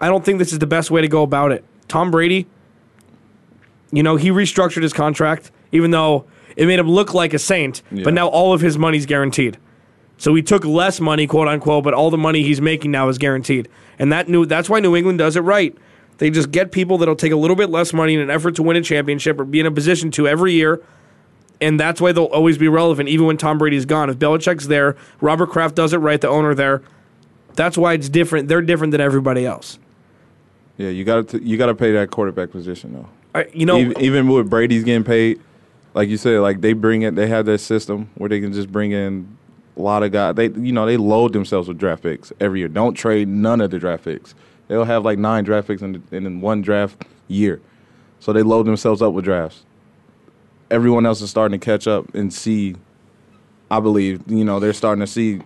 I 0.00 0.08
don't 0.08 0.24
think 0.24 0.38
this 0.38 0.52
is 0.52 0.58
the 0.58 0.66
best 0.66 0.90
way 0.90 1.00
to 1.00 1.08
go 1.08 1.22
about 1.22 1.52
it. 1.52 1.64
Tom 1.88 2.10
Brady, 2.10 2.46
you 3.92 4.02
know, 4.02 4.16
he 4.16 4.30
restructured 4.30 4.82
his 4.82 4.92
contract, 4.92 5.50
even 5.70 5.90
though 5.92 6.26
it 6.56 6.66
made 6.66 6.78
him 6.78 6.88
look 6.88 7.14
like 7.14 7.34
a 7.34 7.38
saint, 7.38 7.82
Yeah. 7.92 8.04
but 8.04 8.14
now 8.14 8.28
all 8.28 8.52
of 8.52 8.60
his 8.60 8.78
money's 8.78 9.06
guaranteed. 9.06 9.58
So 10.18 10.34
he 10.34 10.42
took 10.42 10.64
less 10.64 11.00
money, 11.00 11.26
quote 11.26 11.48
unquote, 11.48 11.82
but 11.84 11.94
all 11.94 12.10
the 12.10 12.18
money 12.18 12.42
he's 12.42 12.60
making 12.60 12.90
now 12.90 13.08
is 13.08 13.18
guaranteed. 13.18 13.68
And 13.98 14.12
that 14.12 14.28
new 14.28 14.46
that's 14.46 14.68
why 14.70 14.80
New 14.80 14.94
England 14.96 15.18
does 15.18 15.36
it 15.36 15.40
right. 15.40 15.76
They 16.18 16.30
just 16.30 16.50
get 16.52 16.70
people 16.70 16.98
that'll 16.98 17.16
take 17.16 17.32
a 17.32 17.36
little 17.36 17.56
bit 17.56 17.70
less 17.70 17.92
money 17.92 18.14
in 18.14 18.20
an 18.20 18.30
effort 18.30 18.54
to 18.56 18.62
win 18.62 18.76
a 18.76 18.82
championship 18.82 19.40
or 19.40 19.44
be 19.44 19.58
in 19.60 19.66
a 19.66 19.70
position 19.70 20.10
to 20.12 20.28
every 20.28 20.52
year. 20.52 20.80
And 21.60 21.78
that's 21.78 22.00
why 22.00 22.12
they'll 22.12 22.24
always 22.24 22.58
be 22.58 22.68
relevant, 22.68 23.08
even 23.08 23.26
when 23.26 23.36
Tom 23.36 23.58
Brady's 23.58 23.84
gone. 23.86 24.10
If 24.10 24.18
Belichick's 24.18 24.66
there, 24.68 24.96
Robert 25.20 25.48
Kraft 25.50 25.74
does 25.76 25.92
it 25.92 25.98
right, 25.98 26.20
the 26.20 26.28
owner 26.28 26.54
there. 26.54 26.82
That's 27.54 27.78
why 27.78 27.92
it's 27.94 28.08
different. 28.08 28.48
They're 28.48 28.62
different 28.62 28.90
than 28.92 29.00
everybody 29.00 29.46
else. 29.46 29.78
Yeah, 30.78 30.88
you 30.88 31.04
got 31.04 31.28
to 31.28 31.42
you 31.42 31.56
got 31.56 31.66
to 31.66 31.74
pay 31.74 31.92
that 31.92 32.10
quarterback 32.10 32.50
position 32.50 32.92
though. 32.94 33.08
I, 33.34 33.46
you 33.52 33.66
know, 33.66 33.78
even, 33.78 34.00
even 34.00 34.28
with 34.28 34.48
Brady's 34.50 34.84
getting 34.84 35.04
paid, 35.04 35.40
like 35.94 36.08
you 36.08 36.16
said, 36.16 36.40
like 36.40 36.60
they 36.60 36.72
bring 36.72 37.02
it. 37.02 37.14
They 37.14 37.26
have 37.28 37.46
that 37.46 37.58
system 37.58 38.10
where 38.14 38.28
they 38.28 38.40
can 38.40 38.52
just 38.52 38.70
bring 38.70 38.92
in 38.92 39.36
a 39.76 39.80
lot 39.80 40.02
of 40.02 40.12
guys. 40.12 40.34
They 40.34 40.46
you 40.48 40.72
know 40.72 40.86
they 40.86 40.96
load 40.96 41.32
themselves 41.32 41.68
with 41.68 41.78
draft 41.78 42.02
picks 42.02 42.32
every 42.40 42.60
year. 42.60 42.68
Don't 42.68 42.94
trade 42.94 43.28
none 43.28 43.60
of 43.60 43.70
the 43.70 43.78
draft 43.78 44.04
picks. 44.04 44.34
They'll 44.68 44.84
have 44.84 45.04
like 45.04 45.18
nine 45.18 45.44
draft 45.44 45.68
picks 45.68 45.82
in, 45.82 46.02
in, 46.10 46.26
in 46.26 46.40
one 46.40 46.62
draft 46.62 47.04
year, 47.28 47.60
so 48.20 48.32
they 48.32 48.42
load 48.42 48.66
themselves 48.66 49.02
up 49.02 49.12
with 49.12 49.24
drafts. 49.24 49.64
Everyone 50.70 51.04
else 51.04 51.20
is 51.20 51.28
starting 51.28 51.58
to 51.58 51.64
catch 51.64 51.86
up 51.86 52.14
and 52.14 52.32
see. 52.32 52.76
I 53.70 53.80
believe 53.80 54.22
you 54.26 54.44
know 54.44 54.60
they're 54.60 54.72
starting 54.72 55.00
to 55.00 55.06
see 55.06 55.40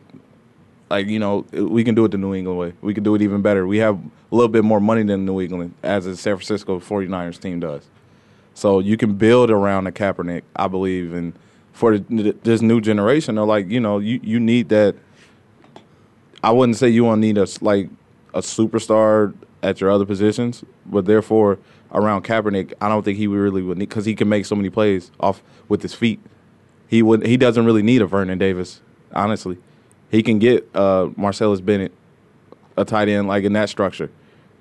like 0.90 1.06
you 1.06 1.18
know 1.18 1.46
we 1.52 1.82
can 1.84 1.94
do 1.94 2.04
it 2.04 2.10
the 2.10 2.18
New 2.18 2.34
England 2.34 2.58
way. 2.58 2.72
We 2.80 2.94
can 2.94 3.02
do 3.02 3.14
it 3.14 3.22
even 3.22 3.42
better. 3.42 3.66
We 3.66 3.78
have 3.78 3.98
a 3.98 4.34
little 4.34 4.48
bit 4.48 4.64
more 4.64 4.80
money 4.80 5.02
than 5.02 5.24
New 5.24 5.40
England 5.40 5.74
as 5.82 6.04
the 6.04 6.16
San 6.16 6.36
Francisco 6.36 6.78
49ers 6.78 7.40
team 7.40 7.60
does. 7.60 7.88
So 8.56 8.78
you 8.78 8.96
can 8.96 9.16
build 9.16 9.50
around 9.50 9.86
a 9.86 9.92
Kaepernick, 9.92 10.40
I 10.56 10.66
believe, 10.66 11.12
and 11.12 11.34
for 11.74 11.98
this 11.98 12.62
new 12.62 12.80
generation, 12.80 13.34
they're 13.34 13.44
like 13.44 13.68
you 13.68 13.80
know 13.80 13.98
you 13.98 14.18
you 14.22 14.40
need 14.40 14.70
that. 14.70 14.96
I 16.42 16.52
wouldn't 16.52 16.78
say 16.78 16.88
you 16.88 17.04
want 17.04 17.18
to 17.18 17.26
need 17.26 17.36
a 17.36 17.46
like 17.60 17.90
a 18.32 18.40
superstar 18.40 19.34
at 19.62 19.82
your 19.82 19.90
other 19.90 20.06
positions, 20.06 20.64
but 20.86 21.04
therefore 21.04 21.58
around 21.92 22.24
Kaepernick, 22.24 22.72
I 22.80 22.88
don't 22.88 23.02
think 23.02 23.18
he 23.18 23.26
really 23.26 23.60
would 23.60 23.76
need 23.76 23.90
because 23.90 24.06
he 24.06 24.14
can 24.14 24.30
make 24.30 24.46
so 24.46 24.56
many 24.56 24.70
plays 24.70 25.10
off 25.20 25.42
with 25.68 25.82
his 25.82 25.92
feet. 25.92 26.18
He 26.88 27.02
would 27.02 27.26
he 27.26 27.36
doesn't 27.36 27.66
really 27.66 27.82
need 27.82 28.00
a 28.00 28.06
Vernon 28.06 28.38
Davis, 28.38 28.80
honestly. 29.12 29.58
He 30.10 30.22
can 30.22 30.38
get 30.38 30.66
uh, 30.74 31.08
Martellus 31.08 31.62
Bennett, 31.62 31.92
a 32.74 32.86
tight 32.86 33.10
end 33.10 33.28
like 33.28 33.44
in 33.44 33.52
that 33.52 33.68
structure, 33.68 34.10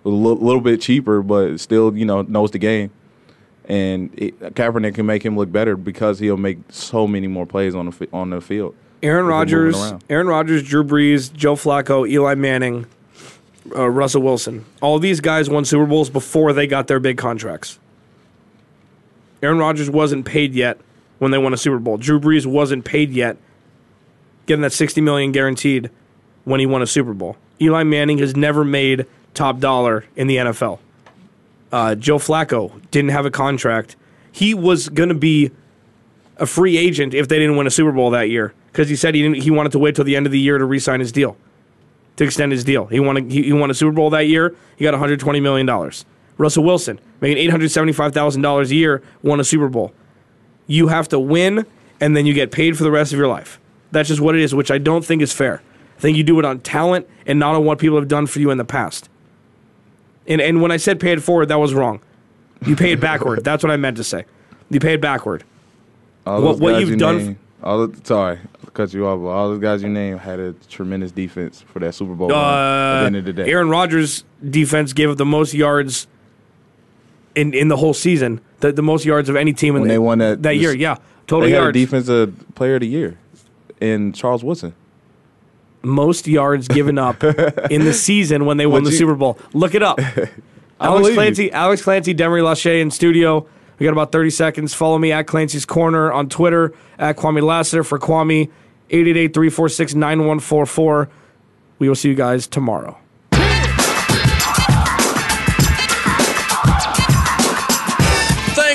a 0.03 0.09
little, 0.09 0.43
little 0.43 0.59
bit 0.59 0.81
cheaper, 0.81 1.21
but 1.21 1.61
still 1.61 1.95
you 1.95 2.03
know 2.03 2.23
knows 2.23 2.51
the 2.51 2.59
game. 2.59 2.91
And 3.68 4.11
it, 4.18 4.39
Kaepernick 4.39 4.95
can 4.95 5.05
make 5.05 5.24
him 5.24 5.36
look 5.36 5.51
better 5.51 5.76
because 5.76 6.20
he'll 6.20 6.38
make 6.38 6.59
so 6.70 7.07
many 7.07 7.28
more 7.28 7.45
plays 7.45 7.74
on 7.74 7.89
the 7.89 8.07
on 8.13 8.30
the 8.30 8.41
field. 8.41 8.76
Aaron 9.01 9.26
Rodgers. 9.26 9.76
Aaron 10.09 10.28
Rodgers, 10.28 10.63
Drew 10.63 10.84
Brees, 10.84 11.34
Joe 11.34 11.55
Flacco, 11.55 12.09
Eli 12.09 12.36
Manning, 12.36 12.86
uh, 13.76 13.89
Russell 13.89 14.22
Wilson. 14.22 14.66
All 14.82 14.99
these 14.99 15.20
guys 15.20 15.49
won 15.49 15.66
Super 15.66 15.86
Bowls 15.86 16.09
before 16.09 16.53
they 16.53 16.68
got 16.68 16.88
their 16.88 16.99
big 16.99 17.18
contracts. 17.18 17.80
Aaron 19.43 19.57
Rodgers 19.57 19.89
wasn't 19.89 20.26
paid 20.26 20.53
yet 20.53 20.80
when 21.20 21.32
they 21.32 21.38
won 21.38 21.53
a 21.53 21.57
Super 21.57 21.80
Bowl. 21.80 21.97
Drew 21.97 22.20
Brees 22.20 22.45
wasn't 22.45 22.86
paid 22.86 23.11
yet, 23.11 23.38
getting 24.45 24.61
that 24.61 24.74
sixty 24.74 25.01
million 25.01 25.32
guaranteed 25.32 25.89
when 26.43 26.59
he 26.59 26.66
won 26.66 26.82
a 26.82 26.88
Super 26.88 27.13
Bowl. 27.13 27.38
Eli 27.61 27.84
Manning 27.84 28.18
has 28.20 28.36
never 28.36 28.63
made 28.63 29.05
top 29.34 29.59
dollar 29.59 30.05
in 30.16 30.28
the 30.28 30.38
NFL. 30.38 30.80
Uh, 31.76 31.93
Joe 31.93 32.19
Flacco 32.19 32.71
didn't 32.89 33.11
have 33.11 33.26
a 33.26 33.30
contract. 33.30 33.97
He 34.32 34.53
was 34.53 34.88
going 34.88 35.09
to 35.09 35.15
be 35.15 35.51
a 36.38 36.45
free 36.45 36.78
agent 36.78 37.13
if 37.13 37.28
they 37.28 37.38
didn't 37.38 37.57
win 37.57 37.67
a 37.67 37.69
Super 37.69 37.91
Bowl 37.91 38.09
that 38.11 38.30
year 38.30 38.53
because 38.71 38.88
he 38.88 38.95
said 38.95 39.13
he 39.13 39.21
didn't, 39.21 39.43
he 39.43 39.51
wanted 39.51 39.73
to 39.73 39.80
wait 39.80 39.93
till 39.93 40.05
the 40.05 40.15
end 40.15 40.26
of 40.26 40.32
the 40.32 40.39
year 40.39 40.57
to 40.57 40.63
re-sign 40.63 41.01
his 41.01 41.11
deal, 41.11 41.36
to 42.15 42.23
extend 42.23 42.53
his 42.53 42.63
deal. 42.63 42.86
He 42.86 43.01
won 43.01 43.17
a, 43.17 43.21
he, 43.23 43.43
he 43.43 43.51
won 43.51 43.69
a 43.69 43.73
Super 43.73 43.91
Bowl 43.91 44.09
that 44.11 44.21
year. 44.21 44.55
He 44.78 44.86
got 44.86 44.91
120 44.91 45.41
million 45.41 45.65
dollars. 45.65 46.05
Russell 46.38 46.63
Wilson 46.63 46.97
making 47.19 47.39
875 47.39 48.13
thousand 48.13 48.41
dollars 48.41 48.71
a 48.71 48.76
year 48.76 49.03
won 49.21 49.41
a 49.41 49.43
Super 49.43 49.67
Bowl. 49.67 49.93
You 50.67 50.88
have 50.88 51.09
to 51.09 51.19
win, 51.19 51.65
and 51.99 52.15
then 52.15 52.26
you 52.26 52.34
get 52.34 52.51
paid 52.53 52.78
for 52.78 52.86
the 52.86 52.91
rest 52.91 53.11
of 53.11 53.19
your 53.19 53.28
life. 53.28 53.59
That's 53.91 54.07
just 54.07 54.21
what 54.21 54.34
it 54.34 54.39
is, 54.39 54.55
which 54.55 54.71
I 54.71 54.78
don't 54.78 55.03
think 55.03 55.21
is 55.21 55.34
fair. 55.34 55.61
I 55.97 55.99
think 55.99 56.15
you 56.15 56.23
do 56.23 56.39
it 56.39 56.45
on 56.45 56.61
talent 56.61 57.05
and 57.26 57.38
not 57.38 57.53
on 57.53 57.65
what 57.65 57.80
people 57.80 57.97
have 57.97 58.07
done 58.07 58.28
for 58.28 58.39
you 58.39 58.49
in 58.49 58.57
the 58.57 58.63
past. 58.63 59.09
And 60.28 60.41
and 60.41 60.61
when 60.61 60.71
I 60.71 60.78
said 60.78 60.99
pay 60.99 61.11
it 61.13 61.21
forward, 61.21 61.47
that 61.49 61.59
was 61.59 61.73
wrong. 61.73 61.99
You 62.65 62.76
pay 62.76 62.91
it 62.93 62.99
backward. 62.99 63.43
That's 63.43 63.63
what 63.63 63.71
I 63.71 63.78
meant 63.78 63.97
to 63.97 64.03
say. 64.03 64.26
You 64.69 64.80
pay 64.80 64.93
it 64.93 65.01
backward. 65.01 65.43
All 66.26 66.41
What- 66.41 66.59
what 66.59 66.80
you've 66.80 66.89
you 66.89 66.95
done 66.97 67.17
named- 67.17 67.36
all 67.63 67.88
the, 67.88 67.97
sorry, 68.05 68.38
I'll 68.63 68.71
cut 68.71 68.93
you 68.93 69.05
off. 69.07 69.19
But 69.19 69.28
all 69.28 69.49
those 69.49 69.59
guys 69.59 69.82
you 69.84 69.89
named 69.89 70.19
had 70.19 70.39
a 70.39 70.53
tremendous 70.69 71.11
defense 71.11 71.63
for 71.71 71.80
that 71.80 71.93
Super 71.95 72.13
Bowl. 72.13 72.30
run 72.30 72.39
at 72.39 72.99
the 73.01 73.05
end 73.07 73.15
of 73.17 73.26
the 73.26 73.34
day, 73.34 73.43
Uh, 73.43 73.47
Aaron 73.55 73.69
Rodgers' 73.69 74.23
defense 74.47 74.93
gave 74.93 75.09
up 75.09 75.17
the 75.17 75.26
most 75.26 75.53
yards 75.53 76.07
in 77.36 77.53
in 77.53 77.67
the 77.67 77.78
whole 77.78 77.93
season. 77.93 78.41
The, 78.61 78.71
the 78.71 78.82
most 78.84 79.05
yards 79.05 79.30
of 79.30 79.36
any 79.36 79.53
team 79.53 79.76
in 79.76 79.82
when 79.82 79.88
the, 79.89 79.93
they 79.95 79.99
won 79.99 80.17
that 80.19 80.41
that 80.43 80.57
year. 80.57 80.73
Yeah, 80.76 80.97
total 81.28 81.47
they 81.47 81.51
had 81.53 81.59
a 81.61 81.63
yards. 81.65 81.78
defensive 81.78 82.34
player 82.55 82.76
of 82.76 82.82
the 82.82 82.88
year 82.88 83.17
in 83.82 84.13
Charles 84.13 84.43
Woodson. 84.43 84.73
Most 85.86 86.27
yards 86.27 86.67
given 86.67 86.97
up 86.97 87.23
in 87.23 87.86
the 87.86 87.93
season 87.93 88.45
when 88.45 88.57
they 88.57 88.65
won 88.65 88.81
Would 88.83 88.88
the 88.88 88.91
you- 88.91 88.97
Super 88.97 89.15
Bowl. 89.15 89.38
Look 89.53 89.75
it 89.75 89.83
up. 89.83 89.99
Alex 90.79 90.81
believe 91.01 91.07
you. 91.09 91.13
Clancy, 91.15 91.51
Alex 91.53 91.81
Clancy, 91.81 92.13
Demery 92.13 92.41
Lachey 92.41 92.81
in 92.81 92.91
studio. 92.91 93.47
We 93.79 93.86
got 93.86 93.93
about 93.93 94.11
30 94.11 94.29
seconds. 94.29 94.73
Follow 94.73 94.97
me 94.97 95.11
at 95.11 95.27
Clancy's 95.27 95.65
Corner 95.65 96.11
on 96.11 96.29
Twitter, 96.29 96.73
at 96.99 97.17
Kwamie 97.17 97.41
Lassiter 97.43 97.83
for 97.83 97.99
Kwamie, 97.99 98.49
888-346-9144. 98.89 101.09
We 101.79 101.88
will 101.89 101.95
see 101.95 102.09
you 102.09 102.15
guys 102.15 102.47
tomorrow. 102.47 102.97